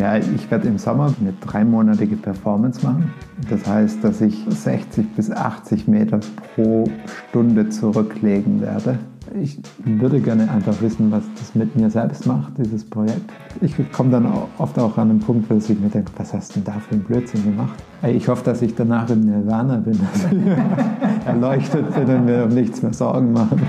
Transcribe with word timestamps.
Ja, 0.00 0.16
ich 0.16 0.50
werde 0.50 0.66
im 0.66 0.78
Sommer 0.78 1.12
eine 1.20 1.34
dreimonatige 1.42 2.16
Performance 2.16 2.82
machen. 2.82 3.12
Das 3.50 3.66
heißt, 3.66 4.02
dass 4.02 4.22
ich 4.22 4.34
60 4.48 5.14
bis 5.14 5.30
80 5.30 5.88
Meter 5.88 6.20
pro 6.54 6.84
Stunde 7.28 7.68
zurücklegen 7.68 8.62
werde. 8.62 8.98
Ich 9.42 9.60
würde 9.84 10.20
gerne 10.20 10.50
einfach 10.50 10.80
wissen, 10.80 11.12
was 11.12 11.24
das 11.38 11.54
mit 11.54 11.76
mir 11.76 11.90
selbst 11.90 12.26
macht, 12.26 12.56
dieses 12.56 12.82
Projekt. 12.82 13.30
Ich 13.60 13.74
komme 13.92 14.10
dann 14.10 14.26
oft 14.56 14.78
auch 14.78 14.96
an 14.96 15.08
den 15.08 15.20
Punkt, 15.20 15.50
wo 15.50 15.56
ich 15.56 15.68
mir 15.68 15.90
denke, 15.90 16.10
was 16.16 16.32
hast 16.32 16.56
du 16.56 16.60
denn 16.60 16.72
da 16.72 16.80
für 16.80 16.94
einen 16.94 17.04
Blödsinn 17.04 17.44
gemacht? 17.44 17.78
Ich 18.02 18.26
hoffe, 18.26 18.42
dass 18.42 18.62
ich 18.62 18.74
danach 18.74 19.10
im 19.10 19.20
Nirvana 19.20 19.76
bin, 19.76 20.00
dass 20.00 20.32
ich 20.32 21.26
erleuchtet 21.26 21.94
bin 21.94 22.16
und 22.16 22.24
mir 22.24 22.44
um 22.44 22.54
nichts 22.54 22.82
mehr 22.82 22.94
Sorgen 22.94 23.34
machen. 23.34 23.60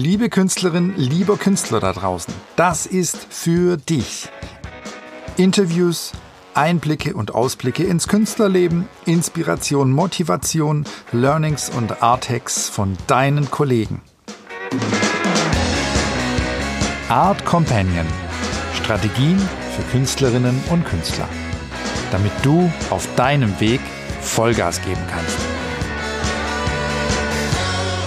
Liebe 0.00 0.28
Künstlerin, 0.28 0.94
lieber 0.96 1.36
Künstler 1.36 1.80
da 1.80 1.92
draußen, 1.92 2.32
das 2.54 2.86
ist 2.86 3.16
für 3.30 3.76
dich. 3.76 4.28
Interviews, 5.36 6.12
Einblicke 6.54 7.14
und 7.14 7.34
Ausblicke 7.34 7.82
ins 7.82 8.06
Künstlerleben, 8.06 8.88
Inspiration, 9.06 9.90
Motivation, 9.90 10.84
Learnings 11.10 11.68
und 11.68 12.00
Arthacks 12.00 12.68
von 12.68 12.96
deinen 13.08 13.50
Kollegen. 13.50 14.00
Art 17.08 17.44
Companion. 17.44 18.06
Strategien 18.74 19.36
für 19.74 19.82
Künstlerinnen 19.90 20.62
und 20.70 20.86
Künstler. 20.86 21.28
Damit 22.12 22.30
du 22.44 22.70
auf 22.90 23.08
deinem 23.16 23.58
Weg 23.58 23.80
Vollgas 24.20 24.80
geben 24.80 25.02
kannst. 25.10 25.47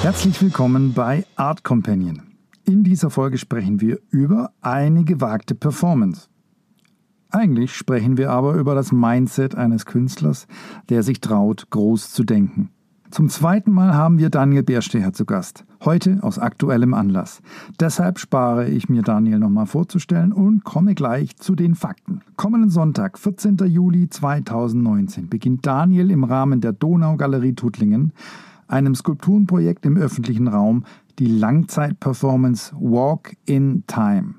Herzlich 0.01 0.41
willkommen 0.41 0.93
bei 0.93 1.25
Art 1.35 1.63
Companion. 1.63 2.23
In 2.65 2.83
dieser 2.83 3.11
Folge 3.11 3.37
sprechen 3.37 3.81
wir 3.81 3.99
über 4.09 4.49
eine 4.59 5.03
gewagte 5.03 5.53
Performance. 5.53 6.27
Eigentlich 7.29 7.75
sprechen 7.75 8.17
wir 8.17 8.31
aber 8.31 8.55
über 8.55 8.73
das 8.73 8.91
Mindset 8.91 9.53
eines 9.53 9.85
Künstlers, 9.85 10.47
der 10.89 11.03
sich 11.03 11.21
traut, 11.21 11.69
groß 11.69 12.13
zu 12.13 12.23
denken. 12.23 12.71
Zum 13.11 13.29
zweiten 13.29 13.71
Mal 13.71 13.93
haben 13.93 14.17
wir 14.17 14.31
Daniel 14.31 14.63
Bärsteher 14.63 15.13
zu 15.13 15.25
Gast. 15.25 15.65
Heute 15.85 16.17
aus 16.23 16.39
aktuellem 16.39 16.95
Anlass. 16.95 17.43
Deshalb 17.79 18.17
spare 18.17 18.69
ich 18.69 18.89
mir 18.89 19.03
Daniel 19.03 19.37
nochmal 19.37 19.67
vorzustellen 19.67 20.33
und 20.33 20.63
komme 20.63 20.95
gleich 20.95 21.35
zu 21.35 21.53
den 21.53 21.75
Fakten. 21.75 22.21
Kommenden 22.37 22.71
Sonntag, 22.71 23.19
14. 23.19 23.57
Juli 23.67 24.09
2019, 24.09 25.29
beginnt 25.29 25.63
Daniel 25.67 26.09
im 26.09 26.23
Rahmen 26.23 26.59
der 26.59 26.73
Donaugalerie 26.73 27.53
Tuttlingen 27.53 28.13
einem 28.71 28.95
Skulpturenprojekt 28.95 29.85
im 29.85 29.97
öffentlichen 29.97 30.47
Raum, 30.47 30.85
die 31.19 31.27
Langzeitperformance 31.27 32.73
Walk 32.79 33.35
in 33.45 33.83
Time. 33.87 34.35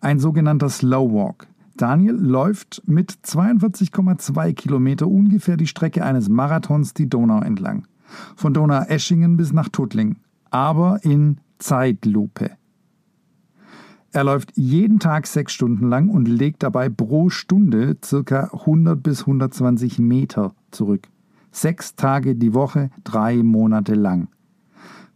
Ein 0.00 0.18
sogenannter 0.18 0.68
Slow 0.68 1.12
Walk. 1.12 1.46
Daniel 1.76 2.14
läuft 2.14 2.82
mit 2.86 3.10
42,2 3.10 4.52
Kilometer 4.52 5.08
ungefähr 5.08 5.56
die 5.56 5.66
Strecke 5.66 6.04
eines 6.04 6.28
Marathons 6.28 6.94
die 6.94 7.08
Donau 7.08 7.40
entlang. 7.40 7.86
Von 8.36 8.54
Donau-Eschingen 8.54 9.36
bis 9.36 9.52
nach 9.52 9.68
Tuttling. 9.68 10.16
Aber 10.50 11.00
in 11.02 11.38
Zeitlupe. 11.58 12.50
Er 14.12 14.24
läuft 14.24 14.56
jeden 14.56 14.98
Tag 14.98 15.26
sechs 15.26 15.52
Stunden 15.52 15.88
lang 15.88 16.08
und 16.08 16.26
legt 16.26 16.62
dabei 16.64 16.88
pro 16.88 17.30
Stunde 17.30 17.96
circa 18.04 18.50
100 18.52 19.00
bis 19.00 19.20
120 19.20 20.00
Meter 20.00 20.54
zurück. 20.72 21.08
Sechs 21.52 21.94
Tage 21.96 22.36
die 22.36 22.54
Woche, 22.54 22.90
drei 23.04 23.36
Monate 23.42 23.94
lang. 23.94 24.28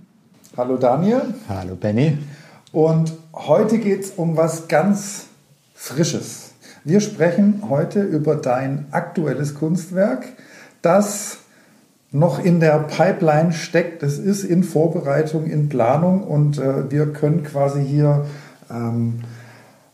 Hallo 0.58 0.76
Daniel. 0.76 1.22
Hallo 1.48 1.76
Benny. 1.76 2.18
Und 2.72 3.14
heute 3.34 3.80
geht 3.80 4.04
es 4.04 4.12
um 4.12 4.38
was 4.38 4.68
ganz 4.68 5.26
Frisches. 5.74 6.52
Wir 6.84 7.00
sprechen 7.00 7.64
heute 7.70 8.02
über 8.02 8.36
dein 8.36 8.86
aktuelles 8.92 9.56
Kunstwerk, 9.56 10.26
das 10.82 11.38
noch 12.12 12.44
in 12.44 12.60
der 12.60 12.80
Pipeline 12.80 13.54
steckt. 13.54 14.04
Es 14.04 14.20
ist 14.20 14.44
in 14.44 14.64
Vorbereitung, 14.64 15.46
in 15.46 15.70
Planung 15.70 16.24
und 16.24 16.58
äh, 16.58 16.92
wir 16.92 17.14
können 17.14 17.44
quasi 17.44 17.84
hier, 17.84 18.26
ähm, 18.70 19.22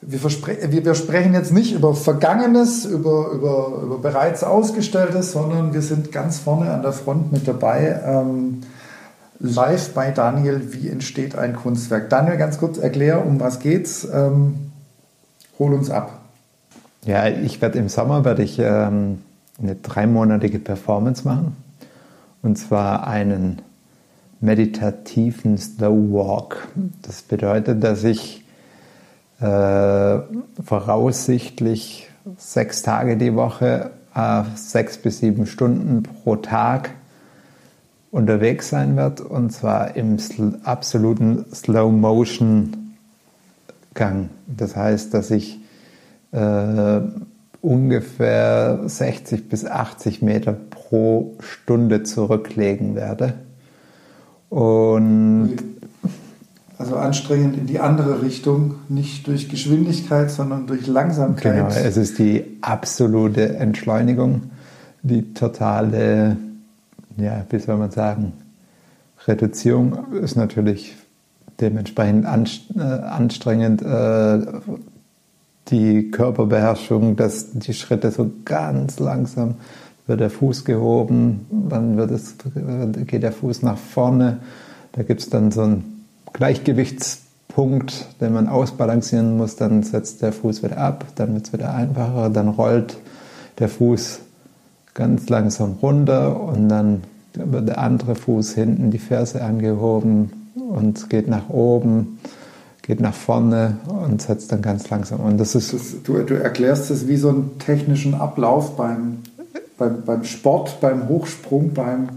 wir, 0.02 0.24
wir, 0.24 0.86
wir, 0.86 0.96
sprechen 0.96 1.34
jetzt 1.34 1.52
nicht 1.52 1.74
über 1.74 1.94
Vergangenes, 1.94 2.86
über, 2.86 3.32
über, 3.32 3.82
über 3.84 3.98
bereits 4.00 4.44
Ausgestelltes, 4.44 5.32
sondern 5.32 5.74
wir 5.74 5.82
sind 5.82 6.12
ganz 6.12 6.40
vorne 6.40 6.72
an 6.72 6.82
der 6.82 6.94
Front 6.94 7.32
mit 7.32 7.48
dabei. 7.48 8.02
Ähm, 8.06 8.62
live 9.40 9.94
bei 9.94 10.12
Daniel, 10.12 10.74
wie 10.74 10.90
entsteht 10.90 11.38
ein 11.38 11.56
Kunstwerk. 11.56 12.10
Daniel, 12.10 12.38
ganz 12.38 12.58
kurz 12.58 12.78
erklär, 12.78 13.26
um 13.26 13.40
was 13.40 13.60
geht's. 13.60 14.08
Ähm, 14.12 14.72
hol 15.60 15.74
uns 15.74 15.90
ab. 15.90 16.20
Ja, 17.06 17.28
ich 17.28 17.62
werde 17.62 17.80
im 17.80 17.90
Sommer 17.90 18.26
werde 18.26 18.44
ich 18.44 18.60
ähm, 18.60 19.22
eine 19.62 19.76
dreimonatige 19.76 20.60
Performance 20.60 21.28
machen. 21.28 21.56
Und 22.42 22.58
zwar 22.58 23.08
einen 23.08 23.62
meditativen 24.40 25.58
Slow 25.58 26.14
Walk. 26.14 26.68
Das 27.02 27.22
bedeutet, 27.22 27.84
dass 27.84 28.04
ich 28.04 28.44
äh, 29.40 30.20
voraussichtlich 30.64 32.10
sechs 32.38 32.82
Tage 32.82 33.18
die 33.18 33.36
Woche, 33.36 33.92
äh, 34.16 34.44
sechs 34.56 34.98
bis 34.98 35.20
sieben 35.20 35.46
Stunden 35.46 36.04
pro 36.04 36.36
Tag 36.38 36.92
unterwegs 38.16 38.70
sein 38.70 38.96
wird 38.96 39.20
und 39.20 39.52
zwar 39.52 39.98
im 39.98 40.18
absoluten 40.64 41.46
Slow 41.54 41.92
Motion 41.92 42.96
Gang. 43.94 44.30
Das 44.48 44.78
heißt, 44.78 45.14
dass 45.14 45.32
ich 45.32 45.60
äh, 46.32 47.02
ungefähr 47.62 48.80
60 48.86 49.50
bis 49.50 49.66
80 49.66 50.22
Meter 50.22 50.54
pro 50.54 51.36
Stunde 51.42 52.04
zurücklegen 52.04 52.96
werde. 52.96 53.34
Und 54.50 55.58
also 56.78 56.96
anstrengend 56.96 57.58
in 57.58 57.68
die 57.68 57.80
andere 57.80 58.22
Richtung, 58.22 58.76
nicht 58.88 59.28
durch 59.28 59.50
Geschwindigkeit, 59.50 60.32
sondern 60.32 60.68
durch 60.68 60.88
Langsamkeit. 60.88 61.54
Genau, 61.54 61.68
es 61.68 61.98
ist 61.98 62.18
die 62.18 62.60
absolute 62.62 63.58
Entschleunigung, 63.58 64.52
die 65.04 65.34
totale 65.34 66.38
ja, 67.18 67.46
wie 67.50 67.60
soll 67.60 67.78
man 67.78 67.92
sagen, 67.92 68.34
Reduzierung 69.28 70.14
ist 70.14 70.36
natürlich 70.36 70.96
dementsprechend 71.60 72.26
äh, 72.26 72.80
anstrengend. 72.82 73.82
Äh, 73.82 74.62
die 75.70 76.12
Körperbeherrschung, 76.12 77.16
dass 77.16 77.52
die 77.54 77.74
Schritte 77.74 78.12
so 78.12 78.32
ganz 78.46 79.00
langsam 79.00 79.56
wird 80.06 80.20
der 80.20 80.30
Fuß 80.30 80.66
gehoben, 80.66 81.48
dann 81.50 81.98
wird 81.98 82.12
es, 82.12 82.36
geht 83.08 83.24
der 83.24 83.32
Fuß 83.32 83.64
nach 83.64 83.78
vorne. 83.78 84.38
Da 84.92 85.02
gibt 85.02 85.22
es 85.22 85.30
dann 85.30 85.52
so 85.52 85.62
einen 85.64 86.06
Gleichgewichtspunkt, 86.34 88.06
den 88.22 88.34
man 88.34 88.48
ausbalancieren 88.48 89.36
muss. 89.38 89.56
Dann 89.56 89.82
setzt 89.82 90.22
der 90.22 90.32
Fuß 90.32 90.62
wieder 90.62 90.78
ab, 90.78 91.06
dann 91.16 91.34
wird 91.34 91.48
es 91.48 91.54
wieder 91.54 91.74
einfacher, 91.74 92.30
dann 92.30 92.50
rollt 92.50 92.98
der 93.58 93.70
Fuß 93.70 94.20
ganz 94.96 95.30
langsam 95.30 95.74
runter 95.82 96.42
und 96.42 96.70
dann 96.70 97.04
wird 97.34 97.68
der 97.68 97.78
andere 97.78 98.16
Fuß 98.16 98.54
hinten 98.54 98.90
die 98.90 98.98
Ferse 98.98 99.44
angehoben 99.44 100.32
und 100.56 101.10
geht 101.10 101.28
nach 101.28 101.50
oben, 101.50 102.18
geht 102.82 103.02
nach 103.02 103.14
vorne 103.14 103.78
und 103.88 104.22
setzt 104.22 104.52
dann 104.52 104.62
ganz 104.62 104.90
langsam. 104.90 105.20
Und 105.20 105.38
das 105.38 105.54
ist. 105.54 105.74
Das, 105.74 106.02
du, 106.04 106.24
du 106.24 106.36
erklärst 106.36 106.90
es 106.92 107.08
wie 107.08 107.18
so 107.18 107.30
einen 107.30 107.60
technischen 107.60 108.16
Ablauf 108.16 108.78
beim, 108.78 109.20
beim, 109.78 110.04
beim 110.04 110.24
Sport, 110.24 110.80
beim 110.82 111.08
Hochsprung, 111.08 111.74
beim. 111.74 112.10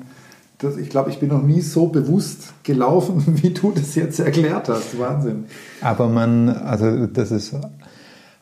Das, 0.59 0.77
ich 0.77 0.91
glaube, 0.91 1.11
ich 1.11 1.21
bin 1.21 1.29
noch 1.29 1.43
nie 1.43 1.61
so 1.61 1.87
bewusst 1.87 2.53
gelaufen, 2.65 3.23
wie 3.43 3.51
du 3.51 3.73
das 3.73 3.97
jetzt 3.97 4.21
erklärt 4.21 4.69
hast. 4.69 4.99
Wahnsinn. 4.99 5.47
Aber 5.81 6.09
man, 6.09 6.49
also 6.49 7.07
das 7.07 7.31
ist 7.31 7.55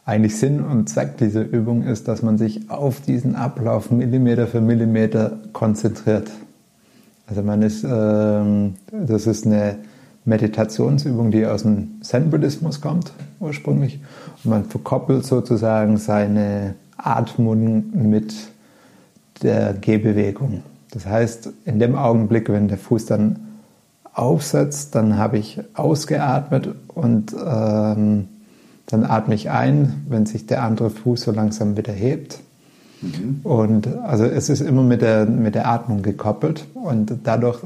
eigentlich 0.06 0.38
Sinn 0.38 0.60
und 0.60 0.88
Zweck 0.88 1.18
dieser 1.18 1.42
Übung 1.42 1.82
ist, 1.82 2.06
dass 2.06 2.22
man 2.22 2.38
sich 2.38 2.70
auf 2.70 3.00
diesen 3.00 3.34
Ablauf 3.34 3.90
Millimeter 3.90 4.46
für 4.46 4.60
Millimeter 4.60 5.32
konzentriert. 5.52 6.30
Also 7.26 7.42
man 7.42 7.60
ist, 7.62 7.84
ähm, 7.84 8.74
das 8.92 9.26
ist 9.26 9.46
eine 9.46 9.76
Meditationsübung, 10.24 11.32
die 11.32 11.44
aus 11.44 11.62
dem 11.62 12.00
Zen-Buddhismus 12.02 12.80
kommt 12.80 13.12
ursprünglich. 13.40 13.98
Und 14.44 14.50
man 14.50 14.64
verkoppelt 14.64 15.26
sozusagen 15.26 15.96
seine 15.96 16.76
Atmung 16.96 17.84
mit 17.92 18.32
der 19.42 19.74
Gehbewegung. 19.74 20.62
Das 20.92 21.04
heißt, 21.04 21.50
in 21.64 21.80
dem 21.80 21.96
Augenblick, 21.96 22.48
wenn 22.48 22.68
der 22.68 22.78
Fuß 22.78 23.06
dann 23.06 23.40
aufsetzt, 24.14 24.94
dann 24.94 25.18
habe 25.18 25.36
ich 25.38 25.60
ausgeatmet 25.74 26.74
und 26.94 27.34
ähm, 27.44 28.28
dann 28.86 29.04
atme 29.04 29.34
ich 29.34 29.50
ein, 29.50 30.04
wenn 30.08 30.26
sich 30.26 30.46
der 30.46 30.62
andere 30.62 30.90
Fuß 30.90 31.22
so 31.22 31.32
langsam 31.32 31.76
wieder 31.76 31.92
hebt. 31.92 32.40
Mhm. 33.02 33.40
Und 33.42 33.88
also 33.98 34.24
es 34.24 34.48
ist 34.48 34.60
immer 34.60 34.82
mit 34.82 35.02
der, 35.02 35.26
mit 35.26 35.54
der 35.54 35.68
Atmung 35.68 36.02
gekoppelt 36.02 36.66
und 36.74 37.12
dadurch 37.24 37.60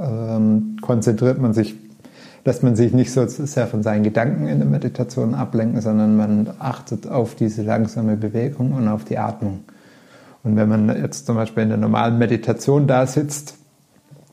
ähm, 0.00 0.76
konzentriert 0.80 1.38
man 1.40 1.52
sich, 1.52 1.74
lässt 2.44 2.62
man 2.62 2.76
sich 2.76 2.92
nicht 2.92 3.12
so 3.12 3.26
sehr 3.26 3.66
von 3.66 3.82
seinen 3.82 4.04
Gedanken 4.04 4.46
in 4.46 4.58
der 4.58 4.68
Meditation 4.68 5.34
ablenken, 5.34 5.80
sondern 5.80 6.16
man 6.16 6.48
achtet 6.58 7.08
auf 7.08 7.34
diese 7.34 7.62
langsame 7.62 8.16
Bewegung 8.16 8.72
und 8.72 8.88
auf 8.88 9.04
die 9.04 9.18
Atmung. 9.18 9.60
Und 10.44 10.56
wenn 10.56 10.68
man 10.68 10.88
jetzt 10.88 11.26
zum 11.26 11.36
Beispiel 11.36 11.64
in 11.64 11.70
der 11.70 11.78
normalen 11.78 12.18
Meditation 12.18 12.86
da 12.86 13.06
sitzt, 13.06 13.56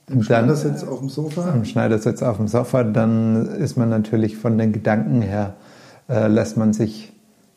im 0.08 0.24
Schneidersitz 0.24 0.84
auf 0.84 1.00
dem 1.00 1.08
Sofa? 1.08 1.52
Im 1.52 1.64
Schneidersitz 1.64 2.22
auf 2.22 2.36
dem 2.36 2.50
Sofa, 2.50 2.84
dann 2.84 3.46
ist 3.46 3.78
man 3.78 3.90
natürlich 3.90 4.36
von 4.36 4.58
den 4.58 4.74
Gedanken 4.74 5.22
her 5.22 5.54
äh, 6.10 6.28
lässt 6.28 6.58
man 6.58 6.74
sich 6.74 7.12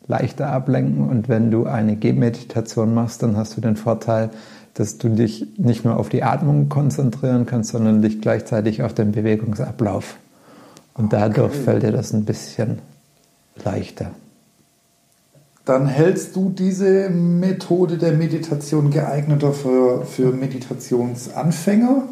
leichter 0.07 0.49
ablenken. 0.49 1.07
Und 1.07 1.29
wenn 1.29 1.51
du 1.51 1.65
eine 1.65 1.95
Gehmeditation 1.95 2.93
machst, 2.93 3.23
dann 3.23 3.37
hast 3.37 3.57
du 3.57 3.61
den 3.61 3.75
Vorteil, 3.75 4.29
dass 4.73 4.97
du 4.97 5.09
dich 5.09 5.57
nicht 5.57 5.85
nur 5.85 5.97
auf 5.97 6.09
die 6.09 6.23
Atmung 6.23 6.69
konzentrieren 6.69 7.45
kannst, 7.45 7.71
sondern 7.71 8.01
dich 8.01 8.21
gleichzeitig 8.21 8.83
auf 8.83 8.93
den 8.93 9.11
Bewegungsablauf. 9.11 10.17
Und 10.93 11.13
dadurch 11.13 11.53
okay. 11.53 11.63
fällt 11.63 11.83
dir 11.83 11.91
das 11.91 12.13
ein 12.13 12.25
bisschen 12.25 12.79
leichter. 13.63 14.11
Dann 15.65 15.87
hältst 15.87 16.35
du 16.35 16.49
diese 16.49 17.09
Methode 17.09 17.97
der 17.97 18.13
Meditation 18.13 18.91
geeigneter 18.91 19.51
für, 19.51 20.05
für 20.05 20.31
Meditationsanfänger, 20.31 22.03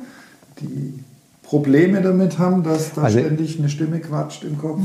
die 0.60 1.00
Probleme 1.44 2.02
damit 2.02 2.40
haben, 2.40 2.64
dass 2.64 2.94
da 2.94 3.04
also, 3.04 3.20
ständig 3.20 3.60
eine 3.60 3.70
Stimme 3.70 4.00
quatscht 4.00 4.44
im 4.44 4.58
Kopf? 4.58 4.82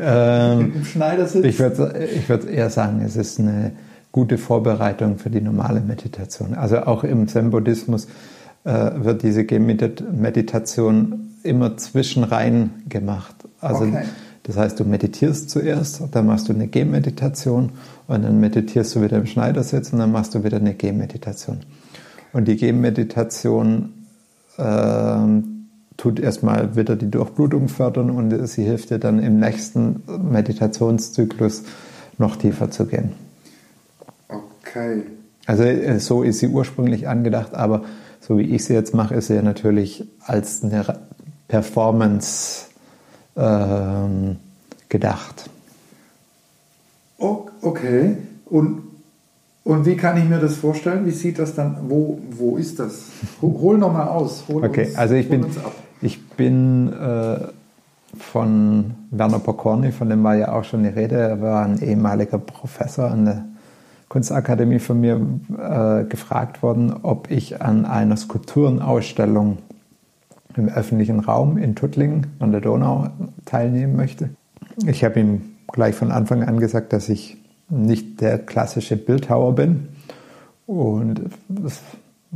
Ähm, 0.00 0.72
Im 0.74 0.84
Schneidersitz? 0.84 1.44
Ich 1.44 1.58
würde 1.58 2.06
ich 2.14 2.28
würd 2.28 2.48
eher 2.48 2.70
sagen, 2.70 3.02
es 3.04 3.16
ist 3.16 3.40
eine 3.40 3.72
gute 4.12 4.38
Vorbereitung 4.38 5.18
für 5.18 5.30
die 5.30 5.40
normale 5.40 5.80
Meditation. 5.80 6.54
Also 6.54 6.78
auch 6.78 7.04
im 7.04 7.28
Zen-Buddhismus 7.28 8.06
äh, 8.64 8.90
wird 8.96 9.22
diese 9.22 9.44
Meditation 9.44 11.34
immer 11.42 11.76
zwischenrein 11.76 12.70
gemacht. 12.88 13.34
Also 13.60 13.84
okay. 13.84 14.04
das 14.44 14.56
heißt, 14.56 14.80
du 14.80 14.84
meditierst 14.84 15.50
zuerst, 15.50 16.02
dann 16.12 16.26
machst 16.26 16.48
du 16.48 16.52
eine 16.52 16.66
Gehmeditation 16.66 17.72
und 18.06 18.24
dann 18.24 18.40
meditierst 18.40 18.94
du 18.96 19.02
wieder 19.02 19.18
im 19.18 19.26
Schneidersitz 19.26 19.92
und 19.92 19.98
dann 19.98 20.12
machst 20.12 20.34
du 20.34 20.44
wieder 20.44 20.56
eine 20.56 20.74
Gehmeditation. 20.74 21.60
Und 22.32 22.48
die 22.48 22.56
Gehmeditation 22.56 23.92
äh, 24.56 25.16
tut 25.96 26.20
erstmal 26.20 26.76
wieder 26.76 26.96
die 26.96 27.10
Durchblutung 27.10 27.68
fördern 27.68 28.10
und 28.10 28.46
sie 28.46 28.64
hilft 28.64 28.90
dir 28.90 28.98
dann 28.98 29.18
im 29.18 29.38
nächsten 29.38 30.02
Meditationszyklus 30.30 31.64
noch 32.18 32.36
tiefer 32.36 32.70
zu 32.70 32.86
gehen. 32.86 33.12
Okay. 34.28 35.02
Also 35.46 35.62
äh, 35.62 35.98
so 36.00 36.22
ist 36.22 36.40
sie 36.40 36.48
ursprünglich 36.48 37.08
angedacht, 37.08 37.54
aber 37.54 37.84
so 38.20 38.38
wie 38.38 38.54
ich 38.54 38.64
sie 38.64 38.74
jetzt 38.74 38.94
mache, 38.94 39.14
ist 39.14 39.28
sie 39.28 39.34
ja 39.34 39.42
natürlich 39.42 40.04
als 40.20 40.62
eine 40.64 40.84
Performance 41.48 42.66
ähm, 43.36 44.36
gedacht. 44.88 45.48
Okay. 47.66 48.16
Und, 48.44 48.82
und 49.64 49.86
wie 49.86 49.96
kann 49.96 50.16
ich 50.16 50.24
mir 50.24 50.38
das 50.38 50.56
vorstellen? 50.56 51.04
Wie 51.06 51.10
sieht 51.10 51.38
das 51.38 51.54
dann? 51.54 51.76
Wo, 51.88 52.20
wo 52.30 52.56
ist 52.56 52.78
das? 52.78 53.06
Hol 53.42 53.78
nochmal 53.78 54.08
aus. 54.08 54.44
Hol 54.48 54.64
okay, 54.64 54.86
uns, 54.86 54.96
also 54.96 55.14
ich 55.14 55.28
bin, 55.28 55.44
ich 56.00 56.28
bin 56.30 56.92
äh, 56.92 57.38
von 58.18 58.94
Werner 59.10 59.38
Pokorny, 59.38 59.92
von 59.92 60.08
dem 60.08 60.22
war 60.24 60.34
ja 60.34 60.52
auch 60.52 60.64
schon 60.64 60.82
die 60.82 60.88
Rede. 60.88 61.16
Er 61.16 61.40
war 61.40 61.64
ein 61.64 61.80
ehemaliger 61.80 62.38
Professor 62.38 63.10
an 63.10 63.24
der 63.24 63.44
Kunstakademie 64.08 64.78
von 64.78 65.00
mir 65.00 65.20
äh, 65.58 66.04
gefragt 66.04 66.62
worden, 66.62 66.94
ob 67.02 67.30
ich 67.30 67.60
an 67.60 67.84
einer 67.84 68.16
Skulpturenausstellung 68.16 69.58
im 70.56 70.68
öffentlichen 70.68 71.20
Raum 71.20 71.58
in 71.58 71.74
Tuttlingen 71.74 72.28
an 72.38 72.52
der 72.52 72.60
Donau 72.60 73.08
teilnehmen 73.44 73.96
möchte. 73.96 74.30
Ich 74.86 75.04
habe 75.04 75.20
ihm 75.20 75.42
gleich 75.70 75.94
von 75.94 76.12
Anfang 76.12 76.42
an 76.42 76.60
gesagt, 76.60 76.92
dass 76.92 77.08
ich 77.08 77.36
nicht 77.68 78.20
der 78.20 78.38
klassische 78.38 78.96
Bildhauer 78.96 79.54
bin. 79.54 79.88
Und 80.66 81.20
das 81.48 81.80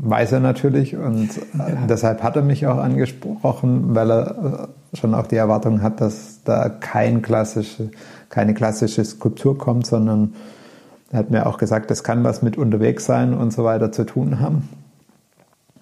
weiß 0.03 0.33
er 0.33 0.41
natürlich 0.41 0.97
und 0.97 1.29
ja. 1.37 1.87
deshalb 1.89 2.23
hat 2.23 2.37
er 2.37 2.43
mich 2.43 2.67
auch 2.67 2.79
angesprochen, 2.79 3.95
weil 3.95 4.11
er 4.11 4.69
schon 4.95 5.15
auch 5.15 5.27
die 5.27 5.37
Erwartung 5.37 5.83
hat, 5.83 6.01
dass 6.01 6.43
da 6.45 6.69
kein 6.69 7.21
klassische, 7.23 7.91
keine 8.31 8.55
klassische 8.55 9.05
Skulptur 9.05 9.59
kommt, 9.59 9.87
sondern 9.87 10.35
er 11.13 11.19
hat 11.19 11.31
mir 11.31 11.47
auch 11.47 11.59
gesagt, 11.59 11.91
das 11.91 12.03
kann 12.03 12.25
was 12.25 12.41
mit 12.41 12.57
unterwegs 12.57 13.05
sein 13.05 13.35
und 13.35 13.53
so 13.53 13.65
weiter 13.65 13.93
zu 13.93 14.05
tun 14.05 14.41
haben. 14.41 14.69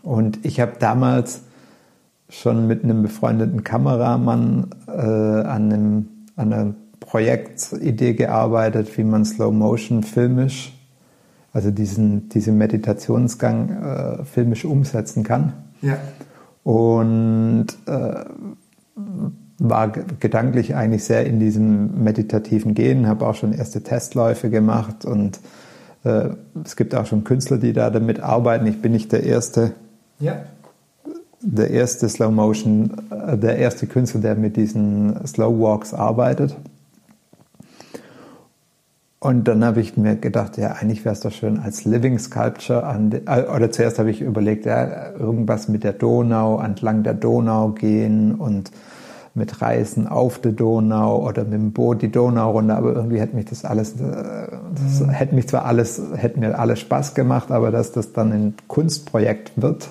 Und 0.03 0.45
ich 0.45 0.59
habe 0.59 0.73
damals 0.79 1.43
schon 2.29 2.67
mit 2.67 2.83
einem 2.83 3.03
befreundeten 3.03 3.63
Kameramann 3.63 4.71
äh, 4.89 4.91
an, 4.91 5.73
einem, 5.73 6.09
an 6.37 6.53
einer 6.53 6.75
Projektidee 6.99 8.15
gearbeitet, 8.15 8.97
wie 8.99 9.05
man 9.05 9.25
Slow 9.25 9.53
Motion 9.53 10.03
filmisch 10.03 10.78
also 11.59 11.73
diesen, 11.73 12.29
diesen 12.29 12.57
Meditationsgang 12.57 13.71
äh, 13.71 14.25
filmisch 14.25 14.65
umsetzen 14.65 15.25
kann. 15.25 15.55
Ja. 15.83 15.99
Und 16.63 17.67
äh, 17.87 18.25
war 19.59 19.89
gedanklich 19.89 20.77
eigentlich 20.77 21.03
sehr 21.03 21.27
in 21.27 21.41
diesem 21.41 22.05
meditativen 22.05 22.75
Gehen, 22.75 23.09
habe 23.09 23.27
auch 23.27 23.35
schon 23.35 23.53
erste 23.53 23.83
Testläufe 23.83 24.51
gemacht 24.51 25.05
und 25.05 25.41
äh, 26.05 26.29
es 26.65 26.77
gibt 26.77 26.95
auch 26.95 27.07
schon 27.07 27.25
Künstler, 27.25 27.59
die 27.59 27.73
da 27.73 27.91
damit 27.91 28.21
arbeiten. 28.21 28.65
Ich 28.69 28.81
bin 28.81 28.93
nicht 28.93 29.11
der 29.11 29.25
erste. 29.25 29.73
Ja. 30.21 30.37
Der 31.41 31.73
erste 31.73 32.09
Slow 32.09 32.31
Motion, 32.31 32.93
äh, 33.11 33.37
der 33.37 33.59
erste 33.59 33.89
Künstler, 33.89 34.21
der 34.21 34.37
mit 34.37 34.57
diesen 34.57 35.27
Slow 35.27 35.59
Walks 35.61 35.93
arbeitet. 35.93 36.57
Und 39.21 39.49
dann 39.49 39.65
habe 39.65 39.81
ich 39.81 39.97
mir 39.97 40.15
gedacht, 40.15 40.59
ja, 40.59 40.73
eigentlich 40.73 41.05
wäre 41.05 41.13
es 41.13 41.21
doch 41.21 41.33
schön 41.33 41.59
als 41.59 41.85
Living 41.85 42.19
Sculpture 42.21 42.85
an, 42.85 43.11
äh, 43.13 43.43
oder 43.55 43.71
zuerst 43.73 43.99
habe 43.99 44.11
ich 44.11 44.21
überlegt, 44.21 44.65
ja, 44.65 45.13
irgendwas 45.13 45.69
mit 45.69 45.83
der 45.83 45.93
Donau, 45.93 46.61
entlang 46.61 47.03
der 47.03 47.15
Donau 47.15 47.71
gehen 47.71 48.37
und 48.37 48.71
mit 49.35 49.61
Reisen 49.61 50.07
auf 50.07 50.39
der 50.39 50.53
Donau 50.53 51.27
oder 51.27 51.45
mit 51.45 51.55
dem 51.55 51.73
Boot 51.73 52.03
die 52.03 52.13
Donau 52.13 52.53
runter, 52.53 52.77
aber 52.77 52.93
irgendwie 52.95 53.19
hätte 53.21 53.35
mich 53.35 53.47
das 53.47 53.65
alles, 53.65 53.95
äh, 53.95 53.97
das 54.75 55.01
mhm. 55.01 55.09
hätte 55.11 55.35
mich 55.35 55.49
zwar 55.49 55.65
alles, 55.65 56.01
hätte 56.15 56.39
mir 56.39 56.57
alles 56.57 56.79
Spaß 56.79 57.15
gemacht, 57.15 57.51
aber 57.51 57.73
dass 57.73 57.91
das 57.91 58.13
dann 58.13 58.33
ein 58.33 58.55
Kunstprojekt 58.69 59.61
wird, 59.61 59.89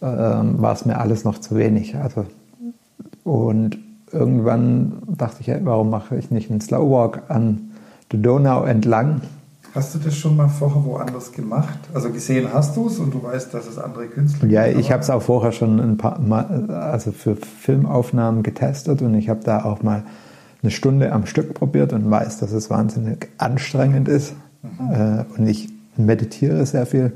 ähm, 0.00 0.60
war 0.60 0.72
es 0.72 0.84
mir 0.84 0.98
alles 0.98 1.22
noch 1.22 1.38
zu 1.38 1.54
wenig. 1.54 1.94
Also, 1.96 2.26
und 3.22 3.78
irgendwann 4.10 4.94
dachte 5.06 5.36
ich, 5.40 5.46
ja, 5.46 5.56
warum 5.62 5.90
mache 5.90 6.16
ich 6.16 6.32
nicht 6.32 6.50
einen 6.50 6.60
Slowwalk 6.60 7.22
an 7.28 7.68
der 8.12 8.20
Donau 8.20 8.64
entlang. 8.64 9.22
Hast 9.74 9.94
du 9.94 9.98
das 9.98 10.14
schon 10.14 10.36
mal 10.36 10.48
vorher 10.48 10.84
woanders 10.84 11.32
gemacht? 11.32 11.78
Also 11.94 12.10
gesehen 12.10 12.48
hast 12.52 12.76
du 12.76 12.88
es 12.88 12.98
und 12.98 13.14
du 13.14 13.22
weißt, 13.22 13.54
dass 13.54 13.66
es 13.66 13.78
andere 13.78 14.06
Künstler 14.06 14.40
gibt? 14.40 14.52
Ja, 14.52 14.66
ich 14.66 14.92
habe 14.92 15.02
es 15.02 15.08
auch 15.08 15.22
vorher 15.22 15.52
schon 15.52 15.80
ein 15.80 15.96
paar 15.96 16.18
Mal, 16.20 16.70
also 16.70 17.10
für 17.10 17.36
Filmaufnahmen 17.36 18.42
getestet 18.42 19.00
und 19.00 19.14
ich 19.14 19.30
habe 19.30 19.40
da 19.44 19.64
auch 19.64 19.82
mal 19.82 20.04
eine 20.62 20.70
Stunde 20.70 21.10
am 21.12 21.24
Stück 21.24 21.54
probiert 21.54 21.94
und 21.94 22.10
weiß, 22.10 22.38
dass 22.38 22.52
es 22.52 22.68
wahnsinnig 22.68 23.28
anstrengend 23.38 24.08
ist. 24.08 24.34
Mhm. 24.62 24.94
Äh, 24.94 25.24
und 25.38 25.46
ich 25.46 25.70
meditiere 25.96 26.64
sehr 26.66 26.84
viel. 26.84 27.12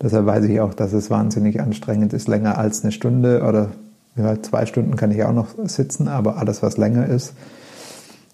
Deshalb 0.00 0.26
weiß 0.26 0.44
ich 0.44 0.60
auch, 0.60 0.74
dass 0.74 0.92
es 0.92 1.10
wahnsinnig 1.10 1.60
anstrengend 1.60 2.12
ist, 2.12 2.28
länger 2.28 2.56
als 2.56 2.82
eine 2.82 2.92
Stunde 2.92 3.42
oder 3.42 3.70
ja, 4.16 4.40
zwei 4.42 4.64
Stunden 4.66 4.96
kann 4.96 5.10
ich 5.10 5.24
auch 5.24 5.32
noch 5.32 5.48
sitzen, 5.64 6.08
aber 6.08 6.38
alles, 6.38 6.62
was 6.62 6.76
länger 6.76 7.06
ist. 7.06 7.34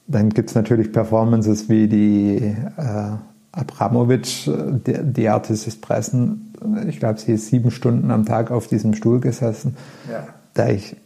Dann 0.07 0.31
gibt 0.31 0.51
es 0.51 0.55
natürlich 0.55 0.93
Performances 0.93 1.69
wie 1.69 1.89
die 1.89 2.55
äh, 2.77 3.13
Abramovic, 3.53 4.51
die, 4.87 4.95
die 5.03 5.29
Artist 5.29 5.67
ist 5.67 5.83
Pressen. 5.83 6.55
Ich 6.89 6.99
glaube, 6.99 7.21
sie 7.21 7.33
ist 7.33 7.49
sieben 7.49 7.71
Stunden 7.71 8.11
am 8.11 8.25
Tag 8.25 8.51
auf 8.51 8.67
diesem 8.67 8.95
Stuhl 8.95 9.21
gesessen. 9.21 9.77
Ja. 10.11 10.27
Da 10.55 10.69
ich, 10.69 10.97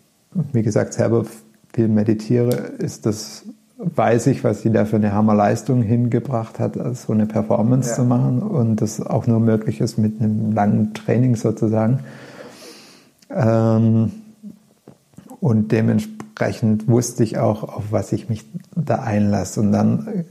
wie 0.52 0.62
gesagt, 0.62 0.94
selber 0.94 1.24
viel 1.72 1.88
meditiere, 1.88 2.54
ist 2.78 3.04
das, 3.04 3.44
weiß 3.78 4.28
ich, 4.28 4.44
was 4.44 4.62
sie 4.62 4.70
da 4.70 4.84
für 4.84 4.96
eine 4.96 5.12
Hammerleistung 5.12 5.82
hingebracht 5.82 6.58
hat, 6.58 6.78
so 6.96 7.12
eine 7.12 7.26
Performance 7.26 7.90
ja. 7.90 7.96
zu 7.96 8.04
machen 8.04 8.42
und 8.42 8.76
das 8.80 9.00
auch 9.04 9.26
nur 9.26 9.40
möglich 9.40 9.80
ist 9.80 9.98
mit 9.98 10.20
einem 10.20 10.52
langen 10.52 10.94
Training 10.94 11.36
sozusagen. 11.36 12.00
Ähm, 13.30 14.12
und 15.40 15.72
dementsprechend 15.72 16.15
wusste 16.86 17.22
ich 17.22 17.38
auch, 17.38 17.62
auf 17.62 17.84
was 17.90 18.12
ich 18.12 18.28
mich 18.28 18.44
da 18.74 18.96
einlasse. 18.96 19.60
Und 19.60 19.72
dann 19.72 20.24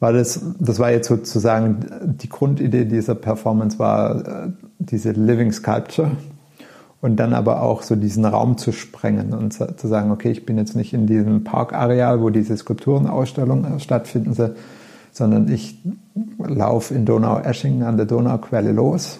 war 0.00 0.12
das, 0.12 0.40
das 0.58 0.78
war 0.78 0.90
jetzt 0.90 1.08
sozusagen 1.08 1.80
die 2.02 2.28
Grundidee 2.28 2.84
dieser 2.84 3.14
Performance 3.14 3.78
war 3.78 4.16
äh, 4.16 4.48
diese 4.78 5.12
Living 5.12 5.52
Sculpture 5.52 6.12
und 7.00 7.16
dann 7.16 7.34
aber 7.34 7.62
auch 7.62 7.82
so 7.82 7.96
diesen 7.96 8.24
Raum 8.24 8.58
zu 8.58 8.72
sprengen 8.72 9.32
und 9.32 9.52
zu 9.52 9.88
sagen, 9.88 10.10
okay, 10.10 10.30
ich 10.30 10.46
bin 10.46 10.58
jetzt 10.58 10.76
nicht 10.76 10.92
in 10.92 11.06
diesem 11.06 11.44
Parkareal, 11.44 12.20
wo 12.20 12.30
diese 12.30 12.56
Skulpturenausstellung 12.56 13.78
stattfinden 13.78 14.34
soll, 14.34 14.56
sondern 15.12 15.48
ich 15.48 15.82
laufe 16.38 16.94
in 16.94 17.04
Donau-Eschingen 17.04 17.82
an 17.82 17.96
der 17.96 18.06
Donauquelle 18.06 18.72
los 18.72 19.18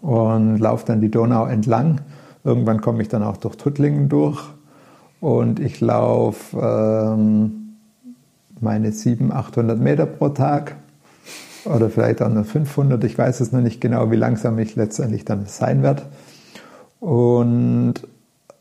und 0.00 0.58
laufe 0.58 0.86
dann 0.86 1.00
die 1.00 1.10
Donau 1.10 1.46
entlang 1.46 2.00
Irgendwann 2.44 2.82
komme 2.82 3.00
ich 3.00 3.08
dann 3.08 3.22
auch 3.22 3.38
durch 3.38 3.56
Tuttlingen 3.56 4.10
durch 4.10 4.44
und 5.24 5.58
ich 5.58 5.80
laufe 5.80 6.58
ähm, 6.60 7.76
meine 8.60 8.92
700, 8.92 9.34
800 9.34 9.80
Meter 9.80 10.04
pro 10.04 10.28
Tag 10.28 10.76
oder 11.64 11.88
vielleicht 11.88 12.20
auch 12.20 12.28
nur 12.28 12.44
500. 12.44 13.02
Ich 13.04 13.16
weiß 13.16 13.40
es 13.40 13.50
noch 13.50 13.62
nicht 13.62 13.80
genau, 13.80 14.10
wie 14.10 14.16
langsam 14.16 14.58
ich 14.58 14.76
letztendlich 14.76 15.24
dann 15.24 15.46
sein 15.46 15.82
werde. 15.82 16.02
Und 17.00 17.94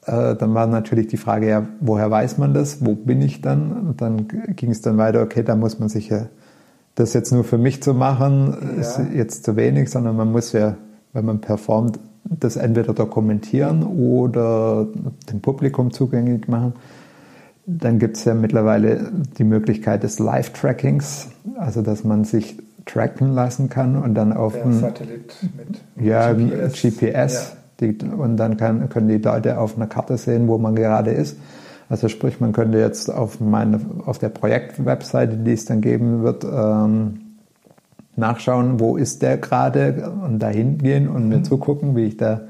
äh, 0.05 0.35
dann 0.35 0.53
war 0.53 0.65
natürlich 0.67 1.07
die 1.07 1.17
Frage, 1.17 1.49
ja, 1.49 1.67
woher 1.81 2.09
weiß 2.09 2.37
man 2.37 2.53
das? 2.53 2.85
Wo 2.85 2.95
bin 2.95 3.21
ich 3.21 3.41
dann? 3.41 3.73
Und 3.73 3.99
dann 3.99 4.29
ging 4.55 4.71
es 4.71 4.79
dann 4.79 4.97
weiter, 4.97 5.21
okay, 5.21 5.43
da 5.43 5.57
muss 5.57 5.79
man 5.79 5.89
sich 5.89 6.07
ja, 6.07 6.27
das 6.95 7.11
jetzt 7.13 7.33
nur 7.33 7.43
für 7.43 7.57
mich 7.57 7.83
zu 7.83 7.93
machen, 7.93 8.55
ja. 8.77 8.79
ist 8.79 9.01
jetzt 9.13 9.43
zu 9.43 9.57
wenig, 9.57 9.91
sondern 9.91 10.15
man 10.15 10.31
muss 10.31 10.53
ja, 10.53 10.77
wenn 11.11 11.25
man 11.25 11.41
performt, 11.41 11.99
das 12.25 12.55
entweder 12.55 12.93
dokumentieren 12.93 13.83
oder 13.83 14.87
dem 15.31 15.41
Publikum 15.41 15.91
zugänglich 15.91 16.47
machen. 16.47 16.73
Dann 17.65 17.99
gibt 17.99 18.17
es 18.17 18.25
ja 18.25 18.33
mittlerweile 18.33 19.11
die 19.37 19.43
Möglichkeit 19.43 20.03
des 20.03 20.19
Live-Trackings, 20.19 21.29
also 21.57 21.81
dass 21.81 22.03
man 22.03 22.25
sich 22.25 22.57
tracken 22.85 23.33
lassen 23.33 23.69
kann 23.69 23.95
und 23.95 24.15
dann 24.15 24.33
auf 24.33 24.53
dem 24.61 24.73
Satellit 24.73 25.35
mit 25.57 26.05
ja, 26.05 26.33
GPS, 26.33 26.81
GPS 26.81 27.53
ja. 27.53 27.57
Die, 27.79 27.97
und 28.05 28.37
dann 28.37 28.57
kann, 28.57 28.87
können 28.89 29.07
die 29.07 29.17
Leute 29.17 29.57
auf 29.57 29.77
einer 29.77 29.87
Karte 29.87 30.17
sehen, 30.17 30.47
wo 30.47 30.57
man 30.57 30.75
gerade 30.75 31.11
ist. 31.11 31.37
Also 31.89 32.07
sprich, 32.07 32.39
man 32.39 32.53
könnte 32.53 32.77
jetzt 32.77 33.11
auf, 33.11 33.39
meine, 33.39 33.79
auf 34.05 34.19
der 34.19 34.29
Projektwebseite, 34.29 35.37
die 35.37 35.53
es 35.53 35.65
dann 35.65 35.81
geben 35.81 36.23
wird, 36.23 36.43
ähm, 36.43 37.19
nachschauen, 38.15 38.79
wo 38.79 38.97
ist 38.97 39.21
der 39.21 39.37
gerade 39.37 40.11
und 40.23 40.39
dahin 40.39 40.77
gehen 40.77 41.07
und 41.07 41.29
mir 41.29 41.37
mhm. 41.37 41.43
zugucken, 41.45 41.95
wie 41.95 42.05
ich 42.05 42.17
da 42.17 42.41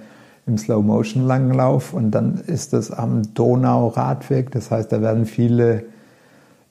im 0.45 0.57
Slow 0.57 0.83
Motion 0.83 1.25
langlaufe. 1.25 1.95
Und 1.95 2.11
dann 2.11 2.39
ist 2.47 2.73
das 2.73 2.91
am 2.91 3.33
Donau-Radweg. 3.33 4.51
Das 4.51 4.71
heißt, 4.71 4.91
da 4.91 5.01
werden 5.01 5.25
viele 5.25 5.85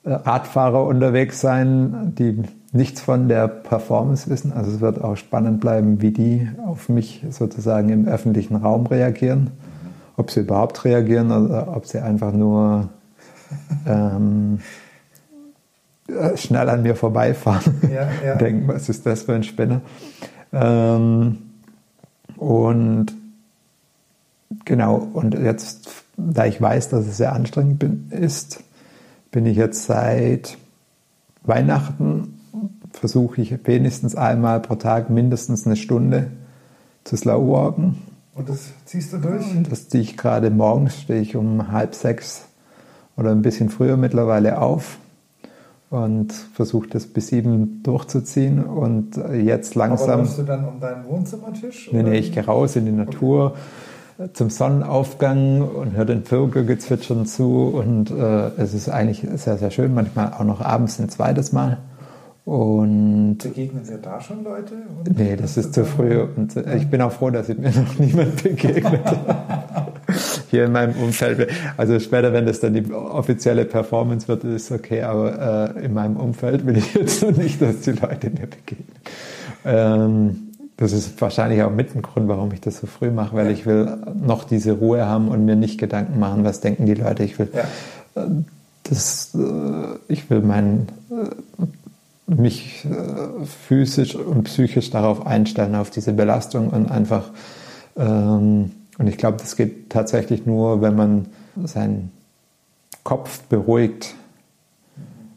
äh, 0.05 0.13
Radfahrer 0.13 0.85
unterwegs 0.87 1.41
sein, 1.41 2.13
die 2.19 2.43
nichts 2.73 3.01
von 3.01 3.29
der 3.29 3.49
Performance 3.49 4.29
wissen. 4.31 4.53
Also 4.53 4.73
es 4.73 4.81
wird 4.81 5.03
auch 5.03 5.17
spannend 5.17 5.61
bleiben, 5.61 6.01
wie 6.01 6.11
die 6.11 6.49
auf 6.67 6.89
mich 6.89 7.25
sozusagen 7.31 7.89
im 7.91 8.07
öffentlichen 8.07 8.57
Raum 8.57 8.87
reagieren. 8.87 9.51
Ob 10.17 10.31
sie 10.31 10.41
überhaupt 10.41 10.85
reagieren 10.85 11.31
oder 11.31 11.75
ob 11.75 11.87
sie 11.87 11.99
einfach 11.99 12.33
nur 12.33 12.89
ähm, 13.87 14.59
äh, 14.59 14.92
schnell 16.37 16.69
an 16.69 16.83
mir 16.83 16.97
vorbeifahren. 16.97 17.81
Ja, 17.93 18.09
ja. 18.25 18.35
Denken, 18.37 18.69
was 18.69 18.89
ist 18.89 19.07
das 19.07 19.23
für 19.23 19.35
ein 19.35 19.43
Spinner? 19.43 19.81
Ähm, 20.53 21.39
und 22.37 23.07
genau, 24.65 24.97
und 24.97 25.35
jetzt, 25.35 26.05
da 26.17 26.47
ich 26.47 26.61
weiß, 26.61 26.91
dass 26.91 27.07
es 27.07 27.17
sehr 27.17 27.33
anstrengend 27.33 27.79
bin, 27.79 28.09
ist, 28.11 28.63
bin 29.31 29.47
ich 29.47 29.57
jetzt 29.57 29.85
seit 29.85 30.59
Weihnachten, 31.43 32.41
versuche 32.93 33.41
ich 33.41 33.67
wenigstens 33.67 34.15
einmal 34.15 34.61
pro 34.61 34.75
Tag 34.75 35.09
mindestens 35.09 35.67
eine 35.67 35.77
Stunde 35.77 36.31
zu 37.05 37.17
slowwalken. 37.17 37.97
Und 38.35 38.49
das 38.49 38.73
ziehst 38.85 39.13
du 39.13 39.19
durch? 39.19 39.51
Und 39.51 39.71
das 39.71 39.89
ziehe 39.89 40.03
ich 40.03 40.17
gerade 40.17 40.51
morgens, 40.51 41.01
stehe 41.01 41.21
ich 41.21 41.37
um 41.37 41.73
halb 41.73 41.95
sechs 41.95 42.47
oder 43.17 43.31
ein 43.31 43.43
bisschen 43.43 43.69
früher 43.69 43.97
mittlerweile 43.97 44.61
auf 44.61 44.99
und 45.93 46.33
versuche 46.33 46.89
das 46.89 47.07
bis 47.07 47.27
sieben 47.27 47.83
durchzuziehen 47.83 48.65
und 48.65 49.21
jetzt 49.45 49.75
langsam. 49.75 50.09
Aber 50.09 50.23
läufst 50.23 50.39
du 50.39 50.43
dann 50.43 50.67
um 50.67 50.81
deinen 50.81 51.07
Wohnzimmertisch? 51.07 51.91
Nee, 51.93 52.03
nee, 52.03 52.19
ich 52.19 52.33
gehe 52.33 52.47
raus 52.47 52.77
in 52.77 52.87
die 52.87 52.93
Natur 52.93 53.57
okay. 54.17 54.31
zum 54.33 54.49
Sonnenaufgang 54.49 55.61
und 55.61 55.95
höre 55.95 56.07
den 56.07 56.25
Vögelgezwitschern 56.25 57.27
zu 57.27 57.75
und 57.75 58.11
äh, 58.11 58.53
es 58.57 58.73
ist 58.73 58.89
eigentlich 58.89 59.27
sehr, 59.35 59.59
sehr 59.59 59.71
schön, 59.71 59.93
manchmal 59.93 60.33
auch 60.33 60.45
noch 60.45 60.63
abends 60.63 60.99
ein 60.99 61.11
zweites 61.11 61.53
Mal. 61.53 61.77
Und 62.47 63.39
Begegnen 63.43 63.85
Sie 63.85 63.99
da 64.01 64.19
schon 64.19 64.45
Leute? 64.45 64.73
Und 64.99 65.19
nee, 65.19 65.37
das 65.37 65.59
ist 65.59 65.75
zu 65.75 65.85
früh 65.85 66.23
und 66.23 66.57
äh, 66.57 66.79
ich 66.79 66.89
bin 66.89 67.03
auch 67.03 67.13
froh, 67.13 67.29
dass 67.29 67.49
mir 67.49 67.71
noch 67.71 67.99
niemand 67.99 68.43
begegnet. 68.43 69.03
hier 70.53 70.67
in 70.67 70.73
meinem 70.73 70.95
Umfeld. 71.03 71.49
Also 71.79 71.99
später, 71.99 72.33
wenn 72.35 72.45
das 72.45 72.61
dann 72.61 72.75
die 72.75 72.93
offizielle 72.93 73.65
Performance 73.65 74.29
wird, 74.29 74.45
ist 74.45 74.71
okay, 74.71 75.03
aber 75.03 75.75
äh, 75.77 75.87
in 75.87 75.95
meinem 75.95 76.17
Umfeld 76.17 76.67
will 76.67 76.77
ich 76.77 76.95
jetzt 76.95 77.23
nicht, 77.37 77.61
dass 77.61 77.81
die 77.81 77.93
Leute 77.93 78.29
mir 78.29 78.47
begegnen. 78.47 78.87
Ähm, 79.65 80.49
das 80.77 80.93
ist 80.93 81.19
wahrscheinlich 81.21 81.63
auch 81.63 81.71
mit 81.71 81.97
ein 81.97 82.03
Grund, 82.03 82.29
warum 82.29 82.53
ich 82.53 82.61
das 82.61 82.79
so 82.79 82.87
früh 82.87 83.11
mache, 83.11 83.35
weil 83.35 83.47
ja. 83.47 83.53
ich 83.53 83.65
will 83.65 83.97
noch 84.15 84.45
diese 84.45 84.73
Ruhe 84.73 85.07
haben 85.07 85.29
und 85.29 85.45
mir 85.47 85.57
nicht 85.57 85.79
Gedanken 85.79 86.21
machen, 86.21 86.45
was 86.45 86.61
denken 86.61 86.85
die 86.85 86.95
Leute. 86.95 87.25
Ich 87.25 87.39
will 87.39 87.49
ja. 87.55 88.23
Äh, 88.23 88.29
das, 88.83 89.35
äh, 89.35 90.13
ich 90.13 90.29
will 90.29 90.41
mein, 90.41 90.89
äh, 91.11 92.35
mich 92.35 92.87
physisch 93.67 94.15
und 94.15 94.45
psychisch 94.45 94.91
darauf 94.91 95.27
einstellen, 95.27 95.75
auf 95.75 95.91
diese 95.91 96.13
Belastung 96.13 96.69
und 96.69 96.91
einfach 96.91 97.31
ähm, 97.97 98.71
und 98.99 99.07
ich 99.07 99.17
glaube, 99.17 99.39
das 99.39 99.57
geht 99.57 99.91
tatsächlich 99.91 100.47
nur, 100.47 100.83
wenn 100.83 100.97
man 100.97 101.27
seinen 101.65 102.11
Kopf 103.05 103.41
beruhigt. 103.43 104.15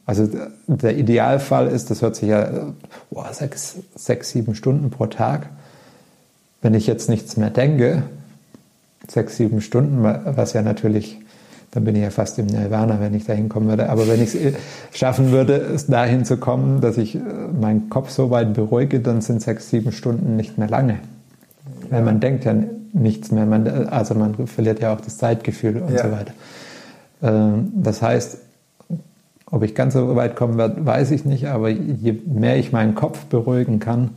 Also 0.05 0.29
der 0.67 0.97
Idealfall 0.97 1.67
ist, 1.67 1.89
das 1.89 2.01
hört 2.01 2.15
sich 2.15 2.29
ja 2.29 2.73
boah, 3.09 3.33
sechs, 3.33 3.77
sechs, 3.95 4.29
sieben 4.29 4.53
Stunden 4.55 4.91
pro 4.91 5.07
Tag. 5.07 5.49
Wenn 6.61 6.73
ich 6.73 6.85
jetzt 6.85 7.09
nichts 7.09 7.37
mehr 7.37 7.49
denke, 7.49 8.03
sechs, 9.07 9.37
sieben 9.37 9.61
Stunden, 9.61 10.03
was 10.03 10.53
ja 10.53 10.61
natürlich, 10.61 11.19
dann 11.71 11.83
bin 11.83 11.95
ich 11.95 12.03
ja 12.03 12.09
fast 12.09 12.39
im 12.39 12.45
Nirvana, 12.45 12.99
wenn 12.99 13.13
ich 13.13 13.25
da 13.25 13.33
hinkommen 13.33 13.67
würde. 13.67 13.89
Aber 13.89 14.07
wenn 14.07 14.21
ich 14.21 14.35
es 14.35 14.53
schaffen 14.93 15.31
würde, 15.31 15.55
es 15.55 15.87
dahin 15.87 16.23
zu 16.23 16.37
kommen, 16.37 16.81
dass 16.81 16.97
ich 16.97 17.15
äh, 17.15 17.19
meinen 17.19 17.89
Kopf 17.89 18.11
so 18.11 18.29
weit 18.29 18.53
beruhige, 18.53 18.99
dann 18.99 19.21
sind 19.21 19.41
sechs, 19.41 19.69
sieben 19.69 19.91
Stunden 19.91 20.35
nicht 20.35 20.57
mehr 20.57 20.69
lange. 20.69 20.99
Weil 21.89 22.03
man 22.03 22.19
denkt 22.19 22.45
ja 22.45 22.55
nichts 22.95 23.31
mehr. 23.31 23.45
Man, 23.45 23.67
also 23.87 24.15
man 24.15 24.47
verliert 24.47 24.79
ja 24.79 24.93
auch 24.93 25.01
das 25.01 25.17
Zeitgefühl 25.17 25.77
und 25.77 25.93
ja. 25.93 26.03
so 26.03 26.11
weiter. 26.11 26.33
Ähm, 27.21 27.71
das 27.75 28.01
heißt, 28.01 28.37
ob 29.51 29.63
ich 29.63 29.75
ganz 29.75 29.93
so 29.93 30.15
weit 30.15 30.35
kommen 30.35 30.57
werde, 30.57 30.85
weiß 30.85 31.11
ich 31.11 31.25
nicht, 31.25 31.47
aber 31.47 31.69
je 31.69 32.13
mehr 32.25 32.57
ich 32.57 32.71
meinen 32.71 32.95
Kopf 32.95 33.25
beruhigen 33.25 33.79
kann, 33.79 34.11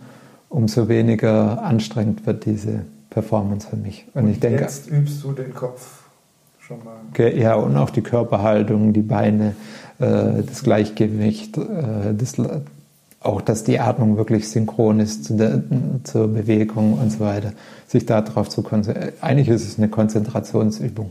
umso 0.48 0.88
weniger 0.88 1.62
anstrengend 1.62 2.26
wird 2.26 2.46
diese 2.46 2.84
Performance 3.10 3.68
für 3.68 3.76
mich. 3.76 4.06
Und, 4.14 4.24
und 4.24 4.30
ich 4.30 4.40
denke, 4.40 4.62
jetzt 4.62 4.90
übst 4.90 5.22
du 5.22 5.32
den 5.32 5.54
Kopf 5.54 6.04
schon 6.60 6.78
mal. 6.84 6.96
Ja, 7.36 7.54
und 7.54 7.76
auch 7.76 7.90
die 7.90 8.02
Körperhaltung, 8.02 8.92
die 8.92 9.02
Beine, 9.02 9.54
äh, 9.98 10.42
das 10.46 10.62
Gleichgewicht, 10.62 11.58
äh, 11.58 12.14
das, 12.16 12.36
auch, 13.20 13.40
dass 13.40 13.64
die 13.64 13.80
Atmung 13.80 14.16
wirklich 14.16 14.48
synchron 14.48 15.00
ist 15.00 15.24
zu 15.24 15.36
der, 15.36 15.62
zur 16.04 16.28
Bewegung 16.28 16.94
und 16.94 17.10
so 17.10 17.20
weiter 17.20 17.52
sich 17.86 18.06
darauf 18.06 18.48
zu 18.48 18.62
konzentrieren. 18.62 19.12
Eigentlich 19.20 19.48
ist 19.48 19.66
es 19.66 19.78
eine 19.78 19.88
Konzentrationsübung, 19.88 21.10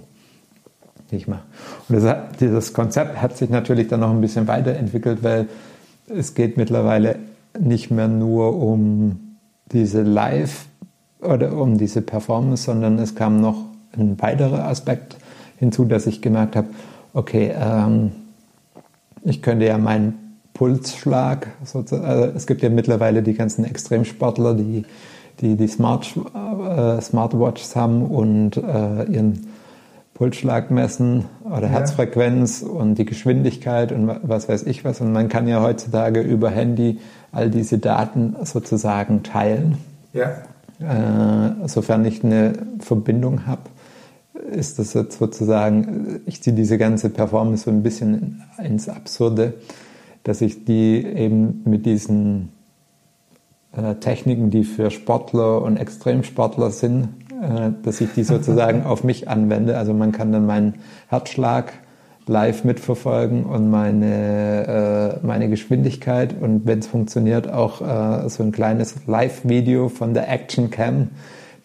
die 1.11 1.17
ich 1.17 1.27
mache. 1.27 1.43
Und 1.89 2.01
das, 2.01 2.15
dieses 2.39 2.73
Konzept 2.73 3.21
hat 3.21 3.35
sich 3.37 3.49
natürlich 3.49 3.87
dann 3.87 4.01
noch 4.01 4.11
ein 4.11 4.21
bisschen 4.21 4.47
weiterentwickelt, 4.47 5.23
weil 5.23 5.47
es 6.07 6.33
geht 6.33 6.55
mittlerweile 6.55 7.17
nicht 7.59 7.91
mehr 7.91 8.07
nur 8.07 8.55
um 8.61 9.37
diese 9.71 10.03
Live 10.03 10.67
oder 11.19 11.57
um 11.57 11.77
diese 11.77 12.01
Performance, 12.01 12.63
sondern 12.63 12.99
es 12.99 13.15
kam 13.15 13.41
noch 13.41 13.65
ein 13.97 14.21
weiterer 14.21 14.65
Aspekt 14.65 15.17
hinzu, 15.57 15.85
dass 15.85 16.07
ich 16.07 16.21
gemerkt 16.21 16.55
habe, 16.55 16.67
okay, 17.13 17.53
ähm, 17.59 18.11
ich 19.23 19.41
könnte 19.41 19.65
ja 19.65 19.77
meinen 19.77 20.26
Pulsschlag, 20.57 21.47
also 21.59 21.83
es 22.35 22.47
gibt 22.47 22.61
ja 22.63 22.69
mittlerweile 22.69 23.21
die 23.21 23.33
ganzen 23.33 23.63
Extremsportler, 23.65 24.55
die 24.55 24.85
die, 25.41 25.55
die 25.55 25.67
Smart, 25.67 26.13
äh, 26.15 27.01
Smartwatches 27.01 27.75
haben 27.75 28.03
und 28.03 28.57
äh, 28.57 29.03
ihren 29.03 29.47
Pulsschlag 30.13 30.71
messen 30.71 31.25
oder 31.43 31.63
ja. 31.63 31.67
Herzfrequenz 31.67 32.63
und 32.63 32.95
die 32.95 33.05
Geschwindigkeit 33.05 33.91
und 33.91 34.11
was 34.23 34.49
weiß 34.49 34.63
ich 34.63 34.83
was. 34.83 34.99
Und 35.01 35.11
man 35.11 35.29
kann 35.29 35.47
ja 35.47 35.61
heutzutage 35.61 36.21
über 36.21 36.49
Handy 36.49 36.99
all 37.31 37.51
diese 37.51 37.77
Daten 37.77 38.35
sozusagen 38.43 39.21
teilen. 39.23 39.77
Ja. 40.13 40.31
Äh, 40.79 41.67
sofern 41.67 42.05
ich 42.05 42.23
eine 42.23 42.53
Verbindung 42.79 43.45
habe, 43.45 43.61
ist 44.51 44.79
das 44.79 44.93
jetzt 44.93 45.19
sozusagen, 45.19 46.21
ich 46.25 46.41
ziehe 46.41 46.55
diese 46.55 46.77
ganze 46.77 47.09
Performance 47.09 47.65
so 47.65 47.71
ein 47.71 47.83
bisschen 47.83 48.43
ins 48.63 48.87
Absurde, 48.89 49.55
dass 50.27 50.41
ich 50.41 50.65
die 50.65 51.05
eben 51.05 51.62
mit 51.63 51.86
diesen 51.86 52.50
äh, 53.72 53.96
Techniken, 53.96 54.50
die 54.50 54.65
für 54.65 54.91
Sportler 54.91 55.62
und 55.62 55.77
Extremsportler 55.77 56.69
sind, 56.69 57.07
äh, 57.41 57.72
dass 57.81 58.01
ich 58.01 58.12
die 58.12 58.24
sozusagen 58.25 58.84
auf 58.84 59.05
mich 59.05 59.29
anwende. 59.29 59.77
Also 59.77 59.93
man 59.93 60.12
kann 60.12 60.34
dann 60.34 60.46
meinen 60.46 60.75
Herzschlag 61.07 61.72
live 62.25 62.65
mitverfolgen 62.65 63.46
und 63.46 63.69
meine, 63.72 65.22
äh, 65.24 65.25
meine 65.25 65.48
Geschwindigkeit 65.48 66.36
und 66.38 66.65
wenn 66.65 66.79
es 66.79 66.88
funktioniert, 66.88 67.50
auch 67.50 67.79
äh, 67.79 68.27
so 68.27 68.43
ein 68.43 68.51
kleines 68.51 69.07
Live-Video 69.07 69.88
von 69.88 70.13
der 70.13 70.29
Action 70.29 70.69
Cam, 70.69 71.12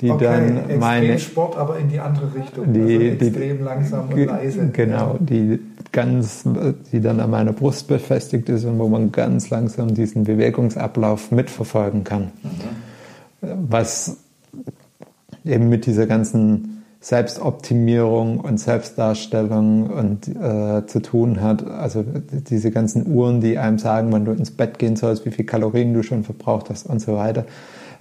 die 0.02 0.10
okay, 0.10 0.24
dann 0.24 0.78
meine 0.80 1.18
Sport, 1.18 1.56
aber 1.56 1.78
in 1.78 1.88
die 1.88 2.00
andere 2.00 2.34
Richtung, 2.34 2.72
die, 2.72 2.80
also 2.80 3.00
extrem 3.00 3.58
die, 3.58 3.62
langsam 3.62 4.08
und 4.08 4.26
leise. 4.26 4.68
Genau, 4.72 5.16
die 5.20 5.60
ganz, 5.92 6.44
die 6.90 7.00
dann 7.00 7.20
an 7.20 7.30
meiner 7.30 7.52
Brust 7.52 7.86
befestigt 7.86 8.48
ist 8.48 8.64
und 8.64 8.78
wo 8.80 8.88
man 8.88 9.12
ganz 9.12 9.50
langsam 9.50 9.94
diesen 9.94 10.24
Bewegungsablauf 10.24 11.30
mitverfolgen 11.30 12.02
kann. 12.02 12.32
Mhm. 12.42 13.48
Was 13.68 14.16
eben 15.44 15.68
mit 15.68 15.86
dieser 15.86 16.06
ganzen 16.06 16.82
Selbstoptimierung 17.00 18.40
und 18.40 18.58
Selbstdarstellung 18.58 19.88
und 19.88 20.28
äh, 20.28 20.86
zu 20.86 21.00
tun 21.00 21.40
hat. 21.40 21.66
Also 21.66 22.04
diese 22.04 22.70
ganzen 22.70 23.12
Uhren, 23.12 23.40
die 23.40 23.58
einem 23.58 23.78
sagen, 23.78 24.12
wann 24.12 24.24
du 24.24 24.32
ins 24.32 24.52
Bett 24.52 24.78
gehen 24.78 24.96
sollst, 24.96 25.26
wie 25.26 25.30
viel 25.30 25.44
Kalorien 25.44 25.94
du 25.94 26.02
schon 26.02 26.24
verbraucht 26.24 26.70
hast 26.70 26.86
und 26.86 27.00
so 27.00 27.16
weiter. 27.16 27.44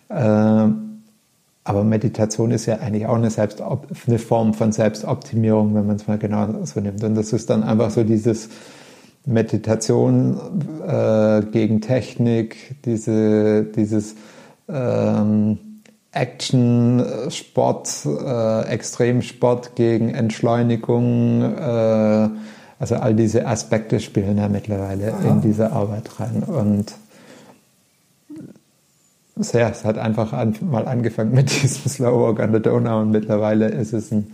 Äh, 0.09 0.67
aber 1.63 1.83
Meditation 1.83 2.51
ist 2.51 2.65
ja 2.65 2.77
eigentlich 2.79 3.05
auch 3.05 3.15
eine, 3.15 3.29
Selbst 3.29 3.61
eine 3.61 4.19
Form 4.19 4.53
von 4.53 4.71
Selbstoptimierung, 4.71 5.75
wenn 5.75 5.85
man 5.85 5.97
es 5.97 6.07
mal 6.07 6.17
genau 6.17 6.65
so 6.65 6.79
nimmt. 6.79 7.03
Und 7.03 7.15
das 7.15 7.33
ist 7.33 7.49
dann 7.49 7.63
einfach 7.63 7.91
so 7.91 8.03
dieses 8.03 8.49
Meditation 9.25 10.39
äh, 10.87 11.41
gegen 11.51 11.81
Technik, 11.81 12.81
diese, 12.85 13.63
dieses 13.63 14.15
ähm, 14.67 15.59
Action, 16.11 17.05
Sport, 17.29 18.05
äh, 18.05 18.61
Extremsport 18.63 19.75
gegen 19.75 20.09
Entschleunigung, 20.09 21.43
äh, 21.43 22.29
also 22.79 22.95
all 22.95 23.13
diese 23.13 23.45
Aspekte 23.45 23.99
spielen 23.99 24.37
ja 24.37 24.49
mittlerweile 24.49 25.13
Aha. 25.13 25.29
in 25.29 25.41
diese 25.41 25.71
Arbeit 25.71 26.19
rein. 26.19 26.41
Und 26.41 26.95
sehr, 29.43 29.69
es 29.69 29.85
hat 29.85 29.97
einfach 29.97 30.33
an, 30.33 30.55
mal 30.61 30.87
angefangen 30.87 31.33
mit 31.33 31.49
diesem 31.63 31.89
Slow 31.89 32.27
Walk 32.27 32.39
an 32.39 32.51
der 32.51 32.61
Donau 32.61 33.01
und 33.01 33.11
mittlerweile 33.11 33.67
ist 33.67 33.93
es 33.93 34.11
ein 34.11 34.31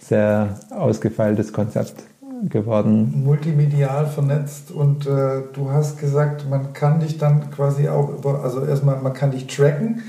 sehr 0.00 0.58
ausgefeiltes 0.70 1.52
Konzept 1.52 2.04
geworden. 2.48 3.24
Multimedial 3.24 4.06
vernetzt 4.06 4.70
und 4.70 5.06
äh, 5.06 5.42
du 5.52 5.70
hast 5.70 5.98
gesagt, 5.98 6.48
man 6.48 6.72
kann 6.72 7.00
dich 7.00 7.18
dann 7.18 7.50
quasi 7.50 7.88
auch 7.88 8.10
über, 8.10 8.44
also 8.44 8.64
erstmal, 8.64 9.00
man 9.00 9.12
kann 9.12 9.32
dich 9.32 9.46
tracken 9.46 10.02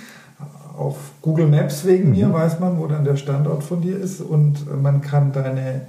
auf 0.77 0.95
Google 1.21 1.47
Maps 1.47 1.85
wegen 1.85 2.05
mhm. 2.05 2.15
mir 2.15 2.33
weiß 2.33 2.59
man, 2.59 2.79
wo 2.79 2.87
dann 2.87 3.03
der 3.03 3.17
Standort 3.17 3.63
von 3.63 3.81
dir 3.81 3.99
ist 3.99 4.21
und 4.21 4.65
man 4.81 5.01
kann 5.01 5.33
deine, 5.33 5.81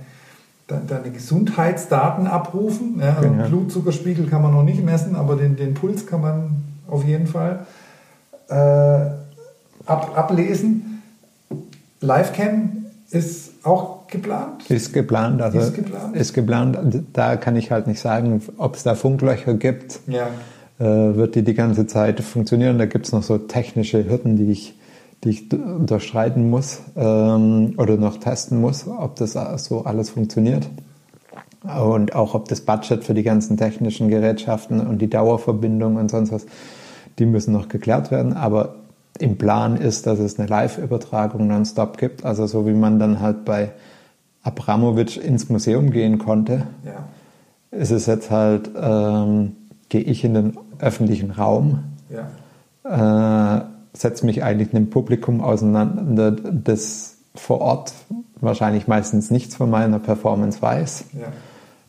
deine 0.67 1.11
Gesundheitsdaten 1.13 2.27
abrufen. 2.27 3.01
Ja, 3.01 3.17
also 3.17 3.29
genau. 3.29 3.47
Blutzuckerspiegel 3.47 4.27
kann 4.27 4.43
man 4.43 4.53
noch 4.53 4.65
nicht 4.65 4.85
messen, 4.85 5.15
aber 5.15 5.37
den, 5.37 5.57
den 5.57 5.75
Puls 5.75 6.07
kann 6.07 6.23
man 6.23 6.65
auf 6.89 7.05
jeden 7.05 7.27
Fall 7.27 7.67
äh, 8.51 9.11
ab, 9.87 10.13
ablesen. 10.15 11.03
Livecam 12.01 12.87
ist 13.11 13.53
auch 13.65 14.07
geplant? 14.07 14.69
Ist 14.71 14.93
geplant, 14.93 15.43
also 15.43 15.59
ist 15.59 15.75
geplant. 15.75 16.17
ist 16.17 16.33
geplant. 16.33 17.05
Da 17.13 17.37
kann 17.37 17.57
ich 17.57 17.71
halt 17.71 17.87
nicht 17.87 18.01
sagen, 18.01 18.43
ob 18.57 18.77
es 18.77 18.83
da 18.83 18.95
Funklöcher 18.95 19.55
gibt. 19.55 20.01
Ja. 20.07 20.29
Äh, 20.79 21.17
wird 21.17 21.35
die 21.35 21.43
die 21.43 21.55
ganze 21.55 21.87
Zeit 21.87 22.21
funktionieren? 22.21 22.79
Da 22.79 22.87
gibt 22.87 23.07
es 23.07 23.13
noch 23.13 23.23
so 23.23 23.39
technische 23.39 24.09
Hürden, 24.09 24.37
die 24.37 24.51
ich 24.51 24.75
die 25.25 25.31
ich 25.31 25.53
unterschreiten 25.53 26.49
muss 26.49 26.81
ähm, 26.97 27.75
oder 27.77 27.97
noch 27.97 28.19
testen 28.19 28.61
muss, 28.61 28.87
ob 28.89 29.17
das 29.17 29.37
so 29.65 29.85
alles 29.85 30.11
funktioniert. 30.11 30.69
Und 31.63 32.15
auch 32.15 32.35
ob 32.35 32.49
das 32.49 32.63
Budget 32.63 33.05
für 33.05 33.13
die 33.13 33.23
ganzen 33.23 33.59
technischen 33.59 34.09
Gerätschaften 34.09 34.81
und 34.81 34.99
die 35.03 35.11
Dauerverbindung 35.11 35.97
und 35.97 36.11
sonst 36.11 36.33
was, 36.33 36.47
die 37.19 37.27
müssen 37.27 37.53
noch 37.53 37.69
geklärt 37.69 38.11
werden. 38.11 38.35
Aber 38.35 38.77
im 39.19 39.37
Plan 39.37 39.77
ist, 39.77 40.07
dass 40.07 40.19
es 40.19 40.39
eine 40.39 40.49
Live-Übertragung 40.49 41.47
nonstop 41.47 41.99
gibt. 41.99 42.25
Also 42.25 42.47
so 42.47 42.67
wie 42.67 42.73
man 42.73 42.99
dann 42.99 43.21
halt 43.21 43.45
bei 43.45 43.73
Abramowitsch 44.43 45.19
ins 45.19 45.49
Museum 45.49 45.91
gehen 45.91 46.19
konnte, 46.19 46.67
ja. 46.85 47.05
ist 47.71 47.91
es 47.91 48.07
jetzt 48.07 48.31
halt, 48.31 48.71
ähm, 48.81 49.57
gehe 49.89 50.01
ich 50.01 50.25
in 50.25 50.35
den 50.35 50.59
öffentlichen 50.79 51.31
Raum. 51.31 51.81
Ja. 52.09 53.59
Äh, 53.59 53.65
setze 53.93 54.25
mich 54.25 54.43
eigentlich 54.43 54.73
mit 54.73 54.83
dem 54.83 54.91
Publikum 54.91 55.41
auseinander, 55.43 56.31
das 56.31 57.17
vor 57.35 57.61
Ort 57.61 57.93
wahrscheinlich 58.41 58.89
meistens 58.89 59.31
nichts 59.31 59.57
von 59.57 59.71
meiner 59.71 59.99
Performance 59.99 60.63
weiß. 60.63 61.05
Ja. 61.13 61.27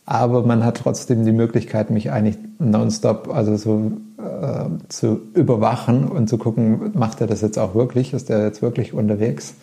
Aber 0.04 0.44
man 0.44 0.64
hat 0.64 0.78
trotzdem 0.78 1.24
die 1.24 1.32
Möglichkeit, 1.32 1.90
mich 1.90 2.10
eigentlich 2.10 2.38
nonstop 2.58 3.32
also 3.32 3.56
so 3.56 3.92
äh, 4.18 4.64
zu 4.88 5.20
überwachen 5.34 6.08
und 6.08 6.28
zu 6.28 6.38
gucken, 6.38 6.90
macht 6.94 7.20
er 7.20 7.28
das 7.28 7.40
jetzt 7.40 7.58
auch 7.58 7.74
wirklich? 7.74 8.12
Ist 8.12 8.28
er 8.28 8.44
jetzt 8.44 8.62
wirklich 8.62 8.94
unterwegs? 8.94 9.54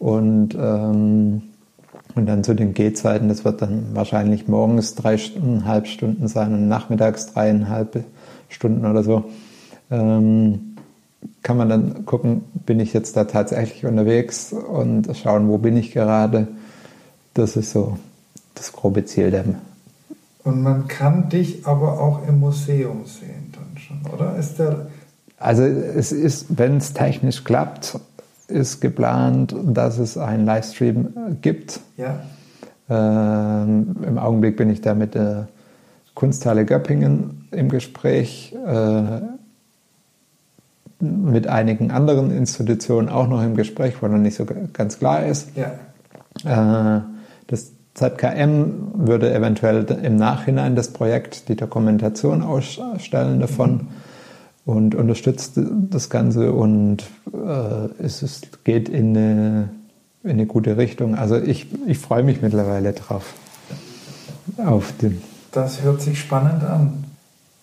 Und, 0.00 0.56
ähm, 0.60 1.42
und 2.14 2.26
dann 2.26 2.42
zu 2.42 2.54
den 2.54 2.74
Gehzeiten, 2.74 3.28
das 3.28 3.44
wird 3.44 3.62
dann 3.62 3.94
wahrscheinlich 3.94 4.48
morgens 4.48 4.96
dreieinhalb 4.96 5.86
Stunden 5.86 6.26
sein 6.26 6.54
und 6.54 6.68
nachmittags 6.68 7.32
dreieinhalb 7.32 8.04
Stunden 8.48 8.84
oder 8.84 9.04
so. 9.04 9.24
Ähm, 9.90 10.76
kann 11.42 11.56
man 11.56 11.68
dann 11.68 12.04
gucken, 12.04 12.44
bin 12.66 12.80
ich 12.80 12.92
jetzt 12.92 13.16
da 13.16 13.24
tatsächlich 13.24 13.86
unterwegs 13.86 14.52
und 14.52 15.08
schauen, 15.16 15.48
wo 15.48 15.58
bin 15.58 15.76
ich 15.76 15.92
gerade. 15.92 16.48
Das 17.34 17.56
ist 17.56 17.70
so 17.70 17.96
das 18.54 18.72
grobe 18.72 19.04
Ziel 19.04 19.30
der. 19.30 19.44
Und 20.44 20.62
man 20.62 20.88
kann 20.88 21.28
dich 21.28 21.66
aber 21.66 22.00
auch 22.00 22.26
im 22.26 22.40
Museum 22.40 23.04
sehen 23.06 23.52
dann 23.52 23.78
schon, 23.78 24.00
oder? 24.12 24.36
Ist 24.36 24.58
der 24.58 24.86
also 25.38 25.62
es 25.62 26.12
ist, 26.12 26.46
wenn 26.58 26.78
es 26.78 26.92
technisch 26.94 27.44
klappt, 27.44 27.98
ist 28.48 28.80
geplant, 28.80 29.54
dass 29.64 29.98
es 29.98 30.18
einen 30.18 30.44
Livestream 30.44 31.38
gibt. 31.40 31.80
Ja. 31.96 32.22
Ähm, 32.90 33.96
Im 34.04 34.18
Augenblick 34.18 34.56
bin 34.56 34.70
ich 34.70 34.80
da 34.80 34.94
mit 34.94 35.14
der 35.14 35.48
Kunsthalle 36.14 36.64
Göppingen 36.64 37.46
im 37.52 37.68
Gespräch. 37.68 38.54
Äh, 38.66 39.20
mit 41.00 41.46
einigen 41.46 41.92
anderen 41.92 42.32
Institutionen 42.32 43.08
auch 43.08 43.28
noch 43.28 43.44
im 43.44 43.54
Gespräch, 43.54 44.02
wo 44.02 44.08
noch 44.08 44.18
nicht 44.18 44.34
so 44.34 44.44
ganz 44.72 44.98
klar 44.98 45.24
ist. 45.24 45.50
Ja. 45.54 46.98
Äh, 46.98 47.02
ZKM 47.98 48.92
würde 48.94 49.34
eventuell 49.34 49.84
im 50.02 50.16
Nachhinein 50.16 50.76
das 50.76 50.88
Projekt, 50.88 51.48
die 51.48 51.56
Dokumentation 51.56 52.42
ausstellen 52.42 53.40
davon 53.40 53.72
mhm. 53.72 53.88
und 54.64 54.94
unterstützt 54.94 55.54
das 55.56 56.08
Ganze 56.08 56.52
und 56.52 57.04
äh, 57.32 58.02
es 58.02 58.22
ist, 58.22 58.64
geht 58.64 58.88
in 58.88 59.16
eine, 59.16 59.70
in 60.22 60.30
eine 60.30 60.46
gute 60.46 60.76
Richtung. 60.76 61.16
Also 61.16 61.36
ich, 61.36 61.66
ich 61.86 61.98
freue 61.98 62.22
mich 62.22 62.40
mittlerweile 62.40 62.92
drauf. 62.92 63.34
Auf 64.58 64.92
den. 65.02 65.20
Das 65.50 65.82
hört 65.82 66.00
sich 66.00 66.20
spannend 66.20 66.62
an. 66.62 67.04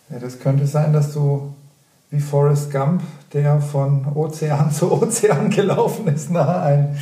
Ja, 0.09 0.19
das 0.19 0.39
könnte 0.39 0.67
sein, 0.67 0.91
dass 0.91 1.13
du 1.13 1.53
wie 2.11 2.19
Forrest 2.19 2.71
Gump, 2.71 3.01
der 3.31 3.61
von 3.61 4.05
Ozean 4.13 4.71
zu 4.73 4.91
Ozean 4.91 5.49
gelaufen 5.49 6.07
ist, 6.07 6.29
nach 6.29 6.61
ein, 6.63 6.97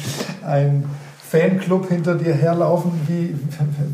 ein 0.46 0.86
Fanclub 1.34 1.90
hinter 1.90 2.14
dir 2.14 2.36
herlaufen. 2.36 2.92
Wie, 3.08 3.36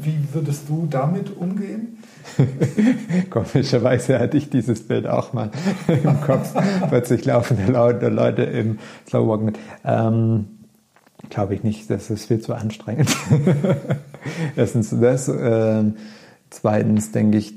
wie 0.03 0.33
würdest 0.33 0.67
du 0.67 0.87
damit 0.89 1.37
umgehen? 1.37 1.99
Komischerweise 3.29 4.19
hatte 4.19 4.35
ich 4.35 4.49
dieses 4.49 4.85
Bild 4.85 5.07
auch 5.07 5.31
mal 5.31 5.49
im 5.87 6.19
Kopf. 6.19 6.53
Plötzlich 6.89 7.23
laufen 7.23 7.57
da 7.71 7.87
Leute 7.87 8.43
im 8.43 8.79
Slowwalk 9.07 9.41
mit. 9.41 9.59
Ähm, 9.85 10.47
Glaube 11.29 11.53
ich 11.53 11.63
nicht, 11.63 11.89
das 11.89 12.09
ist 12.09 12.25
viel 12.25 12.41
zu 12.41 12.53
anstrengend. 12.55 13.15
Erstens 14.57 14.89
das. 15.01 15.29
Äh, 15.29 15.83
zweitens 16.49 17.13
denke 17.13 17.37
ich, 17.37 17.53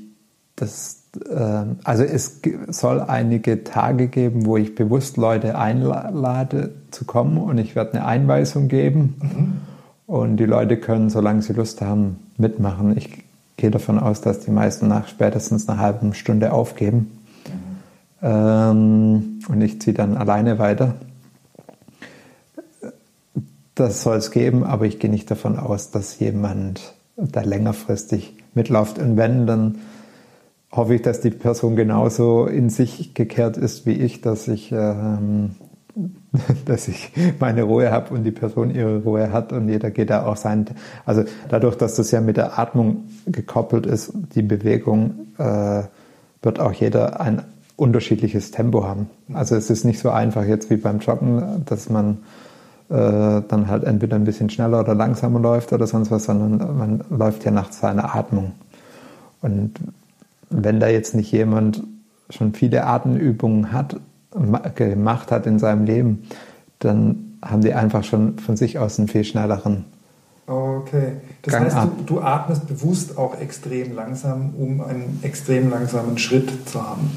dass 0.55 1.03
äh, 1.29 1.65
also 1.83 2.03
es 2.03 2.39
soll 2.69 3.01
einige 3.01 3.65
Tage 3.65 4.07
geben, 4.07 4.45
wo 4.45 4.55
ich 4.55 4.75
bewusst 4.75 5.17
Leute 5.17 5.57
einlade 5.57 6.73
zu 6.91 7.03
kommen 7.03 7.37
und 7.37 7.57
ich 7.57 7.75
werde 7.75 7.95
eine 7.95 8.05
Einweisung 8.05 8.69
geben. 8.69 9.15
Mhm. 9.21 9.72
Und 10.05 10.37
die 10.37 10.45
Leute 10.45 10.77
können, 10.77 11.09
solange 11.09 11.41
sie 11.41 11.53
Lust 11.53 11.81
haben, 11.81 12.19
mitmachen. 12.37 12.97
Ich 12.97 13.23
gehe 13.57 13.71
davon 13.71 13.99
aus, 13.99 14.21
dass 14.21 14.41
die 14.41 14.51
meisten 14.51 14.87
nach 14.87 15.07
spätestens 15.07 15.69
einer 15.69 15.79
halben 15.79 16.13
Stunde 16.13 16.53
aufgeben. 16.53 17.19
Mhm. 17.47 18.27
Ähm, 18.27 19.39
und 19.47 19.61
ich 19.61 19.81
ziehe 19.81 19.93
dann 19.93 20.17
alleine 20.17 20.59
weiter. 20.59 20.95
Das 23.75 24.03
soll 24.03 24.17
es 24.17 24.31
geben, 24.31 24.63
aber 24.63 24.85
ich 24.85 24.99
gehe 24.99 25.09
nicht 25.09 25.31
davon 25.31 25.57
aus, 25.57 25.89
dass 25.89 26.19
jemand 26.19 26.93
da 27.15 27.41
längerfristig 27.41 28.35
mitläuft. 28.53 28.99
Und 28.99 29.17
wenn, 29.17 29.47
dann 29.47 29.79
hoffe 30.71 30.95
ich, 30.95 31.01
dass 31.01 31.21
die 31.21 31.29
Person 31.29 31.75
genauso 31.75 32.45
in 32.45 32.69
sich 32.69 33.13
gekehrt 33.13 33.57
ist 33.57 33.85
wie 33.85 33.93
ich, 33.93 34.21
dass 34.21 34.47
ich, 34.47 34.71
ähm, 34.71 35.55
dass 36.65 36.87
ich 36.87 37.11
meine 37.39 37.63
Ruhe 37.63 37.91
habe 37.91 38.13
und 38.13 38.23
die 38.23 38.31
Person 38.31 38.73
ihre 38.73 39.03
Ruhe 39.03 39.31
hat 39.31 39.53
und 39.53 39.69
jeder 39.69 39.91
geht 39.91 40.09
da 40.09 40.25
auch 40.25 40.37
sein. 40.37 40.65
Also 41.05 41.23
dadurch, 41.49 41.75
dass 41.75 41.95
das 41.95 42.11
ja 42.11 42.21
mit 42.21 42.37
der 42.37 42.57
Atmung 42.57 43.05
gekoppelt 43.25 43.85
ist, 43.85 44.11
die 44.35 44.41
Bewegung, 44.41 45.27
äh, 45.37 45.83
wird 46.41 46.59
auch 46.59 46.73
jeder 46.73 47.21
ein 47.21 47.43
unterschiedliches 47.75 48.51
Tempo 48.51 48.85
haben. 48.85 49.09
Also 49.33 49.55
es 49.55 49.69
ist 49.69 49.85
nicht 49.85 49.99
so 49.99 50.09
einfach 50.09 50.45
jetzt 50.45 50.69
wie 50.69 50.77
beim 50.77 50.99
Joggen, 50.99 51.63
dass 51.65 51.89
man 51.89 52.19
äh, 52.89 53.41
dann 53.47 53.67
halt 53.67 53.83
entweder 53.83 54.15
ein 54.15 54.25
bisschen 54.25 54.49
schneller 54.49 54.81
oder 54.81 54.93
langsamer 54.93 55.39
läuft 55.39 55.73
oder 55.73 55.87
sonst 55.87 56.11
was, 56.11 56.25
sondern 56.25 56.77
man 56.77 57.03
läuft 57.09 57.45
ja 57.45 57.51
nach 57.51 57.71
seiner 57.71 58.15
Atmung. 58.15 58.53
Und 59.41 59.73
wenn 60.49 60.79
da 60.79 60.87
jetzt 60.87 61.15
nicht 61.15 61.31
jemand 61.31 61.83
schon 62.29 62.53
viele 62.53 62.85
Atemübungen 62.85 63.71
hat, 63.71 63.97
gemacht 64.75 65.31
hat 65.31 65.45
in 65.45 65.59
seinem 65.59 65.85
Leben, 65.85 66.23
dann 66.79 67.37
haben 67.43 67.61
die 67.61 67.73
einfach 67.73 68.03
schon 68.03 68.39
von 68.39 68.57
sich 68.57 68.79
aus 68.79 68.99
einen 68.99 69.07
viel 69.07 69.23
schnelleren. 69.23 69.85
Okay. 70.45 71.13
Das 71.41 71.53
Gang 71.53 71.65
heißt, 71.65 71.77
du, 71.99 72.15
du, 72.15 72.21
atmest 72.21 72.67
bewusst 72.67 73.17
auch 73.17 73.39
extrem 73.39 73.95
langsam, 73.95 74.53
um 74.57 74.81
einen 74.81 75.19
extrem 75.21 75.69
langsamen 75.69 76.17
Schritt 76.17 76.67
zu 76.67 76.81
haben. 76.81 77.11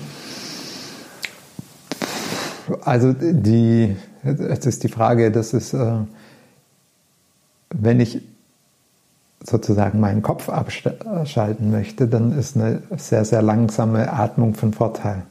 Also 2.85 3.13
die, 3.13 3.97
jetzt 4.23 4.67
ist 4.67 4.85
die 4.85 4.89
Frage, 4.89 5.33
das 5.33 5.53
ist, 5.53 5.73
äh, 5.73 5.99
wenn 7.71 8.01
ich 8.01 8.23
sozusagen 9.43 10.01
meinen 10.01 10.23
Kopf 10.23 10.49
abschalten 10.49 11.71
möchte, 11.71 12.09
dann 12.09 12.37
ist 12.37 12.57
eine 12.57 12.83
sehr, 12.97 13.25
sehr 13.25 13.43
langsame 13.43 14.13
Atmung 14.13 14.55
von 14.55 14.73
Vorteil. 14.73 15.23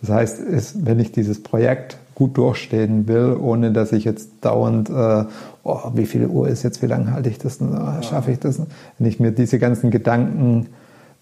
Das 0.00 0.10
heißt, 0.10 0.40
ist, 0.40 0.86
wenn 0.86 1.00
ich 1.00 1.12
dieses 1.12 1.42
Projekt 1.42 1.98
gut 2.14 2.36
durchstehen 2.36 3.06
will, 3.06 3.36
ohne 3.40 3.72
dass 3.72 3.92
ich 3.92 4.04
jetzt 4.04 4.30
dauernd, 4.40 4.90
äh, 4.90 5.24
oh, 5.62 5.90
wie 5.94 6.06
viel 6.06 6.26
Uhr 6.26 6.48
ist 6.48 6.62
jetzt, 6.62 6.82
wie 6.82 6.86
lange 6.86 7.12
halte 7.12 7.28
ich 7.28 7.38
das, 7.38 7.60
oh, 7.60 8.02
schaffe 8.02 8.32
ich 8.32 8.38
das? 8.38 8.60
Wenn 8.98 9.06
ich 9.06 9.20
mir 9.20 9.32
diese 9.32 9.58
ganzen 9.58 9.90
Gedanken 9.90 10.66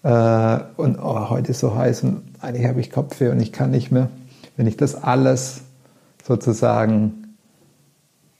äh, 0.03 0.59
und 0.77 0.97
oh, 0.99 1.29
heute 1.29 1.51
ist 1.51 1.59
so 1.59 1.75
heiß 1.75 2.03
und 2.03 2.21
eigentlich 2.41 2.67
habe 2.67 2.79
ich 2.79 2.91
Kopfweh 2.91 3.29
und 3.29 3.39
ich 3.39 3.51
kann 3.51 3.71
nicht 3.71 3.91
mehr, 3.91 4.09
wenn 4.55 4.67
ich 4.67 4.77
das 4.77 4.95
alles 4.95 5.61
sozusagen 6.23 7.35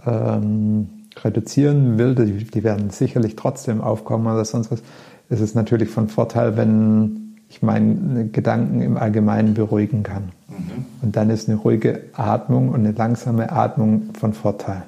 ähm, 0.06 0.89
reduzieren 1.23 1.97
will, 1.97 2.15
die, 2.15 2.43
die, 2.43 2.63
werden 2.63 2.89
sicherlich 2.89 3.36
trotzdem 3.36 3.82
aufkommen 3.82 4.28
oder 4.28 4.45
sonst 4.45 4.71
was, 4.71 4.82
ist 5.30 5.41
es 5.41 5.56
natürlich 5.56 5.89
von 5.89 6.08
Vorteil, 6.08 6.58
wenn 6.58 7.26
ich 7.49 7.62
meine 7.62 8.27
Gedanken 8.27 8.81
im 8.81 8.97
Allgemeinen 8.97 9.53
beruhigen 9.53 10.03
kann. 10.03 10.31
Mhm. 10.47 10.86
Und 11.01 11.15
dann 11.15 11.29
ist 11.29 11.47
eine 11.47 11.57
ruhige 11.57 12.01
Atmung 12.13 12.69
und 12.69 12.79
eine 12.81 12.91
langsame 12.91 13.51
Atmung 13.51 14.10
von 14.19 14.33
Vorteil. 14.33 14.83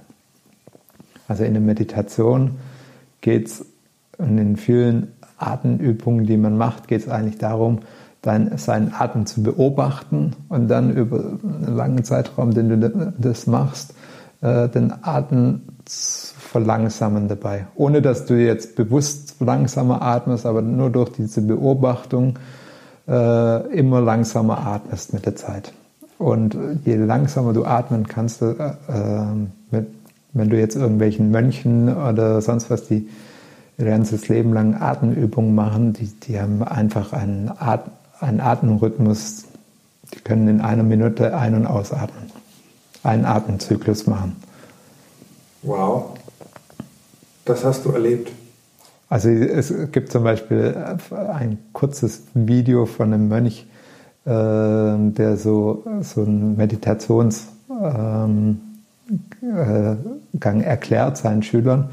Also 1.27 1.43
in 1.43 1.53
der 1.53 1.61
Meditation 1.61 2.57
geht 3.21 3.47
es 3.47 3.65
und 4.17 4.37
in 4.37 4.57
vielen 4.57 5.13
Atemübungen, 5.37 6.25
die 6.25 6.37
man 6.37 6.57
macht, 6.57 6.87
geht 6.87 7.01
es 7.01 7.07
eigentlich 7.07 7.37
darum, 7.37 7.79
dein, 8.21 8.57
seinen 8.57 8.93
Atem 8.93 9.25
zu 9.25 9.41
beobachten 9.41 10.35
und 10.49 10.67
dann 10.67 10.93
über 10.93 11.17
einen 11.19 11.75
langen 11.75 12.03
Zeitraum, 12.03 12.53
den 12.53 12.81
du 12.81 13.13
das 13.17 13.47
machst, 13.47 13.93
äh, 14.41 14.67
den 14.67 14.93
Atem 15.01 15.61
zu 15.85 16.35
verlangsamen 16.35 17.27
dabei. 17.27 17.67
Ohne 17.75 18.01
dass 18.01 18.25
du 18.25 18.33
jetzt 18.33 18.75
bewusst 18.75 19.28
langsamer 19.39 20.01
atmest, 20.01 20.45
aber 20.45 20.61
nur 20.61 20.89
durch 20.89 21.11
diese 21.11 21.41
Beobachtung 21.41 22.37
äh, 23.07 23.77
immer 23.77 24.01
langsamer 24.01 24.65
atmest 24.65 25.13
mit 25.13 25.25
der 25.25 25.35
Zeit. 25.35 25.73
Und 26.17 26.57
je 26.85 26.95
langsamer 26.95 27.53
du 27.53 27.65
atmen 27.65 28.07
kannst, 28.07 28.41
äh, 28.41 28.53
mit, 29.71 29.87
wenn 30.33 30.49
du 30.49 30.57
jetzt 30.57 30.75
irgendwelchen 30.75 31.31
Mönchen 31.31 31.95
oder 31.95 32.41
sonst 32.41 32.69
was, 32.69 32.87
die 32.87 33.07
ihr 33.77 33.85
ganzes 33.85 34.27
Leben 34.27 34.53
lang 34.53 34.75
Atemübungen 34.75 35.55
machen, 35.55 35.93
die, 35.93 36.07
die 36.07 36.39
haben 36.39 36.61
einfach 36.63 37.13
einen 37.13 37.49
Atem 37.57 37.91
einen 38.19 38.41
Atemrhythmus, 38.41 39.45
die 40.13 40.19
können 40.19 40.47
in 40.47 40.61
einer 40.61 40.83
Minute 40.83 41.35
ein- 41.37 41.55
und 41.55 41.65
ausatmen. 41.65 42.31
Einen 43.03 43.25
Atemzyklus 43.25 44.07
machen. 44.07 44.35
Wow. 45.61 46.17
Das 47.45 47.63
hast 47.63 47.85
du 47.85 47.91
erlebt. 47.91 48.31
Also 49.09 49.29
es 49.29 49.73
gibt 49.91 50.11
zum 50.11 50.23
Beispiel 50.23 50.75
ein 51.11 51.57
kurzes 51.73 52.27
Video 52.35 52.85
von 52.85 53.11
einem 53.11 53.27
Mönch, 53.27 53.65
äh, 54.25 54.29
der 54.29 55.35
so, 55.35 55.83
so 56.01 56.21
einen 56.21 56.55
Meditationsgang 56.57 58.59
ähm, 59.41 59.41
äh, 59.41 60.61
erklärt 60.61 61.17
seinen 61.17 61.41
Schülern. 61.41 61.89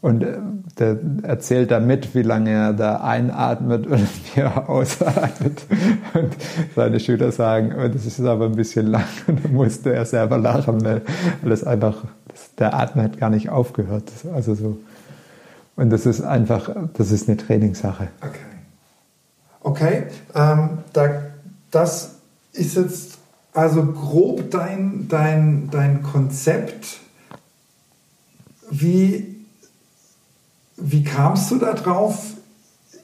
Und 0.00 0.22
äh, 0.22 0.38
der 0.78 0.96
erzählt 1.24 1.70
damit, 1.70 2.14
wie 2.14 2.22
lange 2.22 2.50
er 2.50 2.72
da 2.72 3.02
einatmet 3.02 3.86
und 3.86 4.00
wie 4.34 4.40
er 4.40 4.70
ausatmet. 4.70 5.66
Und 6.14 6.34
seine 6.74 7.00
Schüler 7.00 7.32
sagen, 7.32 7.74
oh, 7.78 7.86
das 7.86 8.06
ist 8.06 8.18
aber 8.20 8.46
ein 8.46 8.56
bisschen 8.56 8.86
lang. 8.86 9.04
Und 9.26 9.44
dann 9.44 9.52
musste 9.52 9.92
er 9.92 10.06
selber 10.06 10.38
lachen, 10.38 10.82
weil, 10.82 11.02
das 11.44 11.64
einfach, 11.64 12.02
der 12.58 12.72
Atem 12.72 13.02
hat 13.02 13.18
gar 13.18 13.28
nicht 13.28 13.50
aufgehört. 13.50 14.10
Also 14.32 14.54
so. 14.54 14.78
Und 15.80 15.90
das 15.90 16.04
ist 16.04 16.20
einfach, 16.20 16.70
das 16.94 17.10
ist 17.10 17.28
eine 17.28 17.36
Trainingssache. 17.36 18.08
Okay. 18.20 18.38
Okay, 19.62 20.02
ähm, 20.34 20.78
da, 20.92 21.22
das 21.70 22.16
ist 22.52 22.76
jetzt 22.76 23.18
also 23.52 23.84
grob 23.84 24.50
dein, 24.50 25.06
dein, 25.08 25.68
dein 25.70 26.02
Konzept. 26.02 27.00
Wie 28.70 29.30
wie 30.80 31.04
kamst 31.04 31.50
du 31.50 31.58
da 31.58 31.74
drauf? 31.74 32.34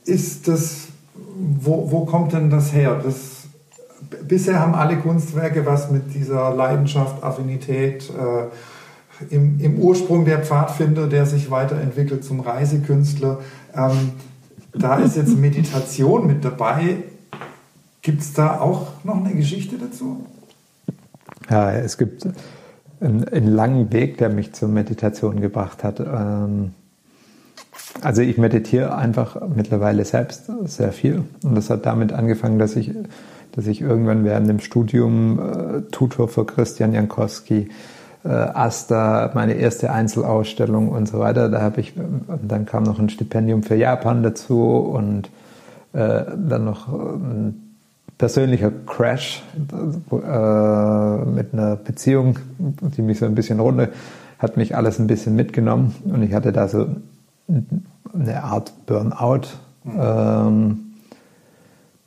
Ist 0.04 0.48
das, 0.48 0.88
wo, 1.14 1.90
wo 1.90 2.04
kommt 2.04 2.32
denn 2.32 2.50
das 2.50 2.72
her? 2.72 3.00
Das, 3.02 3.44
bisher 4.26 4.60
haben 4.60 4.74
alle 4.74 4.98
Kunstwerke 4.98 5.66
was 5.66 5.90
mit 5.90 6.14
dieser 6.14 6.54
Leidenschaft, 6.54 7.22
Affinität, 7.22 8.10
äh, 8.10 8.46
im, 9.30 9.60
im, 9.60 9.78
Ursprung 9.78 10.24
der 10.24 10.40
Pfadfinder, 10.44 11.06
der 11.06 11.26
sich 11.26 11.50
weiterentwickelt 11.50 12.24
zum 12.24 12.40
Reisekünstler. 12.40 13.40
Ähm, 13.74 14.12
da 14.72 14.96
ist 14.96 15.16
jetzt 15.16 15.36
Meditation 15.36 16.26
mit 16.26 16.44
dabei. 16.44 16.98
Gibt 18.02 18.20
es 18.20 18.32
da 18.32 18.60
auch 18.60 19.04
noch 19.04 19.16
eine 19.16 19.34
Geschichte 19.34 19.76
dazu? 19.78 20.26
Ja, 21.50 21.72
es 21.72 21.98
gibt 21.98 22.26
einen, 23.00 23.24
einen 23.24 23.48
langen 23.48 23.92
Weg, 23.92 24.18
der 24.18 24.28
mich 24.28 24.52
zur 24.52 24.68
Meditation 24.68 25.40
gebracht 25.40 25.82
hat. 25.84 26.00
Ähm 26.00 26.72
also 28.02 28.22
ich 28.22 28.38
meditiere 28.38 28.94
einfach 28.96 29.36
mittlerweile 29.54 30.04
selbst 30.04 30.50
sehr 30.64 30.92
viel. 30.92 31.24
Und 31.42 31.54
das 31.54 31.70
hat 31.70 31.86
damit 31.86 32.12
angefangen, 32.12 32.58
dass 32.58 32.76
ich, 32.76 32.92
dass 33.52 33.66
ich 33.66 33.80
irgendwann 33.80 34.24
während 34.24 34.48
dem 34.48 34.60
Studium 34.60 35.38
äh, 35.38 35.82
Tutor 35.90 36.28
für 36.28 36.44
Christian 36.44 36.92
Jankowski, 36.92 37.68
äh, 38.26 38.30
Asta, 38.30 39.30
meine 39.34 39.54
erste 39.54 39.92
Einzelausstellung 39.92 40.88
und 40.88 41.06
so 41.06 41.20
weiter. 41.20 41.48
Da 41.48 41.60
habe 41.60 41.80
ich, 41.80 41.94
dann 42.42 42.66
kam 42.66 42.82
noch 42.82 42.98
ein 42.98 43.08
Stipendium 43.08 43.62
für 43.62 43.76
Japan 43.76 44.22
dazu 44.22 44.76
und 44.78 45.30
äh, 45.92 46.24
dann 46.36 46.64
noch 46.64 46.88
ein 46.88 47.76
persönlicher 48.18 48.72
Crash 48.86 49.42
äh, 49.56 51.24
mit 51.24 51.52
einer 51.52 51.76
Beziehung, 51.76 52.38
die 52.58 53.02
mich 53.02 53.18
so 53.18 53.26
ein 53.26 53.34
bisschen 53.34 53.60
runter, 53.60 53.88
hat 54.38 54.56
mich 54.56 54.74
alles 54.74 54.98
ein 54.98 55.06
bisschen 55.06 55.36
mitgenommen 55.36 55.94
und 56.04 56.22
ich 56.22 56.34
hatte 56.34 56.52
da 56.52 56.66
so 56.66 56.86
eine 57.48 58.42
Art 58.42 58.72
Burnout. 58.86 59.48
Mhm. 59.84 60.00
Ähm, 60.00 60.78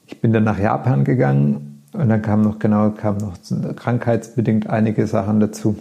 ich 0.06 0.20
bin 0.20 0.34
dann 0.34 0.44
nach 0.44 0.60
Japan 0.60 1.04
gegangen 1.06 1.84
und 1.94 2.10
dann 2.10 2.22
kam 2.22 2.42
noch 2.42 2.60
genau 2.60 2.90
kam 2.90 3.18
noch 3.18 3.38
krankheitsbedingt 3.76 4.70
einige 4.70 5.08
Sachen 5.08 5.40
dazu 5.40 5.78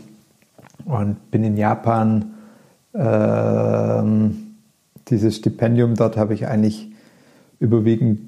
und 0.89 1.31
bin 1.31 1.45
in 1.45 1.57
Japan 1.57 2.35
ähm, 2.95 4.55
dieses 5.09 5.37
Stipendium 5.37 5.95
dort 5.95 6.17
habe 6.17 6.35
ich 6.35 6.47
eigentlich 6.47 6.91
überwiegend 7.61 8.21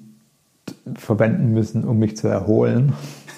verwenden 0.94 1.52
müssen, 1.52 1.84
um 1.84 1.98
mich 1.98 2.16
zu 2.16 2.28
erholen. 2.28 2.92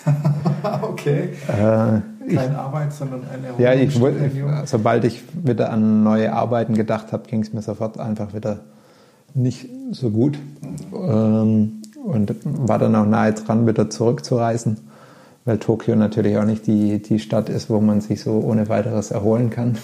okay. 0.83 1.31
Äh, 1.49 2.35
Keine 2.35 2.59
Arbeit, 2.59 2.93
sondern 2.93 3.23
ein 3.33 3.45
Erholungsstipendium. 3.45 4.49
Ja, 4.49 4.63
ich, 4.63 4.69
sobald 4.69 5.05
ich 5.05 5.23
wieder 5.33 5.73
an 5.73 6.03
neue 6.03 6.33
Arbeiten 6.33 6.75
gedacht 6.75 7.13
habe, 7.13 7.29
ging 7.29 7.43
es 7.43 7.53
mir 7.53 7.63
sofort 7.63 7.99
einfach 7.99 8.35
wieder 8.35 8.61
nicht 9.35 9.69
so 9.93 10.11
gut. 10.11 10.39
Mhm. 10.93 11.11
Ähm, 11.11 11.83
und 12.05 12.35
war 12.45 12.79
dann 12.81 12.97
auch 12.97 13.07
nahe 13.07 13.33
dran, 13.33 13.67
wieder 13.67 13.89
zurückzureisen, 13.89 14.79
weil 15.44 15.59
Tokio 15.59 15.96
natürlich 15.96 16.37
auch 16.38 16.44
nicht 16.44 16.66
die, 16.66 17.02
die 17.02 17.18
Stadt 17.18 17.48
ist, 17.48 17.68
wo 17.68 17.81
man 17.81 18.00
sich 18.00 18.22
so 18.22 18.40
ohne 18.40 18.68
weiteres 18.68 19.11
erholen 19.11 19.50
kann. 19.50 19.78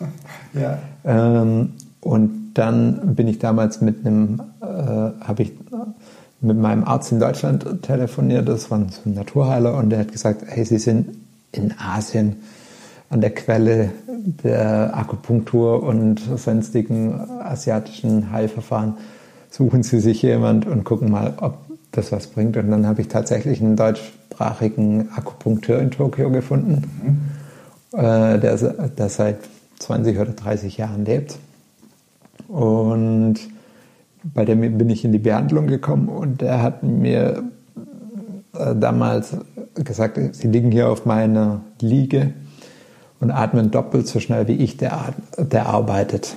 ja. 0.54 0.78
Ähm, 1.04 1.72
und 2.00 2.52
dann 2.54 3.14
bin 3.14 3.28
ich 3.28 3.38
damals 3.38 3.80
mit 3.80 4.06
einem, 4.06 4.40
äh, 4.60 4.66
habe 4.66 5.42
ich 5.42 5.52
mit 6.40 6.56
meinem 6.56 6.84
Arzt 6.84 7.12
in 7.12 7.20
Deutschland 7.20 7.82
telefoniert, 7.82 8.48
das 8.48 8.70
war 8.70 8.78
ein 8.78 8.90
Naturheiler, 9.04 9.76
und 9.76 9.90
der 9.90 10.00
hat 10.00 10.12
gesagt, 10.12 10.42
hey, 10.46 10.64
Sie 10.64 10.78
sind 10.78 11.16
in 11.52 11.74
Asien 11.78 12.36
an 13.10 13.20
der 13.20 13.34
Quelle 13.34 13.90
der 14.06 14.96
Akupunktur 14.96 15.82
und 15.82 16.20
sonstigen 16.36 17.20
asiatischen 17.42 18.30
Heilverfahren. 18.30 18.94
Suchen 19.50 19.82
Sie 19.82 20.00
sich 20.00 20.22
jemand 20.22 20.66
und 20.66 20.84
gucken 20.84 21.10
mal, 21.10 21.34
ob 21.40 21.58
das 21.92 22.12
was 22.12 22.28
bringt. 22.28 22.56
Und 22.56 22.70
dann 22.70 22.86
habe 22.86 23.00
ich 23.00 23.08
tatsächlich 23.08 23.60
einen 23.60 23.76
deutschsprachigen 23.76 25.10
Akupunkteur 25.14 25.80
in 25.80 25.90
Tokio 25.90 26.30
gefunden, 26.30 27.30
mhm. 27.92 27.98
äh, 27.98 28.38
der, 28.38 28.56
der 28.56 29.08
seit 29.08 29.38
20 29.78 30.18
oder 30.18 30.32
30 30.32 30.76
Jahren 30.76 31.04
lebt. 31.04 31.38
Und 32.48 33.36
bei 34.22 34.44
dem 34.44 34.60
bin 34.78 34.90
ich 34.90 35.04
in 35.04 35.12
die 35.12 35.18
Behandlung 35.18 35.66
gekommen 35.66 36.08
und 36.08 36.40
der 36.40 36.62
hat 36.62 36.82
mir 36.82 37.44
äh, 38.54 38.74
damals 38.74 39.36
gesagt, 39.74 40.18
Sie 40.34 40.48
liegen 40.48 40.70
hier 40.70 40.88
auf 40.88 41.06
meiner 41.06 41.62
Liege 41.80 42.32
und 43.20 43.30
atmen 43.30 43.70
doppelt 43.70 44.08
so 44.08 44.20
schnell 44.20 44.48
wie 44.48 44.56
ich, 44.56 44.76
der, 44.76 45.14
der 45.38 45.66
arbeitet. 45.66 46.36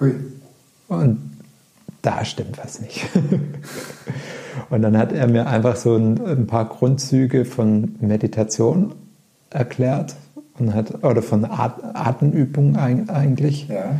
Hui. 0.00 0.14
Und 0.88 1.18
da 2.02 2.24
stimmt 2.24 2.58
was 2.58 2.80
nicht. 2.80 3.06
und 4.70 4.82
dann 4.82 4.96
hat 4.96 5.12
er 5.12 5.26
mir 5.26 5.46
einfach 5.46 5.76
so 5.76 5.96
ein, 5.96 6.24
ein 6.24 6.46
paar 6.46 6.68
Grundzüge 6.68 7.44
von 7.44 7.96
Meditation 8.00 8.94
erklärt 9.50 10.16
und 10.58 10.74
hat, 10.74 11.04
oder 11.04 11.22
von 11.22 11.44
At 11.44 11.82
Atemübungen 11.94 13.08
eigentlich. 13.08 13.68
Ja. 13.68 13.96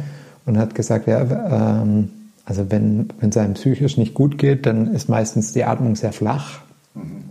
Und 0.46 0.58
hat 0.58 0.74
gesagt, 0.74 1.06
ja, 1.06 1.80
ähm, 1.80 2.10
also 2.44 2.70
wenn 2.70 3.08
es 3.20 3.36
einem 3.36 3.54
psychisch 3.54 3.96
nicht 3.96 4.14
gut 4.14 4.36
geht, 4.36 4.66
dann 4.66 4.92
ist 4.92 5.08
meistens 5.08 5.52
die 5.52 5.64
Atmung 5.64 5.96
sehr 5.96 6.12
flach. 6.12 6.60
Mhm. 6.94 7.30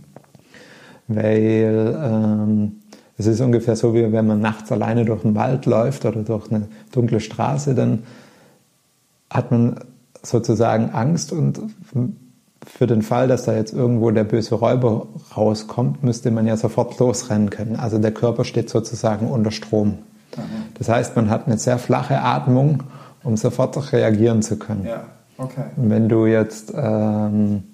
Weil 1.06 1.96
ähm, 2.02 2.72
es 3.16 3.26
ist 3.26 3.40
ungefähr 3.40 3.76
so, 3.76 3.94
wie 3.94 4.10
wenn 4.10 4.26
man 4.26 4.40
nachts 4.40 4.72
alleine 4.72 5.04
durch 5.04 5.22
den 5.22 5.34
Wald 5.34 5.66
läuft 5.66 6.04
oder 6.04 6.22
durch 6.22 6.50
eine 6.50 6.66
dunkle 6.92 7.20
Straße, 7.20 7.74
dann 7.74 8.02
hat 9.30 9.50
man 9.50 9.76
sozusagen 10.22 10.90
Angst 10.90 11.32
und 11.32 11.60
für 12.64 12.86
den 12.86 13.02
Fall, 13.02 13.28
dass 13.28 13.44
da 13.44 13.54
jetzt 13.54 13.72
irgendwo 13.72 14.10
der 14.10 14.24
böse 14.24 14.54
Räuber 14.54 15.06
rauskommt, 15.36 16.02
müsste 16.02 16.30
man 16.30 16.46
ja 16.46 16.56
sofort 16.56 16.98
losrennen 16.98 17.50
können. 17.50 17.76
Also 17.76 17.98
der 17.98 18.12
Körper 18.12 18.44
steht 18.44 18.70
sozusagen 18.70 19.28
unter 19.30 19.50
Strom. 19.50 19.98
Das 20.78 20.88
heißt, 20.88 21.14
man 21.14 21.30
hat 21.30 21.46
eine 21.46 21.58
sehr 21.58 21.78
flache 21.78 22.20
Atmung 22.20 22.82
um 23.24 23.36
sofort 23.36 23.92
reagieren 23.92 24.42
zu 24.42 24.56
können. 24.56 24.84
Ja, 24.84 25.06
okay. 25.38 25.64
wenn 25.76 26.08
du 26.08 26.26
jetzt 26.26 26.72
ähm, 26.76 27.64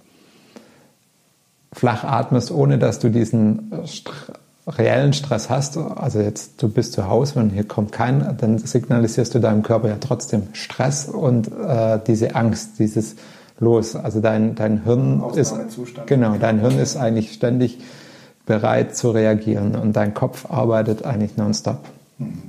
flach 1.73 2.05
atmest, 2.05 2.51
ohne 2.51 2.79
dass 2.79 3.01
du 3.01 3.11
diesen 3.11 3.73
St 3.87 4.11
reellen 4.67 5.13
Stress 5.13 5.51
hast, 5.51 5.77
also 5.77 6.21
jetzt 6.21 6.63
du 6.63 6.69
bist 6.69 6.93
zu 6.93 7.09
Hause 7.09 7.41
und 7.41 7.51
hier 7.51 7.65
kommt 7.65 7.91
kein, 7.91 8.37
dann 8.39 8.59
signalisierst 8.59 9.35
du 9.35 9.41
deinem 9.41 9.63
Körper 9.63 9.89
ja 9.89 9.97
trotzdem 9.99 10.49
Stress 10.53 11.07
und 11.07 11.51
äh, 11.51 11.99
diese 12.07 12.37
Angst, 12.37 12.79
dieses 12.79 13.17
Los. 13.61 13.95
Also 13.95 14.21
dein, 14.21 14.55
dein 14.55 14.85
Hirn 14.85 15.23
ist 15.37 15.55
genau, 16.07 16.37
dein 16.41 16.61
Hirn 16.61 16.79
ist 16.79 16.97
eigentlich 16.97 17.33
ständig 17.33 17.79
bereit 18.47 18.97
zu 18.97 19.11
reagieren 19.11 19.77
und 19.77 19.95
dein 19.95 20.15
Kopf 20.15 20.51
arbeitet 20.51 21.05
eigentlich 21.05 21.37
nonstop. 21.37 21.79
Mhm. 22.19 22.43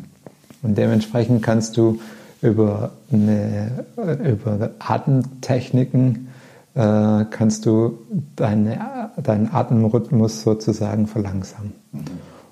Und 0.64 0.78
dementsprechend 0.78 1.44
kannst 1.44 1.78
du 1.78 2.00
über, 2.42 2.92
eine, 3.12 3.86
über 4.24 4.72
Atemtechniken 4.80 6.30
äh, 6.74 7.26
kannst 7.30 7.66
du 7.66 8.00
deine, 8.36 9.12
deinen 9.22 9.50
Atemrhythmus 9.52 10.42
sozusagen 10.42 11.08
verlangsamen. 11.08 11.74
Mhm. 11.92 12.00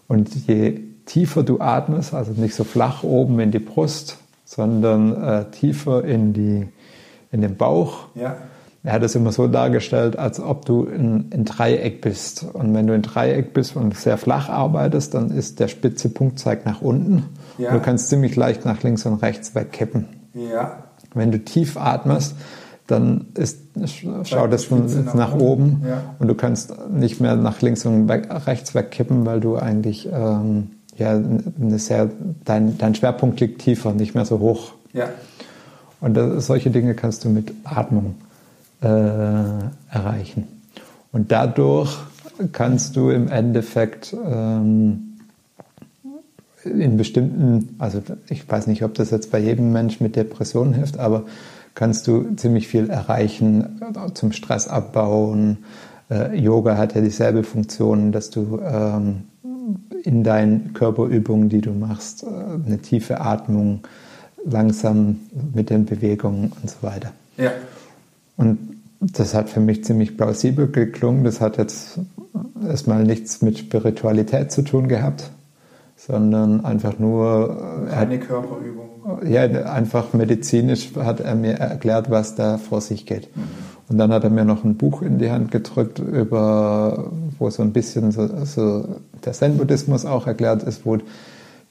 Und 0.08 0.48
je 0.48 0.82
tiefer 1.06 1.44
du 1.44 1.60
atmest, 1.60 2.14
also 2.14 2.34
nicht 2.34 2.56
so 2.56 2.64
flach 2.64 3.04
oben 3.04 3.40
in 3.40 3.52
die 3.52 3.60
Brust, 3.60 4.18
sondern 4.46 5.24
äh, 5.24 5.46
tiefer 5.52 6.04
in, 6.04 6.34
die, 6.34 6.68
in 7.32 7.42
den 7.42 7.58
Bauch. 7.58 8.08
Ja. 8.16 8.38
Er 8.84 8.94
hat 8.94 9.04
es 9.04 9.14
immer 9.14 9.32
so 9.32 9.48
dargestellt, 9.48 10.18
als 10.18 10.40
ob 10.40 10.66
du 10.66 10.86
in, 10.86 11.30
in 11.32 11.44
Dreieck 11.44 12.02
bist. 12.02 12.46
Und 12.54 12.74
wenn 12.74 12.88
du 12.88 12.94
in 12.94 13.02
Dreieck 13.02 13.54
bist 13.54 13.76
und 13.76 13.96
sehr 13.96 14.18
flach 14.18 14.48
arbeitest, 14.48 15.14
dann 15.14 15.32
ist 15.32 15.60
der 15.60 15.68
spitze 15.68 16.10
Punkt 16.10 16.40
zeigt 16.40 16.66
nach 16.66 16.82
unten. 16.82 17.26
Ja. 17.58 17.72
Du 17.72 17.82
kannst 17.82 18.08
ziemlich 18.08 18.38
leicht 18.38 18.66
nach 18.66 18.82
links 18.82 19.06
und 19.06 19.16
rechts 19.16 19.54
wegkippen. 19.54 20.08
Ja. 20.34 20.84
Wenn 21.14 21.32
du 21.32 21.40
tief 21.40 21.76
atmest, 21.76 22.36
dann 22.88 23.28
ist, 23.36 23.60
schaut 24.24 24.54
es 24.54 24.72
nach, 24.72 25.14
nach 25.14 25.34
oben 25.36 25.84
ja. 25.88 26.16
und 26.18 26.28
du 26.28 26.34
kannst 26.34 26.74
nicht 26.90 27.20
mehr 27.20 27.36
nach 27.36 27.62
links 27.62 27.86
und 27.86 28.08
weg, 28.08 28.30
rechts 28.48 28.74
wegkippen, 28.74 29.26
weil 29.26 29.42
du 29.42 29.58
eigentlich 29.58 30.10
ähm, 30.12 30.72
ja, 30.98 31.12
eine 31.12 31.80
sehr, 31.80 32.10
dein, 32.46 32.78
dein 32.78 32.96
Schwerpunkt 32.96 33.40
liegt 33.40 33.62
tiefer, 33.62 33.94
nicht 33.94 34.16
mehr 34.16 34.26
so 34.26 34.40
hoch. 34.40 34.74
Ja. 34.94 35.10
Und 36.02 36.16
das, 36.16 36.48
solche 36.48 36.70
Dinge 36.70 36.96
kannst 36.96 37.26
du 37.26 37.30
mit 37.30 37.54
Atmung 37.64 38.16
äh, 38.82 38.88
erreichen. 38.88 40.48
Und 41.12 41.32
dadurch 41.32 41.98
kannst 42.52 42.96
du 42.96 43.10
im 43.10 43.28
Endeffekt 43.28 44.16
ähm, 44.26 45.18
in 46.64 46.98
bestimmten, 46.98 47.76
also 47.80 48.02
ich 48.30 48.50
weiß 48.50 48.68
nicht, 48.68 48.84
ob 48.84 48.94
das 48.94 49.12
jetzt 49.12 49.32
bei 49.32 49.40
jedem 49.40 49.72
Mensch 49.72 50.00
mit 50.00 50.16
Depressionen 50.16 50.74
hilft, 50.74 50.98
aber 50.98 51.26
kannst 51.76 52.08
du 52.08 52.36
ziemlich 52.36 52.68
viel 52.68 52.90
erreichen 52.90 53.82
zum 54.14 54.32
Stress 54.32 54.68
abbauen. 54.68 55.60
Äh, 56.10 56.38
Yoga 56.38 56.78
hat 56.78 56.96
ja 56.96 57.02
dieselbe 57.02 57.44
Funktion, 57.44 58.12
dass 58.12 58.30
du 58.30 58.60
ähm, 58.62 59.24
in 60.04 60.24
deinen 60.24 60.74
Körperübungen, 60.74 61.50
die 61.50 61.62
du 61.62 61.72
machst, 61.72 62.24
äh, 62.24 62.28
eine 62.66 62.80
tiefe 62.80 63.22
Atmung, 63.22 63.82
langsam 64.46 65.20
mit 65.54 65.70
den 65.70 65.86
Bewegungen 65.86 66.52
und 66.62 66.70
so 66.70 66.78
weiter. 66.82 67.12
Ja. 67.38 67.52
Und 68.38 68.58
das 69.00 69.34
hat 69.34 69.50
für 69.50 69.60
mich 69.60 69.84
ziemlich 69.84 70.18
plausibel 70.18 70.68
geklungen. 70.68 71.24
Das 71.24 71.40
hat 71.42 71.58
jetzt 71.58 72.00
erstmal 72.68 73.04
nichts 73.04 73.42
mit 73.42 73.58
Spiritualität 73.58 74.52
zu 74.52 74.62
tun 74.62 74.88
gehabt, 74.88 75.30
sondern 75.96 76.66
einfach 76.66 77.00
nur. 77.00 77.88
Äh, 77.90 77.96
Eine 77.96 78.20
Körperübung. 78.20 78.90
Ja, 79.26 79.44
einfach 79.44 80.14
medizinisch 80.14 80.92
hat 80.96 81.20
er 81.20 81.34
mir 81.36 81.54
erklärt, 81.54 82.12
was 82.12 82.36
da 82.36 82.58
vor 82.58 82.82
sich 82.82 83.06
geht. 83.06 83.36
Mhm. 83.36 83.42
Und 83.90 83.98
dann 83.98 84.12
hat 84.14 84.24
er 84.24 84.30
mir 84.30 84.46
noch 84.46 84.64
ein 84.64 84.76
Buch 84.76 85.02
in 85.02 85.18
die 85.18 85.32
Hand 85.32 85.50
gedrückt, 85.50 85.98
über, 85.98 87.12
wo 87.40 87.50
so 87.50 87.64
ein 87.64 87.74
bisschen 87.74 88.12
so, 88.12 88.30
so 88.46 88.88
der 89.26 89.34
Zen-Buddhismus 89.34 90.06
auch 90.06 90.28
erklärt 90.28 90.62
ist, 90.62 90.86
wo 90.86 90.98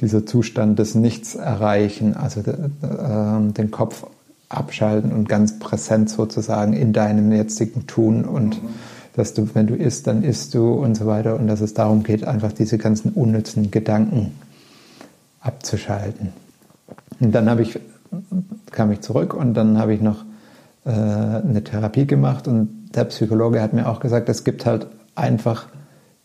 dieser 0.00 0.26
Zustand 0.26 0.78
des 0.78 0.94
Nichts 0.94 1.34
erreichen, 1.34 2.14
also 2.14 2.40
äh, 2.40 3.52
den 3.52 3.70
Kopf 3.70 4.06
abschalten 4.48 5.12
und 5.12 5.28
ganz 5.28 5.58
präsent 5.58 6.08
sozusagen 6.08 6.72
in 6.72 6.92
deinem 6.92 7.32
jetzigen 7.32 7.86
Tun 7.86 8.24
und 8.24 8.62
mhm 8.62 8.68
dass 9.18 9.34
du, 9.34 9.48
wenn 9.52 9.66
du 9.66 9.74
isst, 9.74 10.06
dann 10.06 10.22
isst 10.22 10.54
du 10.54 10.74
und 10.74 10.96
so 10.96 11.06
weiter 11.06 11.34
und 11.34 11.48
dass 11.48 11.60
es 11.60 11.74
darum 11.74 12.04
geht, 12.04 12.24
einfach 12.24 12.52
diese 12.52 12.78
ganzen 12.78 13.10
unnützen 13.10 13.72
Gedanken 13.72 14.30
abzuschalten. 15.40 16.28
Und 17.18 17.34
dann 17.34 17.50
habe 17.50 17.62
ich, 17.62 17.80
kam 18.70 18.92
ich 18.92 19.00
zurück 19.00 19.34
und 19.34 19.54
dann 19.54 19.76
habe 19.76 19.92
ich 19.92 20.00
noch 20.00 20.24
äh, 20.84 20.90
eine 20.90 21.64
Therapie 21.64 22.06
gemacht 22.06 22.46
und 22.46 22.92
der 22.94 23.04
Psychologe 23.06 23.60
hat 23.60 23.72
mir 23.72 23.88
auch 23.88 23.98
gesagt, 23.98 24.28
es 24.28 24.44
gibt 24.44 24.64
halt 24.64 24.86
einfach 25.16 25.66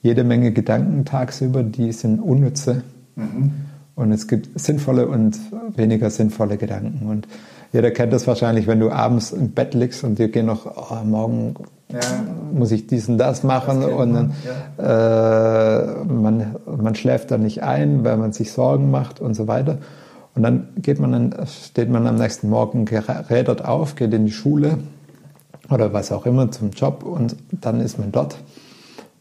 jede 0.03 0.23
Menge 0.23 0.51
Gedanken 0.51 1.03
tagsüber, 1.03 1.63
die 1.63 1.91
sind 1.93 2.19
unnütze. 2.19 2.83
Mhm. 3.15 3.51
Und 3.95 4.11
es 4.11 4.27
gibt 4.27 4.59
sinnvolle 4.59 5.07
und 5.07 5.39
weniger 5.75 6.09
sinnvolle 6.09 6.57
Gedanken. 6.57 7.07
Und 7.07 7.27
jeder 7.71 7.91
kennt 7.91 8.13
das 8.13 8.27
wahrscheinlich, 8.27 8.67
wenn 8.67 8.79
du 8.79 8.91
abends 8.91 9.31
im 9.31 9.51
Bett 9.51 9.73
liegst 9.73 10.03
und 10.03 10.19
dir 10.19 10.29
gehen 10.29 10.45
noch, 10.45 10.65
oh, 10.65 11.03
morgen 11.03 11.55
ja. 11.89 11.99
muss 12.53 12.71
ich 12.71 12.87
dies 12.87 13.07
und 13.07 13.17
das 13.17 13.43
machen 13.43 13.81
das 13.81 13.91
und 13.91 14.13
dann, 14.13 14.33
ja. 14.77 16.01
äh, 16.01 16.05
man, 16.05 16.55
man 16.65 16.95
schläft 16.95 17.31
dann 17.31 17.43
nicht 17.43 17.63
ein, 17.63 18.03
weil 18.03 18.17
man 18.17 18.31
sich 18.31 18.51
Sorgen 18.51 18.89
macht 18.91 19.19
und 19.19 19.35
so 19.35 19.47
weiter. 19.47 19.77
Und 20.35 20.41
dann 20.41 20.69
geht 20.77 20.99
man 20.99 21.11
dann, 21.11 21.35
steht 21.47 21.89
man 21.89 22.07
am 22.07 22.15
nächsten 22.15 22.49
Morgen 22.49 22.85
gerädert 22.85 23.65
auf, 23.65 23.95
geht 23.95 24.13
in 24.13 24.25
die 24.25 24.31
Schule 24.31 24.79
oder 25.69 25.93
was 25.93 26.11
auch 26.11 26.25
immer 26.25 26.51
zum 26.51 26.71
Job 26.71 27.03
und 27.03 27.35
dann 27.51 27.79
ist 27.79 27.99
man 27.99 28.11
dort. 28.11 28.37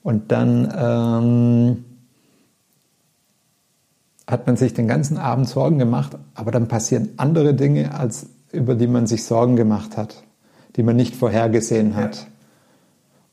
Und 0.02 0.32
dann 0.32 0.72
ähm, 0.76 1.84
hat 4.32 4.46
man 4.46 4.56
sich 4.56 4.74
den 4.74 4.88
ganzen 4.88 5.18
Abend 5.18 5.48
Sorgen 5.48 5.78
gemacht, 5.78 6.16
aber 6.34 6.50
dann 6.50 6.66
passieren 6.66 7.10
andere 7.18 7.54
Dinge, 7.54 7.94
als 7.94 8.26
über 8.50 8.74
die 8.74 8.86
man 8.86 9.06
sich 9.06 9.24
Sorgen 9.24 9.56
gemacht 9.56 9.96
hat, 9.96 10.22
die 10.76 10.82
man 10.82 10.96
nicht 10.96 11.14
vorhergesehen 11.14 11.94
hat. 11.94 12.26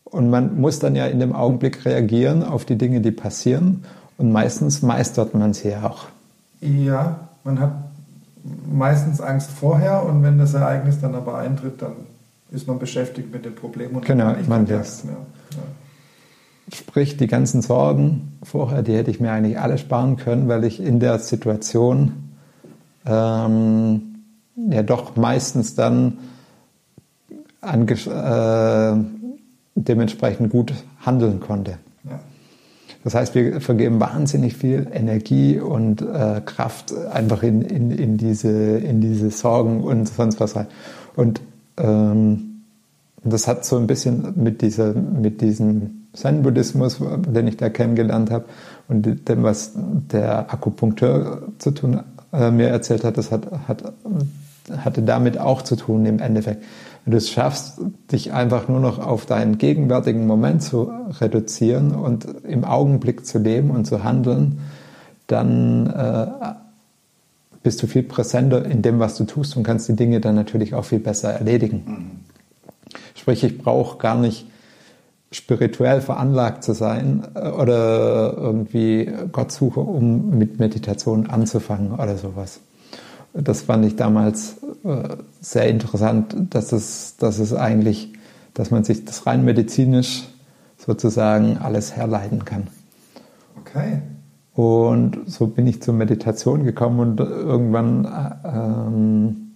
Und 0.03 0.29
man 0.29 0.59
muss 0.59 0.79
dann 0.79 0.95
ja 0.95 1.05
in 1.05 1.19
dem 1.19 1.33
Augenblick 1.33 1.85
reagieren 1.85 2.43
auf 2.43 2.65
die 2.65 2.77
Dinge, 2.77 3.01
die 3.01 3.11
passieren. 3.11 3.85
Und 4.17 4.31
meistens 4.31 4.81
meistert 4.81 5.33
man 5.33 5.53
sie 5.53 5.69
ja 5.69 5.89
auch. 5.89 6.07
Ja, 6.61 7.29
man 7.43 7.59
hat 7.59 7.71
meistens 8.71 9.21
Angst 9.21 9.51
vorher 9.51 10.05
und 10.05 10.23
wenn 10.23 10.37
das 10.37 10.53
Ereignis 10.53 10.99
dann 10.99 11.15
aber 11.15 11.37
eintritt, 11.37 11.81
dann 11.81 11.93
ist 12.51 12.67
man 12.67 12.79
beschäftigt 12.79 13.31
mit 13.31 13.45
dem 13.45 13.55
Problem 13.55 13.95
und 13.95 14.05
genau, 14.05 14.35
man 14.47 14.65
das. 14.65 15.03
Ja. 15.03 15.11
Ja. 15.11 15.57
Sprich, 16.73 17.17
die 17.17 17.27
ganzen 17.27 17.61
Sorgen 17.61 18.37
vorher, 18.43 18.83
die 18.83 18.95
hätte 18.95 19.09
ich 19.09 19.19
mir 19.19 19.31
eigentlich 19.31 19.59
alle 19.59 19.77
sparen 19.77 20.17
können, 20.17 20.47
weil 20.47 20.63
ich 20.63 20.79
in 20.79 20.99
der 20.99 21.19
Situation 21.19 22.29
ähm, 23.05 24.23
ja 24.69 24.83
doch 24.83 25.15
meistens 25.15 25.75
dann 25.75 26.17
äh, 27.61 28.93
dementsprechend 29.75 30.51
gut 30.51 30.73
handeln 31.01 31.39
konnte. 31.39 31.77
Ja. 32.03 32.19
Das 33.03 33.15
heißt, 33.15 33.33
wir 33.33 33.61
vergeben 33.61 33.99
wahnsinnig 33.99 34.55
viel 34.55 34.87
Energie 34.91 35.59
und 35.59 36.01
äh, 36.01 36.41
Kraft 36.45 36.93
einfach 36.95 37.43
in, 37.43 37.61
in, 37.61 37.91
in, 37.91 38.17
diese, 38.17 38.49
in 38.49 39.01
diese 39.01 39.31
Sorgen 39.31 39.81
und 39.81 40.07
sonst 40.07 40.39
was 40.39 40.55
rein. 40.55 40.67
Und 41.15 41.41
ähm, 41.77 42.48
das 43.23 43.47
hat 43.47 43.65
so 43.65 43.77
ein 43.77 43.87
bisschen 43.87 44.33
mit, 44.35 44.61
dieser, 44.61 44.93
mit 44.93 45.41
diesem 45.41 46.07
Zen-Buddhismus, 46.13 46.99
den 46.99 47.47
ich 47.47 47.57
da 47.57 47.69
kennengelernt 47.69 48.31
habe, 48.31 48.45
und 48.87 49.29
dem, 49.29 49.43
was 49.43 49.73
der 49.75 50.51
Akupunkteur 50.51 51.43
zu 51.59 51.71
tun, 51.71 51.99
äh, 52.33 52.49
mir 52.49 52.69
erzählt 52.69 53.03
hat, 53.03 53.17
das 53.17 53.31
hat, 53.31 53.47
hat, 53.67 53.93
hatte 54.77 55.03
damit 55.03 55.37
auch 55.37 55.61
zu 55.61 55.75
tun 55.75 56.05
im 56.05 56.19
Endeffekt. 56.19 56.63
Wenn 57.05 57.11
du 57.11 57.17
es 57.17 57.29
schaffst, 57.29 57.79
dich 58.11 58.33
einfach 58.33 58.67
nur 58.67 58.79
noch 58.79 58.99
auf 58.99 59.25
deinen 59.25 59.57
gegenwärtigen 59.57 60.25
Moment 60.25 60.63
zu 60.63 60.91
reduzieren 61.21 61.91
und 61.93 62.25
im 62.43 62.63
Augenblick 62.63 63.25
zu 63.25 63.37
leben 63.37 63.69
und 63.69 63.85
zu 63.85 64.03
handeln, 64.03 64.59
dann 65.27 65.87
äh, 65.87 66.27
bist 67.61 67.83
du 67.83 67.87
viel 67.87 68.03
präsenter 68.03 68.65
in 68.65 68.81
dem, 68.81 68.99
was 68.99 69.15
du 69.15 69.25
tust 69.25 69.55
und 69.55 69.63
kannst 69.63 69.87
die 69.87 69.95
Dinge 69.95 70.19
dann 70.19 70.35
natürlich 70.35 70.73
auch 70.73 70.85
viel 70.85 70.99
besser 70.99 71.31
erledigen. 71.31 72.18
Sprich, 73.29 73.43
ich 73.43 73.57
brauche 73.59 73.99
gar 73.99 74.15
nicht 74.15 74.47
spirituell 75.31 76.01
veranlagt 76.01 76.63
zu 76.63 76.73
sein 76.73 77.27
äh, 77.35 77.49
oder 77.49 78.33
irgendwie 78.35 79.07
Gott 79.31 79.51
suche, 79.51 79.81
um 79.81 80.35
mit 80.35 80.57
Meditation 80.57 81.27
anzufangen 81.27 81.91
oder 81.91 82.17
sowas. 82.17 82.59
Das 83.35 83.61
fand 83.61 83.85
ich 83.85 83.95
damals 83.95 84.55
äh, 84.83 85.09
sehr 85.41 85.67
interessant, 85.67 86.35
dass 86.49 86.71
es, 86.71 87.17
dass 87.17 87.37
es 87.37 87.53
eigentlich, 87.53 88.13
dass 88.55 88.71
man 88.71 88.83
sich 88.83 89.05
das 89.05 89.27
rein 89.27 89.45
medizinisch 89.45 90.23
sozusagen 90.79 91.59
alles 91.59 91.95
herleiten 91.95 92.45
kann. 92.45 92.65
Okay. 93.59 94.01
Und 94.55 95.19
so 95.27 95.45
bin 95.45 95.67
ich 95.67 95.83
zur 95.83 95.93
Meditation 95.93 96.63
gekommen 96.63 96.99
und 96.99 97.19
irgendwann 97.19 98.05
äh, 98.05 98.47
ähm, 98.47 99.48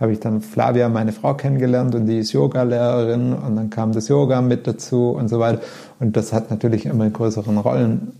habe 0.00 0.12
ich 0.12 0.20
dann 0.20 0.40
Flavia, 0.40 0.88
meine 0.88 1.12
Frau, 1.12 1.34
kennengelernt 1.34 1.94
und 1.94 2.06
die 2.06 2.18
ist 2.18 2.32
Yoga-Lehrerin 2.32 3.34
und 3.34 3.54
dann 3.54 3.70
kam 3.70 3.92
das 3.92 4.08
Yoga 4.08 4.40
mit 4.40 4.66
dazu 4.66 5.10
und 5.10 5.28
so 5.28 5.38
weiter. 5.38 5.60
Und 6.00 6.16
das 6.16 6.32
hat 6.32 6.50
natürlich 6.50 6.86
immer 6.86 7.08
größeren 7.08 7.58
Rollen, 7.58 8.12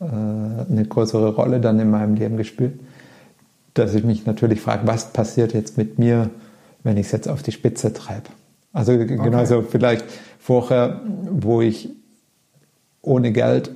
äh, 0.00 0.04
eine 0.04 0.84
größere 0.86 1.34
Rolle 1.34 1.60
dann 1.60 1.80
in 1.80 1.90
meinem 1.90 2.14
Leben 2.14 2.36
gespielt 2.36 2.78
dass 3.74 3.94
ich 3.94 4.04
mich 4.04 4.24
natürlich 4.24 4.60
frage, 4.60 4.86
was 4.86 5.12
passiert 5.12 5.52
jetzt 5.52 5.76
mit 5.76 5.98
mir, 5.98 6.30
wenn 6.84 6.96
ich 6.96 7.06
es 7.06 7.12
jetzt 7.12 7.28
auf 7.28 7.42
die 7.42 7.52
Spitze 7.52 7.92
treibe. 7.92 8.28
Also 8.72 8.92
okay. 8.92 9.16
genauso 9.16 9.62
vielleicht 9.62 10.04
vorher, 10.38 11.00
wo 11.30 11.60
ich 11.60 11.90
ohne 13.02 13.32
Geld 13.32 13.70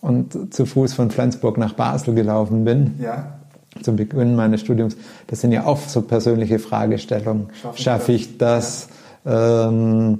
und 0.00 0.52
zu 0.52 0.66
Fuß 0.66 0.92
von 0.92 1.10
Flensburg 1.10 1.58
nach 1.58 1.74
Basel 1.74 2.14
gelaufen 2.14 2.64
bin. 2.64 2.94
Ja. 3.00 3.35
Zum 3.82 3.96
Beginn 3.96 4.36
meines 4.36 4.60
Studiums. 4.60 4.96
Das 5.26 5.40
sind 5.40 5.52
ja 5.52 5.64
auch 5.64 5.78
so 5.78 6.02
persönliche 6.02 6.58
Fragestellungen. 6.58 7.48
Schaffe 7.74 8.12
ich 8.12 8.38
das? 8.38 8.88
Ähm, 9.24 10.18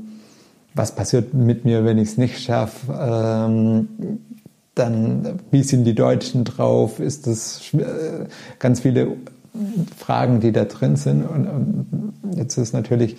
was 0.75 0.95
passiert 0.95 1.33
mit 1.35 1.65
mir, 1.65 1.85
wenn 1.85 1.99
ich 1.99 2.11
es 2.11 2.19
nicht 2.19 2.39
schaffe? 2.41 2.93
Ähm, 2.93 3.89
dann, 4.75 5.41
wie 5.51 5.63
sind 5.63 5.85
die 5.85 5.95
Deutschen 5.95 6.45
drauf? 6.45 7.01
Ist 7.01 7.27
das 7.27 7.73
äh, 7.73 8.27
ganz 8.59 8.81
viele 8.81 9.17
Fragen, 9.97 10.41
die 10.41 10.53
da 10.53 10.65
drin 10.65 10.97
sind. 10.97 11.25
Und, 11.25 11.47
und 11.47 12.35
jetzt 12.37 12.57
ist 12.57 12.73
natürlich, 12.73 13.17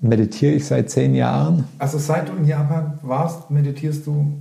meditiere 0.00 0.52
ich 0.52 0.66
seit 0.66 0.90
zehn 0.90 1.14
Jahren. 1.14 1.64
Also 1.78 1.98
seit 1.98 2.28
du 2.28 2.32
in 2.34 2.44
Japan 2.44 2.98
warst, 3.02 3.50
meditierst 3.50 4.06
du? 4.06 4.32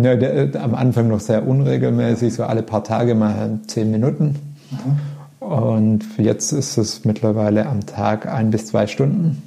Ja, 0.00 0.16
der, 0.16 0.54
äh, 0.54 0.58
am 0.58 0.74
Anfang 0.74 1.08
noch 1.08 1.20
sehr 1.20 1.46
unregelmäßig, 1.46 2.34
so 2.34 2.44
alle 2.44 2.62
paar 2.62 2.84
Tage 2.84 3.14
mal 3.14 3.58
zehn 3.66 3.90
Minuten. 3.90 4.36
Mhm. 4.70 5.46
Und 5.46 6.04
jetzt 6.18 6.52
ist 6.52 6.76
es 6.76 7.04
mittlerweile 7.04 7.66
am 7.66 7.86
Tag 7.86 8.26
ein 8.26 8.50
bis 8.50 8.66
zwei 8.66 8.86
Stunden. 8.86 9.42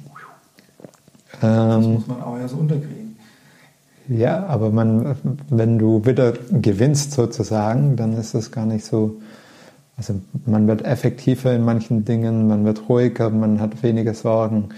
Das 1.40 1.86
muss 1.86 2.06
man 2.06 2.22
auch 2.22 2.38
ja 2.38 2.46
so 2.46 2.56
unterkriegen. 2.56 3.16
Ja, 4.08 4.46
aber 4.46 4.70
man, 4.70 5.16
wenn 5.48 5.78
du 5.78 6.04
wieder 6.04 6.34
gewinnst 6.50 7.12
sozusagen, 7.12 7.96
dann 7.96 8.12
ist 8.14 8.34
es 8.34 8.50
gar 8.50 8.66
nicht 8.66 8.84
so. 8.84 9.20
Also 9.96 10.14
man 10.46 10.66
wird 10.66 10.84
effektiver 10.84 11.52
in 11.52 11.64
manchen 11.64 12.04
Dingen, 12.04 12.48
man 12.48 12.64
wird 12.64 12.88
ruhiger, 12.88 13.30
man 13.30 13.60
hat 13.60 13.82
weniger 13.82 14.14
Sorgen. 14.14 14.70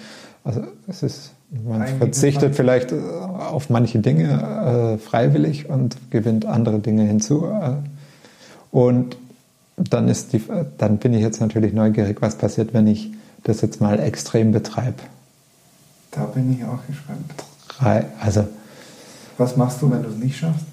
Also 0.42 0.62
es 0.86 1.02
ist, 1.02 1.33
man 1.62 1.86
verzichtet 1.86 2.56
vielleicht 2.56 2.92
äh, 2.92 2.96
auf 2.96 3.70
manche 3.70 4.00
Dinge 4.00 4.96
äh, 4.96 4.98
freiwillig 4.98 5.68
und 5.68 5.96
gewinnt 6.10 6.46
andere 6.46 6.80
Dinge 6.80 7.04
hinzu. 7.04 7.46
Äh, 7.46 7.74
und 8.70 9.16
dann 9.76 10.08
ist 10.08 10.32
die, 10.32 10.42
dann 10.78 10.98
bin 10.98 11.14
ich 11.14 11.20
jetzt 11.20 11.40
natürlich 11.40 11.72
neugierig, 11.72 12.20
was 12.20 12.36
passiert, 12.36 12.74
wenn 12.74 12.86
ich 12.86 13.12
das 13.42 13.60
jetzt 13.60 13.80
mal 13.80 14.00
extrem 14.00 14.52
betreibe. 14.52 15.02
Da 16.10 16.24
bin 16.24 16.52
ich 16.52 16.64
auch 16.64 16.78
gespannt. 16.86 17.34
Also 18.20 18.46
was 19.36 19.56
machst 19.56 19.82
du, 19.82 19.90
wenn 19.90 20.02
du 20.02 20.08
es 20.08 20.16
nicht 20.16 20.36
schaffst? 20.36 20.64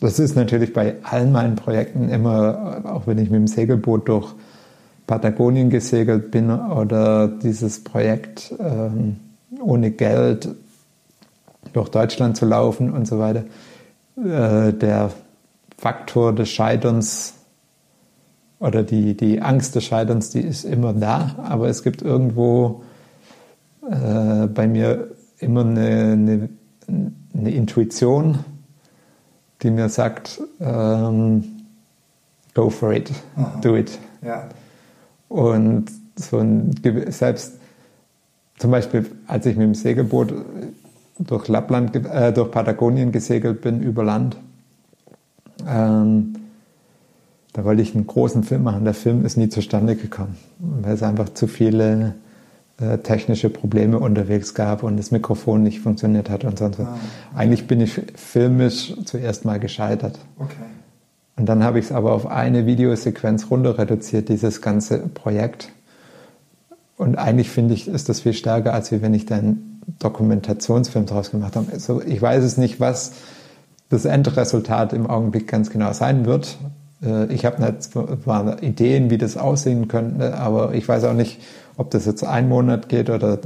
Das 0.00 0.18
ist 0.18 0.36
natürlich 0.36 0.72
bei 0.72 0.96
allen 1.02 1.32
meinen 1.32 1.56
Projekten 1.56 2.08
immer, 2.08 2.82
auch 2.84 3.06
wenn 3.06 3.18
ich 3.18 3.30
mit 3.30 3.38
dem 3.38 3.46
Segelboot 3.46 4.08
durch 4.08 4.34
Patagonien 5.06 5.70
gesegelt 5.70 6.30
bin 6.30 6.50
oder 6.50 7.28
dieses 7.28 7.82
Projekt 7.82 8.52
ähm, 8.60 9.16
ohne 9.60 9.90
Geld 9.90 10.48
durch 11.72 11.88
Deutschland 11.88 12.36
zu 12.36 12.46
laufen 12.46 12.92
und 12.92 13.06
so 13.06 13.18
weiter, 13.18 13.44
äh, 14.16 14.72
der 14.72 15.12
Faktor 15.76 16.34
des 16.34 16.48
Scheiterns 16.48 17.34
oder 18.58 18.82
die, 18.82 19.16
die 19.16 19.40
Angst 19.40 19.74
des 19.74 19.84
Scheiterns, 19.84 20.30
die 20.30 20.40
ist 20.40 20.64
immer 20.64 20.92
da, 20.92 21.36
aber 21.44 21.68
es 21.68 21.82
gibt 21.82 22.02
irgendwo 22.02 22.82
äh, 23.88 24.46
bei 24.46 24.66
mir 24.66 25.08
immer 25.38 25.60
eine, 25.60 26.12
eine 26.12 26.48
eine 27.38 27.50
Intuition, 27.50 28.38
die 29.62 29.70
mir 29.70 29.88
sagt, 29.88 30.40
ähm, 30.60 31.44
go 32.54 32.70
for 32.70 32.92
it, 32.92 33.10
Aha. 33.36 33.60
do 33.62 33.76
it. 33.76 33.98
Ja. 34.22 34.48
Und 35.28 35.86
so 36.16 36.38
ein, 36.38 36.74
selbst 37.08 37.57
zum 38.58 38.70
Beispiel, 38.70 39.06
als 39.26 39.46
ich 39.46 39.56
mit 39.56 39.64
dem 39.64 39.74
Segelboot 39.74 40.32
durch 41.18 41.48
Lappland, 41.48 41.94
äh, 41.96 42.32
durch 42.32 42.50
Patagonien 42.50 43.12
gesegelt 43.12 43.60
bin, 43.60 43.80
über 43.80 44.04
Land, 44.04 44.36
ähm, 45.66 46.34
da 47.52 47.64
wollte 47.64 47.82
ich 47.82 47.94
einen 47.94 48.06
großen 48.06 48.44
Film 48.44 48.62
machen. 48.64 48.84
Der 48.84 48.94
Film 48.94 49.24
ist 49.24 49.36
nie 49.36 49.48
zustande 49.48 49.96
gekommen, 49.96 50.36
weil 50.58 50.94
es 50.94 51.02
einfach 51.02 51.30
zu 51.30 51.46
viele 51.46 52.14
äh, 52.80 52.98
technische 52.98 53.50
Probleme 53.50 53.98
unterwegs 53.98 54.54
gab 54.54 54.84
und 54.84 54.96
das 54.96 55.10
Mikrofon 55.10 55.64
nicht 55.64 55.80
funktioniert 55.80 56.30
hat 56.30 56.44
und 56.44 56.58
sonst 56.58 56.78
was. 56.78 56.86
Ah, 56.86 56.94
okay. 56.94 57.00
Eigentlich 57.34 57.66
bin 57.66 57.80
ich 57.80 58.00
filmisch 58.14 58.94
zuerst 59.04 59.44
mal 59.44 59.58
gescheitert. 59.58 60.18
Okay. 60.38 60.54
Und 61.36 61.48
dann 61.48 61.64
habe 61.64 61.78
ich 61.78 61.86
es 61.86 61.92
aber 61.92 62.12
auf 62.12 62.26
eine 62.26 62.66
Videosequenz 62.66 63.50
runter 63.50 63.78
reduziert, 63.78 64.28
dieses 64.28 64.60
ganze 64.60 64.98
Projekt. 64.98 65.72
Und 66.98 67.16
eigentlich 67.16 67.48
finde 67.48 67.74
ich, 67.74 67.86
ist 67.86 68.08
das 68.08 68.20
viel 68.20 68.32
stärker, 68.32 68.74
als 68.74 68.90
wenn 68.90 69.14
ich 69.14 69.24
dann 69.24 69.80
Dokumentationsfilm 70.00 71.06
draus 71.06 71.30
gemacht 71.30 71.56
habe. 71.56 71.72
Also 71.72 72.02
ich 72.02 72.20
weiß 72.20 72.44
es 72.44 72.58
nicht, 72.58 72.80
was 72.80 73.12
das 73.88 74.04
Endresultat 74.04 74.92
im 74.92 75.06
Augenblick 75.06 75.46
ganz 75.48 75.70
genau 75.70 75.92
sein 75.92 76.26
wird. 76.26 76.58
Äh, 77.02 77.32
ich 77.32 77.46
habe 77.46 77.78
zwar 77.78 78.62
Ideen, 78.62 79.10
wie 79.10 79.16
das 79.16 79.36
aussehen 79.36 79.86
könnte, 79.86 80.36
aber 80.36 80.74
ich 80.74 80.86
weiß 80.86 81.04
auch 81.04 81.14
nicht, 81.14 81.40
ob 81.76 81.90
das 81.92 82.04
jetzt 82.04 82.24
ein 82.24 82.48
Monat 82.48 82.88
geht 82.88 83.08
oder 83.08 83.38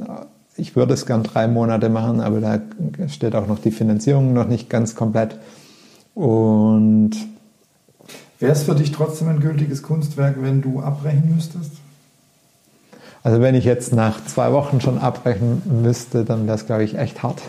ich 0.57 0.75
würde 0.75 0.95
es 0.95 1.05
gern 1.05 1.23
drei 1.23 1.47
Monate 1.47 1.91
machen, 1.91 2.21
aber 2.21 2.41
da 2.41 2.61
steht 3.09 3.35
auch 3.35 3.47
noch 3.47 3.59
die 3.59 3.71
Finanzierung 3.71 4.33
noch 4.33 4.49
nicht 4.49 4.71
ganz 4.71 4.95
komplett. 4.95 5.39
Und 6.15 7.13
wäre 8.39 8.53
es 8.53 8.63
für 8.63 8.75
dich 8.75 8.93
trotzdem 8.93 9.29
ein 9.29 9.41
gültiges 9.41 9.83
Kunstwerk, 9.83 10.37
wenn 10.41 10.63
du 10.63 10.81
abbrechen 10.81 11.35
müsstest? 11.35 11.82
Also 13.23 13.41
wenn 13.41 13.55
ich 13.55 13.65
jetzt 13.65 13.93
nach 13.93 14.25
zwei 14.25 14.53
Wochen 14.53 14.81
schon 14.81 14.99
abbrechen 14.99 15.63
müsste, 15.83 16.25
dann 16.25 16.47
wäre 16.47 16.57
es, 16.57 16.67
glaube 16.67 16.83
ich, 16.83 16.99
echt 16.99 17.23
hart. 17.23 17.41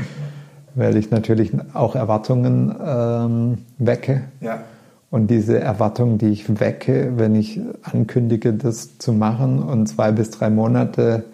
Weil 0.74 0.96
ich 0.96 1.10
natürlich 1.10 1.52
auch 1.74 1.94
Erwartungen 1.94 2.74
ähm, 2.84 3.58
wecke. 3.78 4.22
Ja. 4.40 4.60
Und 5.10 5.28
diese 5.28 5.58
Erwartungen, 5.60 6.18
die 6.18 6.28
ich 6.28 6.60
wecke, 6.60 7.12
wenn 7.16 7.34
ich 7.36 7.60
ankündige, 7.82 8.52
das 8.52 8.98
zu 8.98 9.12
machen 9.12 9.62
und 9.62 9.86
zwei 9.86 10.10
bis 10.10 10.30
drei 10.30 10.50
Monate 10.50 11.24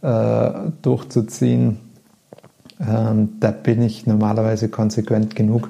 äh, 0.00 0.50
durchzuziehen, 0.82 1.78
ähm, 2.80 3.34
da 3.40 3.50
bin 3.50 3.82
ich 3.82 4.06
normalerweise 4.06 4.68
konsequent 4.68 5.36
genug, 5.36 5.68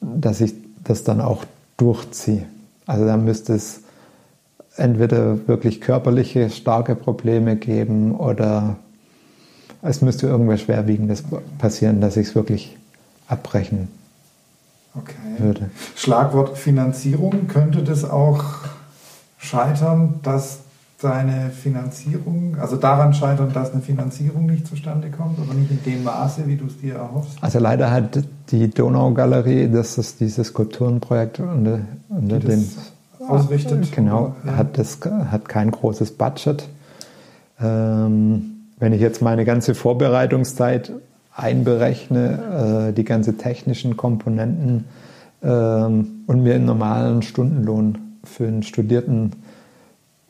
dass 0.00 0.40
ich 0.40 0.54
das 0.84 1.02
dann 1.02 1.20
auch 1.20 1.44
durchziehe. 1.76 2.46
Also 2.86 3.04
da 3.04 3.16
müsste 3.16 3.54
es 3.54 3.82
entweder 4.76 5.48
wirklich 5.48 5.80
körperliche 5.80 6.50
starke 6.50 6.94
Probleme 6.94 7.56
geben 7.56 8.14
oder 8.14 8.76
es 9.82 10.02
müsste 10.02 10.26
irgendwas 10.26 10.60
Schwerwiegendes 10.60 11.24
passieren, 11.58 12.00
dass 12.00 12.16
ich 12.16 12.28
es 12.28 12.34
wirklich 12.34 12.76
abbrechen 13.28 13.88
okay. 14.94 15.14
würde. 15.38 15.70
Schlagwort 15.96 16.58
Finanzierung, 16.58 17.48
könnte 17.48 17.82
das 17.82 18.04
auch 18.04 18.44
scheitern, 19.38 20.20
dass 20.22 20.60
deine 21.00 21.50
Finanzierung, 21.50 22.56
also 22.60 22.76
daran 22.76 23.14
scheitern, 23.14 23.52
dass 23.54 23.72
eine 23.72 23.80
Finanzierung 23.80 24.46
nicht 24.46 24.66
zustande 24.66 25.10
kommt 25.10 25.38
oder 25.38 25.54
nicht 25.54 25.70
in 25.70 25.82
dem 25.82 26.04
Maße, 26.04 26.46
wie 26.46 26.56
du 26.56 26.66
es 26.66 26.78
dir 26.78 26.96
erhoffst? 26.96 27.38
Also 27.40 27.58
leider 27.58 27.90
hat 27.90 28.22
die 28.50 28.68
Donaugalerie, 28.68 29.70
das 29.70 29.96
ist 29.96 30.20
dieses 30.20 30.48
Skulpturenprojekt 30.48 31.40
unter, 31.40 31.80
unter 32.10 32.38
dem 32.38 32.68
ausrichtet. 33.30 33.92
Genau, 33.92 34.34
ja. 34.44 34.56
hat, 34.56 34.78
das, 34.78 34.98
hat 35.02 35.48
kein 35.48 35.70
großes 35.70 36.12
Budget. 36.12 36.68
Ähm, 37.60 38.56
wenn 38.78 38.92
ich 38.92 39.00
jetzt 39.00 39.22
meine 39.22 39.44
ganze 39.44 39.74
Vorbereitungszeit 39.74 40.92
einberechne, 41.34 42.88
äh, 42.88 42.92
die 42.92 43.04
ganze 43.04 43.36
technischen 43.36 43.96
Komponenten 43.96 44.86
ähm, 45.42 46.22
und 46.26 46.42
mir 46.42 46.54
einen 46.54 46.64
normalen 46.64 47.22
Stundenlohn 47.22 47.98
für 48.24 48.46
einen 48.46 48.62
Studierten 48.62 49.32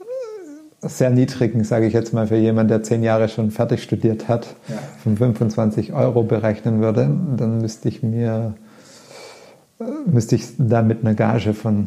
äh, 0.00 0.88
sehr 0.88 1.10
niedrigen, 1.10 1.64
sage 1.64 1.86
ich 1.86 1.92
jetzt 1.92 2.12
mal, 2.12 2.26
für 2.26 2.36
jemanden, 2.36 2.68
der 2.68 2.82
zehn 2.82 3.02
Jahre 3.02 3.28
schon 3.28 3.50
fertig 3.50 3.82
studiert 3.82 4.28
hat, 4.28 4.54
ja. 4.68 4.76
von 5.02 5.16
25 5.16 5.92
Euro 5.92 6.22
berechnen 6.22 6.80
würde, 6.80 7.10
dann 7.36 7.60
müsste 7.60 7.88
ich 7.88 8.02
mir 8.02 8.54
äh, 9.80 9.84
müsste 10.06 10.36
ich 10.36 10.44
da 10.58 10.82
mit 10.82 11.04
einer 11.04 11.14
Gage 11.14 11.54
von 11.54 11.86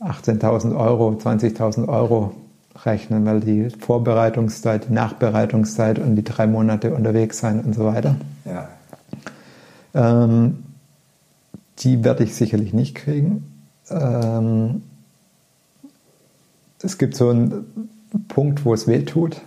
18.000 0.00 0.76
Euro, 0.76 1.10
20.000 1.10 1.88
Euro 1.88 2.34
rechnen, 2.84 3.26
weil 3.26 3.40
die 3.40 3.70
Vorbereitungszeit, 3.70 4.88
die 4.88 4.92
Nachbereitungszeit 4.92 5.98
und 5.98 6.16
die 6.16 6.24
drei 6.24 6.46
Monate 6.46 6.94
unterwegs 6.94 7.38
sein 7.38 7.60
und 7.60 7.74
so 7.74 7.84
weiter. 7.84 8.16
Ja. 8.44 8.68
Ähm, 9.94 10.64
die 11.80 12.04
werde 12.04 12.24
ich 12.24 12.34
sicherlich 12.34 12.72
nicht 12.72 12.94
kriegen. 12.94 13.62
Ähm, 13.90 14.82
es 16.82 16.98
gibt 16.98 17.16
so 17.16 17.30
einen 17.30 17.90
Punkt, 18.28 18.64
wo 18.64 18.74
es 18.74 18.86
weh 18.86 19.04
tut. 19.04 19.40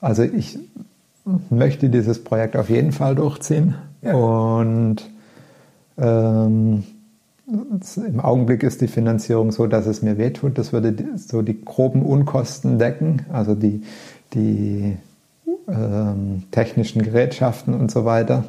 Also 0.00 0.22
ich 0.22 0.58
möchte 1.50 1.90
dieses 1.90 2.22
Projekt 2.22 2.56
auf 2.56 2.70
jeden 2.70 2.92
Fall 2.92 3.14
durchziehen. 3.14 3.74
Ja. 4.02 4.14
Und 4.14 5.08
ähm, 5.96 6.84
im 7.96 8.20
Augenblick 8.20 8.62
ist 8.62 8.80
die 8.80 8.88
Finanzierung 8.88 9.52
so, 9.52 9.66
dass 9.66 9.86
es 9.86 10.02
mir 10.02 10.18
wehtut. 10.18 10.58
Das 10.58 10.72
würde 10.72 10.94
so 11.16 11.42
die 11.42 11.64
groben 11.64 12.02
Unkosten 12.02 12.78
decken, 12.78 13.22
also 13.32 13.54
die, 13.54 13.82
die 14.34 14.96
ähm, 15.68 16.44
technischen 16.50 17.02
Gerätschaften 17.02 17.74
und 17.74 17.90
so 17.90 18.04
weiter 18.04 18.44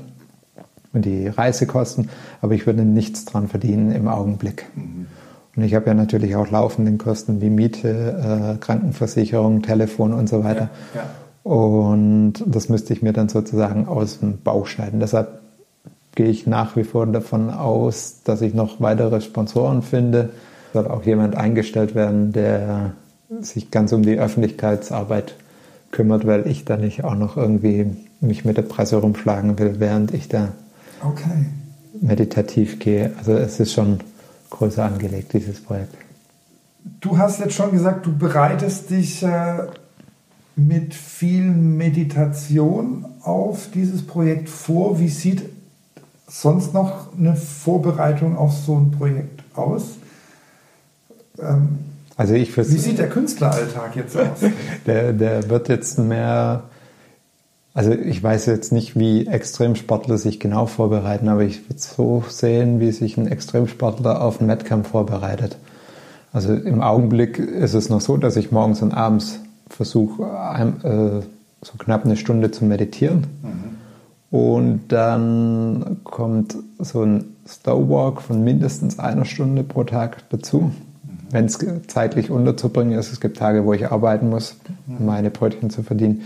und 0.93 1.05
die 1.05 1.27
Reisekosten, 1.27 2.09
aber 2.41 2.53
ich 2.53 2.65
würde 2.65 2.83
nichts 2.83 3.25
dran 3.25 3.47
verdienen 3.47 3.91
im 3.91 4.07
Augenblick. 4.07 4.65
Mhm. 4.75 5.07
Und 5.55 5.63
ich 5.63 5.75
habe 5.75 5.87
ja 5.87 5.93
natürlich 5.93 6.35
auch 6.35 6.49
laufende 6.49 6.91
Kosten 6.97 7.41
wie 7.41 7.49
Miete, 7.49 8.55
äh, 8.55 8.59
Krankenversicherung, 8.59 9.61
Telefon 9.61 10.13
und 10.13 10.29
so 10.29 10.43
weiter. 10.43 10.69
Ja, 10.93 11.01
ja. 11.01 11.51
Und 11.51 12.33
das 12.45 12.69
müsste 12.69 12.93
ich 12.93 13.01
mir 13.01 13.13
dann 13.13 13.29
sozusagen 13.29 13.87
aus 13.87 14.19
dem 14.19 14.39
Bauch 14.41 14.67
schneiden. 14.67 14.99
Deshalb 14.99 15.38
gehe 16.15 16.27
ich 16.27 16.47
nach 16.47 16.75
wie 16.75 16.83
vor 16.83 17.05
davon 17.07 17.49
aus, 17.49 18.21
dass 18.23 18.41
ich 18.41 18.53
noch 18.53 18.81
weitere 18.81 19.21
Sponsoren 19.21 19.81
finde. 19.81 20.29
Es 20.67 20.73
soll 20.73 20.87
auch 20.87 21.03
jemand 21.03 21.35
eingestellt 21.35 21.95
werden, 21.95 22.31
der 22.31 22.93
sich 23.41 23.71
ganz 23.71 23.93
um 23.93 24.03
die 24.03 24.19
Öffentlichkeitsarbeit 24.19 25.35
kümmert, 25.91 26.25
weil 26.27 26.47
ich 26.47 26.65
da 26.65 26.77
nicht 26.77 27.03
auch 27.03 27.15
noch 27.15 27.37
irgendwie 27.37 27.87
mich 28.21 28.45
mit 28.45 28.57
der 28.57 28.63
Presse 28.63 28.97
rumschlagen 28.97 29.57
will, 29.59 29.75
während 29.79 30.13
ich 30.13 30.27
da 30.27 30.49
okay. 31.03 31.45
meditativ 32.01 32.79
gehe. 32.79 33.11
Also 33.17 33.33
es 33.33 33.59
ist 33.59 33.73
schon 33.73 33.99
größer 34.49 34.83
angelegt, 34.83 35.33
dieses 35.33 35.61
Projekt. 35.61 35.95
Du 37.01 37.17
hast 37.17 37.39
jetzt 37.39 37.53
schon 37.53 37.71
gesagt, 37.71 38.05
du 38.05 38.17
bereitest 38.17 38.89
dich 38.89 39.23
äh, 39.23 39.67
mit 40.55 40.93
viel 40.93 41.43
Meditation 41.43 43.05
auf 43.21 43.69
dieses 43.73 44.05
Projekt 44.05 44.49
vor. 44.49 44.99
Wie 44.99 45.09
sieht 45.09 45.43
sonst 46.29 46.73
noch 46.73 47.17
eine 47.17 47.35
Vorbereitung 47.35 48.37
auf 48.37 48.53
so 48.53 48.77
ein 48.77 48.91
Projekt 48.91 49.43
aus? 49.55 49.97
Ähm, 51.41 51.79
also 52.15 52.33
ich 52.33 52.55
Wie 52.57 52.63
sieht 52.63 52.99
der 52.99 53.09
Künstleralltag 53.09 53.95
jetzt 53.95 54.15
aus? 54.15 54.39
der, 54.85 55.13
der 55.13 55.49
wird 55.49 55.69
jetzt 55.69 55.97
mehr, 55.97 56.63
also 57.73 57.91
ich 57.91 58.21
weiß 58.21 58.45
jetzt 58.45 58.71
nicht, 58.71 58.99
wie 58.99 59.25
Extremsportler 59.25 60.17
sich 60.17 60.39
genau 60.39 60.65
vorbereiten, 60.65 61.29
aber 61.29 61.43
ich 61.43 61.69
würde 61.69 61.79
so 61.79 62.23
sehen, 62.27 62.79
wie 62.79 62.91
sich 62.91 63.17
ein 63.17 63.27
Extremsportler 63.27 64.21
auf 64.21 64.39
einen 64.39 64.49
Wettkampf 64.49 64.89
vorbereitet. 64.89 65.57
Also 66.31 66.53
im 66.53 66.81
Augenblick 66.81 67.39
ist 67.39 67.73
es 67.73 67.89
noch 67.89 68.01
so, 68.01 68.17
dass 68.17 68.35
ich 68.35 68.51
morgens 68.51 68.81
und 68.81 68.93
abends 68.93 69.39
versuche, 69.69 70.23
äh, 70.23 71.25
so 71.65 71.73
knapp 71.77 72.05
eine 72.05 72.17
Stunde 72.17 72.51
zu 72.51 72.65
meditieren. 72.65 73.27
Mhm 73.41 73.78
und 74.31 74.89
dann 74.89 75.97
kommt 76.03 76.55
so 76.77 77.03
ein 77.03 77.35
Slow 77.47 77.89
Walk 77.89 78.21
von 78.21 78.43
mindestens 78.43 78.99
einer 78.99 79.25
Stunde 79.25 79.63
pro 79.63 79.83
Tag 79.83 80.29
dazu, 80.29 80.71
wenn 81.31 81.45
es 81.45 81.57
zeitlich 81.87 82.29
unterzubringen 82.29 82.97
ist. 82.97 83.11
Es 83.11 83.19
gibt 83.19 83.37
Tage, 83.37 83.65
wo 83.65 83.73
ich 83.73 83.91
arbeiten 83.91 84.29
muss, 84.29 84.57
um 84.87 85.05
meine 85.05 85.31
Brötchen 85.31 85.71
zu 85.71 85.81
verdienen. 85.81 86.21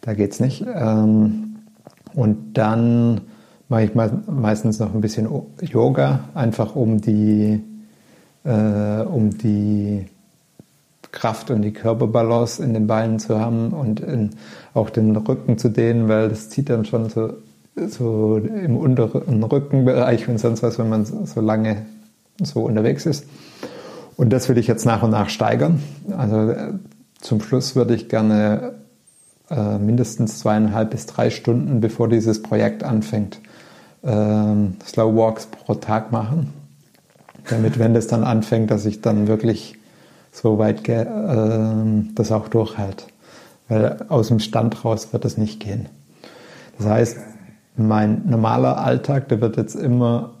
Da 0.00 0.14
geht 0.14 0.32
es 0.32 0.40
nicht. 0.40 0.64
Ähm, 0.74 1.56
und 2.14 2.54
dann 2.54 3.20
mache 3.68 3.84
ich 3.84 3.94
meistens 3.94 4.78
noch 4.80 4.94
ein 4.94 5.00
bisschen 5.00 5.28
Yoga, 5.60 6.24
einfach 6.34 6.74
um 6.74 7.00
die, 7.00 7.60
äh, 8.44 9.00
um 9.02 9.30
die 9.38 10.06
Kraft 11.14 11.50
und 11.50 11.62
die 11.62 11.72
Körperbalance 11.72 12.62
in 12.62 12.74
den 12.74 12.86
Beinen 12.86 13.18
zu 13.18 13.38
haben 13.38 13.70
und 13.70 14.00
in, 14.00 14.30
auch 14.74 14.90
den 14.90 15.16
Rücken 15.16 15.56
zu 15.56 15.70
dehnen, 15.70 16.08
weil 16.08 16.28
das 16.28 16.50
zieht 16.50 16.68
dann 16.68 16.84
schon 16.84 17.08
so, 17.08 17.34
so 17.88 18.36
im 18.36 18.76
unteren 18.76 19.42
Rückenbereich 19.42 20.28
und 20.28 20.38
sonst 20.38 20.62
was, 20.62 20.78
wenn 20.78 20.88
man 20.88 21.06
so 21.06 21.40
lange 21.40 21.86
so 22.42 22.64
unterwegs 22.64 23.06
ist. 23.06 23.26
Und 24.16 24.32
das 24.32 24.48
will 24.48 24.58
ich 24.58 24.66
jetzt 24.66 24.84
nach 24.84 25.02
und 25.02 25.10
nach 25.10 25.28
steigern. 25.28 25.82
Also 26.16 26.50
äh, 26.50 26.72
zum 27.20 27.40
Schluss 27.40 27.74
würde 27.74 27.94
ich 27.94 28.08
gerne 28.08 28.74
äh, 29.50 29.78
mindestens 29.78 30.40
zweieinhalb 30.40 30.90
bis 30.90 31.06
drei 31.06 31.30
Stunden, 31.30 31.80
bevor 31.80 32.08
dieses 32.08 32.42
Projekt 32.42 32.84
anfängt, 32.84 33.40
äh, 34.02 34.08
Slow 34.86 35.16
Walks 35.16 35.46
pro 35.46 35.74
Tag 35.74 36.12
machen. 36.12 36.52
Damit, 37.48 37.78
wenn 37.78 37.94
das 37.94 38.06
dann 38.06 38.24
anfängt, 38.24 38.70
dass 38.70 38.84
ich 38.86 39.00
dann 39.00 39.28
wirklich 39.28 39.76
so 40.34 40.58
weit 40.58 40.86
äh, 40.88 41.06
das 42.14 42.32
auch 42.32 42.48
durchhält. 42.48 43.06
Weil 43.68 44.04
aus 44.08 44.28
dem 44.28 44.40
Stand 44.40 44.84
raus 44.84 45.12
wird 45.12 45.24
es 45.24 45.38
nicht 45.38 45.60
gehen. 45.60 45.88
Das 46.76 46.86
heißt, 46.88 47.18
mein 47.76 48.22
normaler 48.26 48.78
Alltag, 48.78 49.28
der 49.28 49.40
wird 49.40 49.56
jetzt 49.56 49.76
immer 49.76 50.34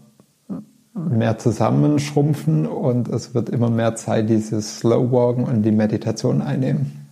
mehr 0.94 1.38
zusammenschrumpfen 1.38 2.66
und 2.66 3.08
es 3.08 3.34
wird 3.34 3.48
immer 3.48 3.70
mehr 3.70 3.94
Zeit 3.94 4.28
dieses 4.28 4.78
Slow 4.78 5.10
Walken 5.10 5.44
und 5.44 5.62
die 5.62 5.72
Meditation 5.72 6.42
einnehmen. 6.42 7.06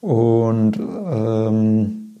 Und 0.00 0.78
ähm, 0.78 2.16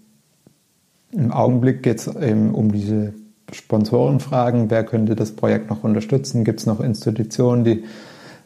im 1.12 1.32
Augenblick 1.32 1.82
geht 1.82 1.98
es 1.98 2.14
eben 2.14 2.54
um 2.54 2.72
diese 2.72 3.14
Sponsorenfragen. 3.52 4.70
Wer 4.70 4.84
könnte 4.84 5.14
das 5.14 5.32
Projekt 5.32 5.70
noch 5.70 5.84
unterstützen? 5.84 6.44
Gibt 6.44 6.60
es 6.60 6.66
noch 6.66 6.80
Institutionen, 6.80 7.64
die 7.64 7.84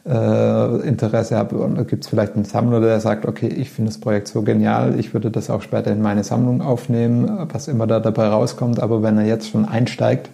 äh, 0.05 0.87
Interesse 0.87 1.37
haben? 1.37 1.57
Und 1.57 1.87
gibt 1.87 2.03
es 2.03 2.09
vielleicht 2.09 2.35
einen 2.35 2.45
Sammler, 2.45 2.81
der 2.81 2.99
sagt, 2.99 3.25
okay, 3.25 3.47
ich 3.47 3.69
finde 3.69 3.91
das 3.91 3.99
Projekt 3.99 4.27
so 4.27 4.41
genial, 4.41 4.99
ich 4.99 5.13
würde 5.13 5.31
das 5.31 5.49
auch 5.49 5.61
später 5.61 5.91
in 5.91 6.01
meine 6.01 6.23
Sammlung 6.23 6.61
aufnehmen, 6.61 7.47
was 7.51 7.67
immer 7.67 7.87
da 7.87 7.99
dabei 7.99 8.27
rauskommt. 8.27 8.79
Aber 8.79 9.03
wenn 9.03 9.17
er 9.17 9.25
jetzt 9.25 9.49
schon 9.49 9.65
einsteigt, 9.65 10.29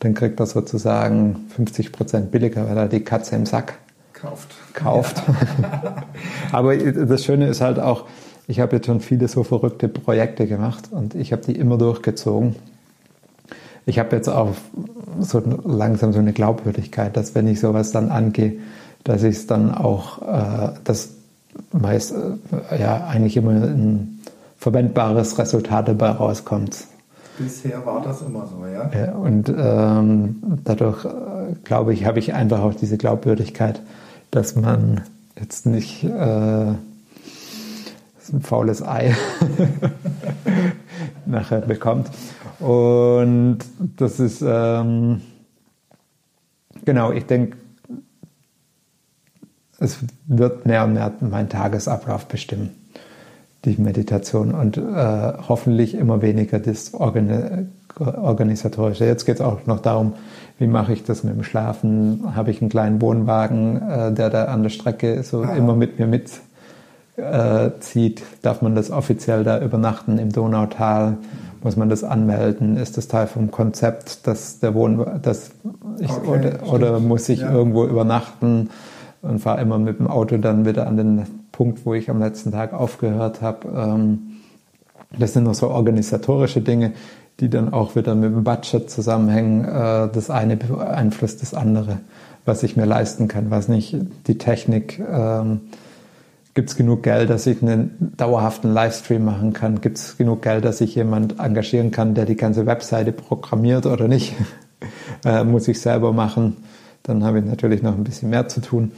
dann 0.00 0.14
kriegt 0.14 0.40
er 0.40 0.46
sozusagen 0.46 1.46
50 1.56 1.92
Prozent 1.92 2.30
billiger, 2.30 2.68
weil 2.68 2.76
er 2.76 2.88
die 2.88 3.00
Katze 3.00 3.36
im 3.36 3.46
Sack 3.46 3.78
kauft. 4.12 4.54
kauft. 4.74 5.22
Ja. 5.62 6.04
Aber 6.52 6.76
das 6.76 7.24
Schöne 7.24 7.48
ist 7.48 7.60
halt 7.60 7.78
auch, 7.78 8.04
ich 8.48 8.60
habe 8.60 8.76
jetzt 8.76 8.86
schon 8.86 9.00
viele 9.00 9.28
so 9.28 9.42
verrückte 9.42 9.88
Projekte 9.88 10.46
gemacht 10.46 10.90
und 10.90 11.14
ich 11.14 11.32
habe 11.32 11.42
die 11.42 11.56
immer 11.56 11.78
durchgezogen. 11.78 12.56
Ich 13.86 13.98
habe 13.98 14.16
jetzt 14.16 14.28
auch 14.28 14.50
so 15.20 15.42
langsam 15.64 16.12
so 16.12 16.18
eine 16.18 16.32
Glaubwürdigkeit, 16.32 17.16
dass 17.16 17.34
wenn 17.34 17.46
ich 17.46 17.60
sowas 17.60 17.92
dann 17.92 18.10
angehe, 18.10 18.54
dass 19.06 19.22
ich 19.22 19.36
es 19.36 19.46
dann 19.46 19.72
auch, 19.72 20.22
äh, 20.22 20.72
das 20.84 21.10
meist 21.72 22.12
äh, 22.12 22.80
ja 22.80 23.06
eigentlich 23.06 23.36
immer 23.36 23.52
ein 23.52 24.20
verwendbares 24.58 25.38
Resultat 25.38 25.88
dabei 25.88 26.10
rauskommt. 26.10 26.84
Bisher 27.38 27.84
war 27.86 28.02
das 28.02 28.22
immer 28.22 28.46
so, 28.46 28.66
ja. 28.66 28.90
ja 28.90 29.12
und 29.12 29.48
ähm, 29.56 30.58
dadurch, 30.64 31.04
äh, 31.04 31.54
glaube 31.62 31.92
ich, 31.92 32.04
habe 32.04 32.18
ich 32.18 32.34
einfach 32.34 32.60
auch 32.60 32.74
diese 32.74 32.96
Glaubwürdigkeit, 32.98 33.80
dass 34.30 34.56
man 34.56 35.02
jetzt 35.38 35.66
nicht 35.66 36.02
äh, 36.02 36.08
ein 36.08 36.80
faules 38.42 38.82
Ei 38.82 39.14
nachher 41.26 41.60
bekommt. 41.60 42.10
Und 42.58 43.58
das 43.78 44.18
ist, 44.18 44.42
ähm, 44.44 45.20
genau, 46.84 47.12
ich 47.12 47.26
denke, 47.26 47.58
es 49.78 49.98
wird 50.26 50.66
mehr 50.66 50.84
und 50.84 50.94
mehr 50.94 51.12
meinen 51.20 51.48
Tagesablauf 51.48 52.26
bestimmen 52.26 52.70
die 53.66 53.82
Meditation 53.82 54.54
und 54.54 54.76
äh, 54.76 55.32
hoffentlich 55.48 55.94
immer 55.94 56.22
weniger 56.22 56.58
das 56.58 56.94
Organi 56.94 57.66
Organisatorische. 57.98 59.06
Jetzt 59.06 59.24
geht 59.24 59.36
es 59.36 59.40
auch 59.40 59.64
noch 59.64 59.80
darum, 59.80 60.12
wie 60.58 60.66
mache 60.66 60.92
ich 60.92 61.04
das 61.04 61.24
mit 61.24 61.34
dem 61.34 61.42
Schlafen? 61.42 62.36
Habe 62.36 62.50
ich 62.50 62.60
einen 62.60 62.68
kleinen 62.68 63.00
Wohnwagen, 63.00 63.80
äh, 63.80 64.12
der 64.12 64.28
da 64.28 64.44
an 64.44 64.62
der 64.62 64.68
Strecke 64.68 65.22
so 65.22 65.40
ah. 65.40 65.56
immer 65.56 65.74
mit 65.74 65.98
mir 65.98 66.06
mitzieht? 66.06 68.20
Äh, 68.20 68.22
Darf 68.42 68.60
man 68.60 68.74
das 68.74 68.90
offiziell 68.90 69.44
da 69.44 69.62
übernachten 69.62 70.18
im 70.18 70.30
Donautal? 70.30 71.16
Muss 71.62 71.76
man 71.76 71.88
das 71.88 72.04
anmelden? 72.04 72.76
Ist 72.76 72.98
das 72.98 73.08
Teil 73.08 73.28
vom 73.28 73.50
Konzept, 73.50 74.26
dass 74.26 74.60
der 74.60 74.74
Wohn 74.74 75.02
dass 75.22 75.52
ich, 75.98 76.10
okay, 76.10 76.28
oder, 76.28 76.70
oder, 76.70 77.00
muss 77.00 77.30
ich 77.30 77.40
ja. 77.40 77.50
irgendwo 77.50 77.86
übernachten 77.86 78.68
und 79.26 79.40
fahre 79.40 79.60
immer 79.60 79.78
mit 79.78 79.98
dem 79.98 80.06
Auto 80.06 80.36
dann 80.38 80.64
wieder 80.64 80.86
an 80.86 80.96
den 80.96 81.26
Punkt, 81.52 81.84
wo 81.84 81.94
ich 81.94 82.10
am 82.10 82.18
letzten 82.18 82.52
Tag 82.52 82.72
aufgehört 82.72 83.42
habe. 83.42 83.68
Ähm, 83.68 84.18
das 85.18 85.32
sind 85.32 85.44
noch 85.44 85.54
so 85.54 85.68
organisatorische 85.70 86.60
Dinge, 86.60 86.92
die 87.40 87.50
dann 87.50 87.72
auch 87.72 87.96
wieder 87.96 88.14
mit 88.14 88.32
dem 88.32 88.44
Budget 88.44 88.90
zusammenhängen. 88.90 89.64
Äh, 89.64 90.08
das 90.12 90.30
eine 90.30 90.56
beeinflusst 90.56 91.42
das 91.42 91.54
andere, 91.54 91.98
was 92.44 92.62
ich 92.62 92.76
mir 92.76 92.86
leisten 92.86 93.28
kann, 93.28 93.50
was 93.50 93.68
nicht. 93.68 93.96
Die 94.26 94.38
Technik. 94.38 94.98
Ähm, 94.98 95.60
Gibt 96.54 96.70
es 96.70 96.76
genug 96.76 97.02
Geld, 97.02 97.28
dass 97.28 97.46
ich 97.46 97.60
einen 97.60 98.14
dauerhaften 98.16 98.72
Livestream 98.72 99.22
machen 99.22 99.52
kann? 99.52 99.82
Gibt 99.82 99.98
es 99.98 100.16
genug 100.16 100.40
Geld, 100.40 100.64
dass 100.64 100.80
ich 100.80 100.94
jemand 100.94 101.38
engagieren 101.38 101.90
kann, 101.90 102.14
der 102.14 102.24
die 102.24 102.34
ganze 102.36 102.64
Webseite 102.64 103.12
programmiert 103.12 103.84
oder 103.84 104.08
nicht? 104.08 104.34
äh, 105.26 105.44
muss 105.44 105.68
ich 105.68 105.78
selber 105.82 106.14
machen. 106.14 106.56
Dann 107.02 107.24
habe 107.24 107.40
ich 107.40 107.44
natürlich 107.44 107.82
noch 107.82 107.94
ein 107.94 108.04
bisschen 108.04 108.30
mehr 108.30 108.48
zu 108.48 108.62
tun. 108.62 108.92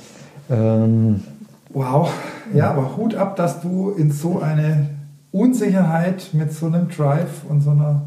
Ähm, 0.51 1.22
Wow, 1.70 2.11
ja, 2.55 2.70
aber 2.70 2.96
Hut 2.96 3.14
ab, 3.14 3.36
dass 3.36 3.61
du 3.61 3.90
in 3.90 4.11
so 4.11 4.40
eine 4.40 4.88
Unsicherheit 5.32 6.30
mit 6.32 6.53
so 6.53 6.66
einem 6.66 6.88
Drive 6.88 7.44
und 7.49 7.61
so, 7.61 7.70
einer, 7.70 8.03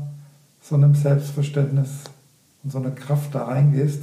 so 0.62 0.76
einem 0.76 0.96
Selbstverständnis 0.96 1.90
und 2.64 2.72
so 2.72 2.80
einer 2.80 2.92
Kraft 2.92 3.36
da 3.36 3.46
reingehst. 3.46 4.02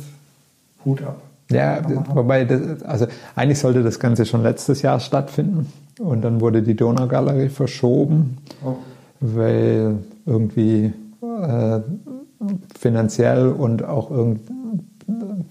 Hut 0.85 1.03
ab. 1.03 1.21
Ja, 1.51 1.81
wobei, 2.15 2.45
das, 2.45 2.83
also 2.83 3.07
eigentlich 3.35 3.59
sollte 3.59 3.83
das 3.83 3.99
Ganze 3.99 4.27
schon 4.27 4.43
letztes 4.43 4.83
Jahr 4.83 5.01
stattfinden 5.01 5.73
und 5.99 6.23
dann 6.23 6.41
wurde 6.41 6.63
die 6.63 6.77
Donaugalerie 6.77 7.49
verschoben, 7.49 8.39
oh. 8.65 8.77
weil 9.21 9.97
irgendwie 10.25 10.93
äh, 11.23 11.81
finanziell 12.79 13.49
und 13.49 13.83
auch 13.83 14.11
irgendwie 14.11 14.53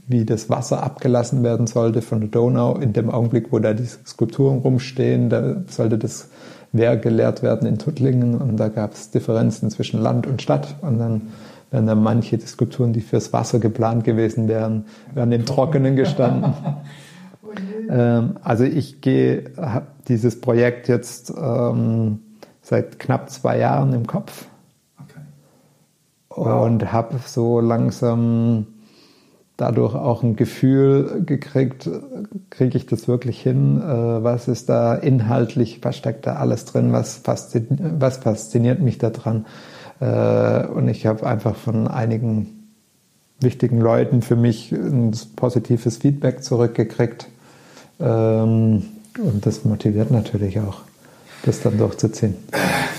wie 0.07 0.23
das 0.23 0.49
Wasser 0.49 0.83
abgelassen 0.83 1.43
werden 1.43 1.65
sollte 1.65 2.01
von 2.01 2.19
der 2.19 2.29
Donau. 2.29 2.75
In 2.75 2.93
dem 2.93 3.09
Augenblick, 3.09 3.51
wo 3.51 3.59
da 3.59 3.73
die 3.73 3.85
Skulpturen 3.85 4.59
rumstehen, 4.59 5.29
da 5.29 5.63
sollte 5.67 5.97
das 5.97 6.29
Wehr 6.71 6.95
geleert 6.97 7.41
werden 7.41 7.67
in 7.67 7.79
Tuttlingen 7.79 8.35
und 8.35 8.57
da 8.57 8.67
gab 8.67 8.93
es 8.93 9.09
Differenzen 9.09 9.71
zwischen 9.71 9.99
Land 10.01 10.27
und 10.27 10.41
Stadt 10.41 10.75
und 10.81 10.99
dann 10.99 11.21
werden 11.71 11.87
dann 11.87 12.03
manche 12.03 12.39
Skulpturen, 12.39 12.93
die 12.93 13.01
fürs 13.01 13.33
Wasser 13.33 13.59
geplant 13.59 14.03
gewesen 14.03 14.47
wären, 14.47 14.85
werden 15.13 15.31
im 15.31 15.45
Trockenen 15.45 15.95
gestanden. 15.95 16.53
ähm, 17.89 18.37
also 18.43 18.63
ich 18.63 19.01
gehe, 19.01 19.51
habe 19.57 19.87
dieses 20.07 20.39
Projekt 20.39 20.87
jetzt 20.87 21.33
ähm, 21.35 22.19
seit 22.61 22.99
knapp 22.99 23.29
zwei 23.29 23.57
Jahren 23.57 23.91
im 23.93 24.05
Kopf 24.05 24.45
okay. 25.01 25.19
wow. 26.29 26.65
und 26.65 26.93
habe 26.93 27.15
so 27.25 27.59
langsam 27.59 28.67
dadurch 29.57 29.95
auch 29.95 30.23
ein 30.23 30.35
Gefühl 30.35 31.23
gekriegt, 31.25 31.89
kriege 32.51 32.77
ich 32.77 32.85
das 32.85 33.07
wirklich 33.07 33.41
hin? 33.41 33.81
Äh, 33.81 34.23
was 34.23 34.47
ist 34.47 34.69
da 34.69 34.93
inhaltlich, 34.93 35.79
was 35.81 35.97
steckt 35.97 36.27
da 36.27 36.35
alles 36.35 36.65
drin? 36.65 36.93
Was, 36.93 37.17
fasziniert, 37.17 37.79
was 37.99 38.17
fasziniert 38.17 38.79
mich 38.79 38.99
daran? 38.99 39.45
Äh, 39.99 40.65
und 40.67 40.87
ich 40.87 41.05
habe 41.07 41.25
einfach 41.25 41.55
von 41.55 41.87
einigen 41.87 42.69
wichtigen 43.39 43.79
Leuten 43.79 44.21
für 44.21 44.35
mich 44.35 44.71
ein 44.71 45.11
positives 45.35 45.97
Feedback 45.97 46.43
zurückgekriegt. 46.43 47.27
Ähm, 47.99 48.83
und 49.17 49.45
das 49.45 49.65
motiviert 49.65 50.11
natürlich 50.11 50.59
auch, 50.59 50.81
das 51.43 51.61
dann 51.61 51.77
durchzuziehen. 51.77 52.35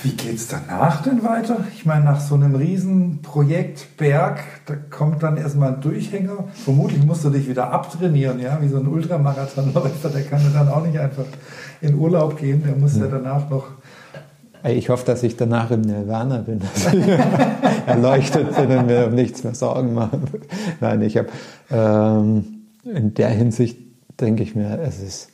Wie 0.03 0.11
geht 0.11 0.36
es 0.36 0.49
danach 0.49 1.03
denn 1.03 1.22
weiter? 1.22 1.64
Ich 1.74 1.84
meine, 1.84 2.05
nach 2.05 2.20
so 2.20 2.34
einem 2.34 2.55
riesen 2.55 3.20
Projekt 3.22 3.97
Berg, 3.97 4.41
da 4.66 4.74
kommt 4.76 5.22
dann 5.22 5.36
erstmal 5.36 5.74
ein 5.74 5.80
Durchhänger. 5.80 6.45
Vermutlich 6.64 7.05
musst 7.05 7.24
du 7.24 7.30
dich 7.30 7.49
wieder 7.49 7.72
abtrainieren, 7.72 8.41
ja, 8.41 8.59
wie 8.61 8.68
so 8.68 8.78
ein 8.78 8.86
Ultramarathonläufer, 8.86 10.09
der 10.14 10.22
kann 10.22 10.41
ja 10.43 10.51
dann 10.51 10.68
auch 10.68 10.84
nicht 10.84 10.99
einfach 10.99 11.24
in 11.80 11.95
Urlaub 11.95 12.36
gehen, 12.36 12.62
der 12.64 12.76
muss 12.76 12.97
ja, 12.97 13.05
ja 13.05 13.11
danach 13.11 13.49
noch 13.51 13.64
ich 14.64 14.89
hoffe, 14.89 15.07
dass 15.07 15.22
ich 15.22 15.36
danach 15.36 15.70
im 15.70 15.82
Nirvana 15.82 16.39
bin, 16.39 16.59
dass 16.59 16.93
ich 16.93 17.09
erleuchtet 17.86 18.57
bin 18.57 18.76
und 18.76 18.86
mir 18.86 19.07
um 19.07 19.14
nichts 19.14 19.45
mehr 19.45 19.55
Sorgen 19.55 19.95
machen. 19.95 20.24
Nein, 20.80 21.03
ich 21.03 21.16
habe 21.16 21.28
ähm, 21.70 22.45
in 22.84 23.14
der 23.14 23.28
Hinsicht 23.30 23.78
denke 24.20 24.43
ich 24.43 24.57
mir, 24.57 24.80
es 24.80 25.01
ist 25.01 25.28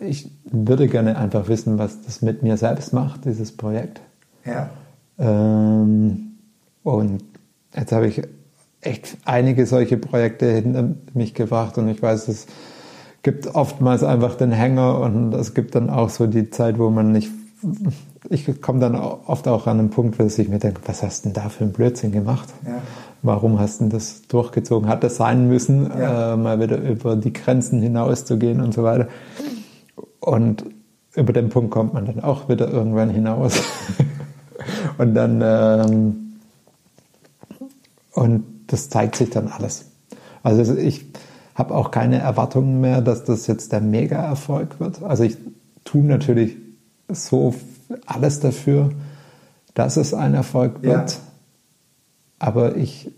ich 0.00 0.30
würde 0.44 0.88
gerne 0.88 1.16
einfach 1.16 1.48
wissen, 1.48 1.78
was 1.78 2.02
das 2.02 2.22
mit 2.22 2.42
mir 2.42 2.56
selbst 2.56 2.92
macht, 2.92 3.24
dieses 3.24 3.56
Projekt. 3.56 4.00
Ja. 4.44 4.70
Ähm, 5.18 6.36
und 6.82 7.24
jetzt 7.74 7.92
habe 7.92 8.06
ich 8.06 8.22
echt 8.80 9.16
einige 9.24 9.66
solche 9.66 9.96
Projekte 9.96 10.50
hinter 10.50 10.90
mich 11.14 11.34
gebracht 11.34 11.78
und 11.78 11.88
ich 11.88 12.02
weiß, 12.02 12.28
es 12.28 12.46
gibt 13.22 13.54
oftmals 13.54 14.04
einfach 14.04 14.36
den 14.36 14.52
Hänger 14.52 15.00
und 15.00 15.32
es 15.34 15.54
gibt 15.54 15.74
dann 15.74 15.90
auch 15.90 16.10
so 16.10 16.26
die 16.26 16.50
Zeit, 16.50 16.78
wo 16.78 16.90
man 16.90 17.10
nicht. 17.10 17.30
Ich 18.28 18.60
komme 18.60 18.78
dann 18.78 18.94
oft 18.94 19.48
auch 19.48 19.66
an 19.66 19.78
einen 19.78 19.90
Punkt, 19.90 20.18
wo 20.18 20.24
ich 20.24 20.48
mir 20.48 20.58
denke, 20.58 20.82
was 20.86 21.02
hast 21.02 21.24
du 21.24 21.30
denn 21.30 21.42
da 21.42 21.48
für 21.48 21.64
einen 21.64 21.72
Blödsinn 21.72 22.12
gemacht? 22.12 22.48
Ja. 22.66 22.82
Warum 23.22 23.58
hast 23.58 23.80
du 23.80 23.88
das 23.88 24.22
durchgezogen? 24.28 24.88
Hat 24.88 25.02
das 25.02 25.16
sein 25.16 25.48
müssen, 25.48 25.86
ja. 25.86 26.34
äh, 26.34 26.36
mal 26.36 26.60
wieder 26.60 26.76
über 26.76 27.16
die 27.16 27.32
Grenzen 27.32 27.80
hinauszugehen 27.80 28.60
und 28.60 28.74
so 28.74 28.82
weiter? 28.82 29.08
Und 30.24 30.64
über 31.14 31.34
den 31.34 31.50
Punkt 31.50 31.70
kommt 31.70 31.92
man 31.92 32.06
dann 32.06 32.20
auch 32.20 32.48
wieder 32.48 32.70
irgendwann 32.70 33.10
hinaus. 33.10 33.60
und 34.98 35.14
dann, 35.14 35.42
ähm, 35.44 36.38
und 38.12 38.44
das 38.68 38.88
zeigt 38.88 39.16
sich 39.16 39.28
dann 39.28 39.48
alles. 39.48 39.84
Also 40.42 40.76
ich 40.76 41.04
habe 41.54 41.74
auch 41.74 41.90
keine 41.90 42.20
Erwartungen 42.20 42.80
mehr, 42.80 43.02
dass 43.02 43.24
das 43.24 43.46
jetzt 43.46 43.72
der 43.72 43.82
Mega-Erfolg 43.82 44.80
wird. 44.80 45.02
Also 45.02 45.24
ich 45.24 45.36
tue 45.84 46.02
natürlich 46.02 46.56
so 47.08 47.54
alles 48.06 48.40
dafür, 48.40 48.90
dass 49.74 49.98
es 49.98 50.14
ein 50.14 50.32
Erfolg 50.32 50.82
wird. 50.82 51.12
Ja. 51.12 51.18
Aber 52.38 52.76
ich. 52.76 53.10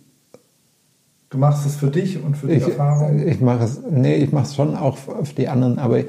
Du 1.31 1.39
machst 1.39 1.67
es 1.67 1.77
für 1.77 1.91
dich 1.91 2.23
und 2.23 2.37
für 2.37 2.49
die 2.49 2.55
ich, 2.55 2.65
Erfahrung? 2.65 3.27
Ich 3.27 3.41
mache 3.41 3.65
es, 3.65 3.81
nee, 3.89 4.17
ich 4.17 4.33
mache 4.33 4.47
es 4.47 4.57
schon 4.57 4.77
auch 4.77 4.97
für 4.97 5.35
die 5.37 5.49
anderen, 5.49 5.79
aber 5.79 6.01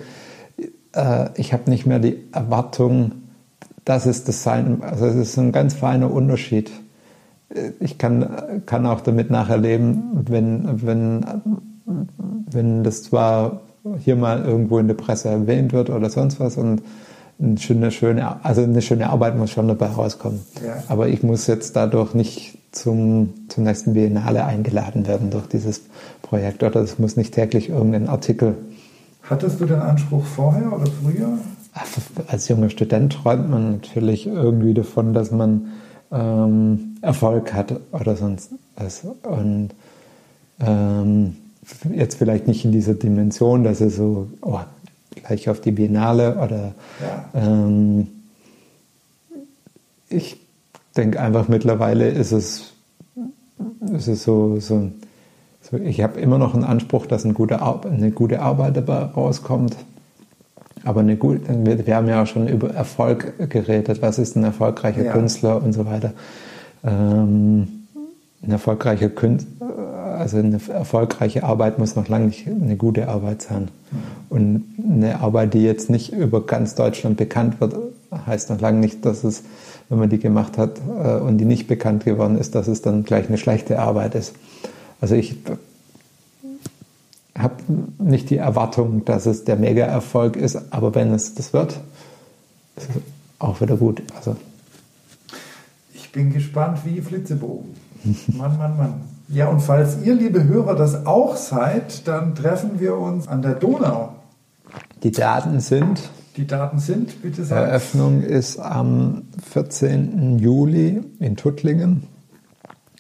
äh, 0.98 1.30
ich 1.36 1.54
habe 1.54 1.70
nicht 1.70 1.86
mehr 1.86 2.00
die 2.00 2.18
Erwartung, 2.32 3.12
das 3.86 4.06
ist 4.06 4.28
das 4.28 4.44
Sein, 4.44 4.82
also 4.82 5.06
es 5.06 5.16
ist 5.16 5.38
ein 5.38 5.52
ganz 5.52 5.74
feiner 5.74 6.12
Unterschied. 6.12 6.72
Ich 7.80 7.98
kann, 7.98 8.64
kann 8.66 8.86
auch 8.86 9.00
damit 9.00 9.32
nachher 9.32 9.58
leben, 9.58 10.26
wenn, 10.28 10.86
wenn, 10.86 11.26
wenn 12.52 12.84
das 12.84 13.04
zwar 13.04 13.62
hier 14.00 14.18
mal 14.18 14.44
irgendwo 14.44 14.80
in 14.80 14.88
der 14.88 14.96
Presse 14.96 15.30
erwähnt 15.30 15.72
wird 15.72 15.90
oder 15.90 16.10
sonst 16.10 16.42
was 16.42 16.58
und 16.58 16.82
eine 17.40 17.58
schöne, 17.58 17.92
schöne, 17.92 18.44
also 18.44 18.64
eine 18.64 18.82
schöne 18.82 19.10
Arbeit 19.10 19.38
muss 19.38 19.52
schon 19.52 19.70
dabei 19.70 19.88
rauskommen. 19.88 20.42
Ja. 20.66 20.84
Aber 20.90 21.08
ich 21.08 21.24
muss 21.24 21.48
jetzt 21.48 21.76
dadurch 21.78 22.14
nicht 22.14 22.58
zum, 22.72 23.34
zum 23.48 23.64
nächsten 23.64 23.94
Biennale 23.94 24.44
eingeladen 24.44 25.08
werden 25.08 25.30
durch 25.30 25.48
dieses 25.48 25.84
Projekt 26.22 26.64
oder 26.64 26.82
es 26.82 27.00
muss 27.00 27.16
nicht 27.16 27.34
täglich 27.34 27.70
irgendein 27.70 28.10
Artikel. 28.10 28.56
Hattest 29.30 29.60
du 29.60 29.66
den 29.66 29.80
Anspruch 29.80 30.24
vorher 30.24 30.74
oder 30.74 30.86
früher? 30.86 31.38
als 32.28 32.48
junger 32.48 32.70
Student 32.70 33.14
träumt 33.14 33.50
man 33.50 33.74
natürlich 33.74 34.26
irgendwie 34.26 34.74
davon, 34.74 35.14
dass 35.14 35.32
man 35.32 35.74
ähm, 36.12 36.98
Erfolg 37.02 37.54
hat 37.54 37.80
oder 37.92 38.16
sonst 38.16 38.52
was. 38.76 39.06
Und 39.24 39.70
ähm, 40.60 41.36
jetzt 41.94 42.16
vielleicht 42.16 42.48
nicht 42.48 42.66
in 42.66 42.72
dieser 42.72 42.94
Dimension, 42.94 43.64
dass 43.64 43.82
es 43.82 43.98
so 43.98 44.28
oh, 44.42 44.60
gleich 45.12 45.50
auf 45.50 45.62
die 45.62 45.72
Biennale 45.72 46.38
oder 46.38 46.74
ja. 47.02 47.30
ähm, 47.36 48.08
ich 50.10 50.40
denke 50.96 51.20
einfach 51.20 51.48
mittlerweile 51.48 52.10
ist 52.10 52.32
es, 52.32 52.74
ist 53.94 54.08
es 54.08 54.24
so, 54.24 54.60
so, 54.60 54.60
so 54.60 54.92
ich 55.84 56.02
habe 56.02 56.20
immer 56.20 56.38
noch 56.38 56.54
einen 56.54 56.64
Anspruch, 56.64 57.06
dass 57.06 57.26
ein 57.26 57.34
guter, 57.34 57.82
eine 57.86 58.12
gute 58.12 58.42
Arbeit 58.42 58.78
dabei 58.78 59.00
rauskommt. 59.00 59.76
Aber 60.84 61.02
eine 61.02 61.18
gute, 61.18 61.42
wir, 61.86 61.96
haben 61.96 62.08
ja 62.08 62.24
auch 62.24 62.28
schon 62.28 62.48
über 62.48 62.74
Erfolg 62.74 63.50
geredet. 63.50 64.02
Was 64.02 64.20
ist 64.20 64.36
ein 64.36 64.44
erfolgreicher 64.44 65.04
ja. 65.04 65.12
Künstler 65.12 65.62
und 65.62 65.74
so 65.74 65.86
weiter. 65.86 66.14
Ähm, 66.86 67.68
ein 68.44 68.52
erfolgreicher 68.52 69.10
Künstler, 69.10 69.68
also 70.18 70.38
eine 70.38 70.60
erfolgreiche 70.70 71.44
Arbeit 71.44 71.80
muss 71.80 71.96
noch 71.96 72.08
lange 72.08 72.28
nicht 72.28 72.48
eine 72.48 72.76
gute 72.76 73.08
Arbeit 73.08 73.42
sein. 73.42 73.70
Und 74.30 74.64
eine 74.78 75.20
Arbeit, 75.20 75.54
die 75.54 75.64
jetzt 75.64 75.90
nicht 75.90 76.14
über 76.14 76.46
ganz 76.46 76.76
Deutschland 76.76 77.18
bekannt 77.18 77.60
wird, 77.60 77.76
heißt 78.26 78.50
noch 78.50 78.62
lange 78.62 78.80
nicht, 78.80 79.06
dass 79.06 79.24
es, 79.24 79.44
wenn 79.90 80.00
man 80.00 80.10
die 80.10 80.20
gemacht 80.20 80.58
hat 80.58 80.80
äh, 81.04 81.18
und 81.18 81.38
die 81.38 81.46
nicht 81.46 81.68
bekannt 81.68 82.06
geworden 82.06 82.38
ist, 82.38 82.56
dass 82.56 82.68
es 82.68 82.82
dann 82.82 83.04
gleich 83.04 83.28
eine 83.28 83.38
schlechte 83.38 83.80
Arbeit 83.80 84.16
ist. 84.16 84.34
Also 85.00 85.16
ich 85.16 85.38
habe 87.38 87.56
nicht 88.00 88.30
die 88.30 88.38
Erwartung, 88.38 89.06
dass 89.06 89.26
es 89.26 89.44
der 89.44 89.58
Mega-Erfolg 89.58 90.36
ist, 90.36 90.74
aber 90.74 90.96
wenn 90.96 91.14
es 91.14 91.36
das 91.36 91.54
wird, 91.54 91.80
ist 92.76 92.90
es 92.90 93.02
auch 93.40 93.62
wieder 93.62 93.78
gut. 93.78 94.02
Also. 94.16 94.36
Ich 95.94 96.12
bin 96.12 96.34
gespannt 96.34 96.80
wie 96.86 97.02
Flitzebogen. 97.02 97.76
Mann, 98.28 98.58
Mann, 98.58 98.78
Mann. 98.78 98.94
Ja, 99.30 99.50
und 99.50 99.60
falls 99.60 99.98
ihr, 100.04 100.16
liebe 100.16 100.46
Hörer, 100.46 100.76
das 100.76 101.06
auch 101.06 101.36
seid, 101.36 102.08
dann 102.08 102.34
treffen 102.34 102.80
wir 102.80 102.96
uns 102.98 103.28
an 103.28 103.42
der 103.42 103.56
Donau. 103.56 104.14
Die 105.04 105.12
Daten 105.12 105.60
sind. 105.60 106.10
Die 106.38 106.48
Daten 106.48 106.80
sind, 106.80 107.22
bitte 107.22 107.44
sagen. 107.44 107.68
Eröffnung 107.68 108.22
ist 108.22 108.58
am 108.60 109.24
14. 109.52 110.40
Juli 110.40 111.04
in 111.20 111.36
Tuttlingen. 111.36 112.04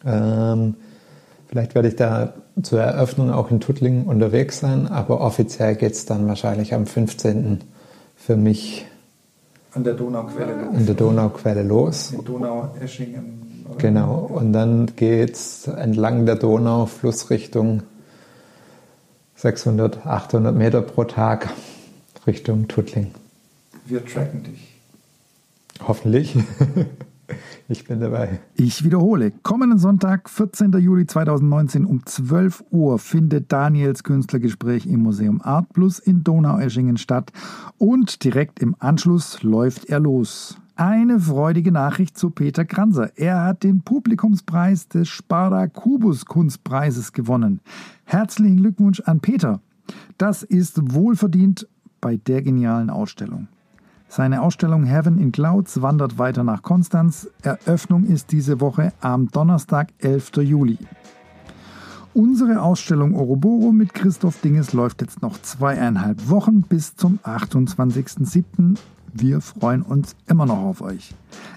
Ähm, 0.05 0.75
vielleicht 1.47 1.75
werde 1.75 1.87
ich 1.87 1.95
da 1.95 2.33
zur 2.61 2.81
Eröffnung 2.81 3.31
auch 3.31 3.51
in 3.51 3.59
Tuttlingen 3.59 4.05
unterwegs 4.05 4.59
sein, 4.59 4.87
aber 4.87 5.21
offiziell 5.21 5.75
geht 5.75 5.93
es 5.93 6.05
dann 6.05 6.27
wahrscheinlich 6.27 6.73
am 6.73 6.85
15. 6.85 7.63
für 8.15 8.35
mich 8.35 8.85
an 9.73 9.83
der 9.83 9.93
Donauquelle 9.93 10.55
los. 10.55 10.75
An 10.75 10.85
der 10.85 10.95
Donauquelle 10.95 11.63
los. 11.63 12.11
In 12.11 12.25
Donau-Eschingen. 12.25 13.47
Genau, 13.77 14.19
und 14.33 14.53
dann 14.53 14.87
geht 14.95 15.35
es 15.35 15.67
entlang 15.67 16.25
der 16.25 16.35
Donau, 16.35 16.85
Flussrichtung 16.85 17.83
600, 19.35 20.05
800 20.05 20.55
Meter 20.55 20.81
pro 20.81 21.03
Tag 21.03 21.49
Richtung 22.25 22.67
Tuttling. 22.67 23.11
Wir 23.85 24.03
tracken 24.05 24.43
dich. 24.43 24.79
Hoffentlich. 25.85 26.35
Ich 27.69 27.83
bin 27.83 27.99
dabei. 27.99 28.39
Ich 28.55 28.85
wiederhole, 28.85 29.31
kommenden 29.43 29.77
Sonntag, 29.77 30.29
14. 30.29 30.71
Juli 30.79 31.05
2019 31.05 31.83
um 31.83 32.05
12 32.05 32.63
Uhr 32.71 32.97
findet 32.97 33.51
Daniels 33.51 34.03
Künstlergespräch 34.03 34.85
im 34.85 35.01
Museum 35.01 35.41
Art 35.41 35.73
Plus 35.73 35.99
in 35.99 36.23
Donaueschingen 36.23 36.95
statt 36.95 37.33
und 37.77 38.23
direkt 38.23 38.59
im 38.59 38.75
Anschluss 38.79 39.43
läuft 39.43 39.85
er 39.89 39.99
los. 39.99 40.57
Eine 40.77 41.19
freudige 41.19 41.73
Nachricht 41.73 42.17
zu 42.17 42.29
Peter 42.29 42.63
Kranzer. 42.63 43.11
Er 43.17 43.43
hat 43.43 43.63
den 43.63 43.81
Publikumspreis 43.81 44.87
des 44.87 45.09
Sparda 45.09 45.67
Kubus 45.67 46.25
Kunstpreises 46.25 47.11
gewonnen. 47.11 47.59
Herzlichen 48.05 48.57
Glückwunsch 48.57 49.01
an 49.01 49.19
Peter. 49.19 49.59
Das 50.17 50.43
ist 50.43 50.93
wohlverdient 50.93 51.67
bei 51.99 52.15
der 52.15 52.43
genialen 52.43 52.89
Ausstellung. 52.89 53.49
Seine 54.09 54.41
Ausstellung 54.41 54.83
Heaven 54.85 55.19
in 55.19 55.31
Clouds 55.31 55.81
wandert 55.81 56.17
weiter 56.17 56.43
nach 56.43 56.63
Konstanz. 56.63 57.29
Eröffnung 57.41 58.05
ist 58.05 58.31
diese 58.31 58.61
Woche 58.61 58.93
am 59.01 59.29
Donnerstag, 59.29 59.89
11. 59.99 60.37
Juli. 60.37 60.77
Unsere 62.13 62.61
Ausstellung 62.61 63.13
Oroboro 63.13 63.71
mit 63.71 63.93
Christoph 63.93 64.41
Dinges 64.41 64.73
läuft 64.73 65.01
jetzt 65.01 65.21
noch 65.21 65.39
zweieinhalb 65.41 66.29
Wochen 66.29 66.61
bis 66.61 66.95
zum 66.95 67.19
28.07. 67.19 68.77
Wir 69.13 69.41
freuen 69.41 69.83
uns 69.83 70.15
immer 70.27 70.45
noch 70.45 70.57
auf 70.57 70.81
euch. 70.81 71.13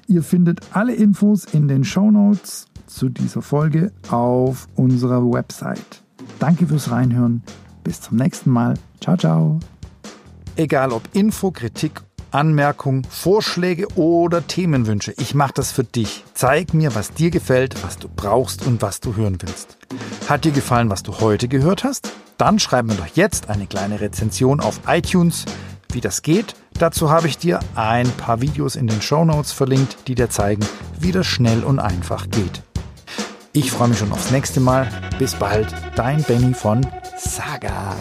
Ihr 0.07 0.22
findet 0.22 0.61
alle 0.72 0.94
Infos 0.94 1.44
in 1.44 1.68
den 1.68 1.84
Show 1.84 2.11
Notes 2.11 2.66
zu 2.86 3.09
dieser 3.09 3.42
Folge 3.42 3.92
auf 4.11 4.68
unserer 4.74 5.22
Website. 5.24 6.03
Danke 6.38 6.66
fürs 6.66 6.90
Reinhören. 6.90 7.42
Bis 7.84 8.01
zum 8.03 8.18
nächsten 8.18 8.51
Mal. 8.51 8.74
Ciao, 9.01 9.16
ciao. 9.16 9.61
Egal 10.57 10.92
ob 10.92 11.03
Info, 11.14 11.51
Kritik 11.53 12.03
Anmerkungen, 12.33 13.05
Vorschläge 13.05 13.89
oder 13.97 14.47
Themenwünsche. 14.47 15.14
Ich 15.18 15.35
mache 15.35 15.53
das 15.55 15.72
für 15.72 15.85
dich. 15.85 16.24
Zeig 16.35 16.74
mir, 16.74 16.95
was 16.95 17.12
dir 17.12 17.31
gefällt, 17.31 17.83
was 17.83 17.99
du 17.99 18.09
brauchst 18.09 18.66
und 18.66 18.83
was 18.83 19.01
du 19.01 19.16
hören 19.16 19.39
willst. 19.41 19.76
Hat 20.28 20.45
dir 20.45 20.53
gefallen, 20.53 20.91
was 20.91 21.03
du 21.03 21.20
heute 21.20 21.49
gehört 21.49 21.85
hast? 21.85 22.11
Dann 22.39 22.59
schreib 22.59 22.87
mir 22.87 22.95
doch 22.95 23.09
jetzt 23.14 23.51
eine 23.51 23.66
kleine 23.66 24.01
Rezension 24.01 24.61
auf 24.61 24.81
iTunes. 24.87 25.45
Wie 25.93 26.01
das 26.01 26.22
geht, 26.22 26.55
dazu 26.74 27.11
habe 27.11 27.26
ich 27.26 27.37
dir 27.37 27.61
ein 27.74 28.11
paar 28.12 28.41
Videos 28.41 28.76
in 28.76 28.87
den 28.87 29.03
Show 29.03 29.24
Notes 29.24 29.53
verlinkt, 29.53 29.97
die 30.07 30.14
dir 30.14 30.31
zeigen, 30.31 30.64
wie 30.99 31.12
das 31.12 31.26
schnell 31.26 31.64
und 31.64 31.81
einfach 31.81 32.31
geht. 32.31 32.62
Ich 33.53 33.72
freue 33.72 33.89
mich 33.89 33.99
schon 33.99 34.12
aufs 34.12 34.31
nächste 34.31 34.61
Mal. 34.61 34.89
Bis 35.18 35.35
bald, 35.35 35.66
dein 35.97 36.22
Benny 36.22 36.55
von 36.55 36.87
Saga. 37.18 37.97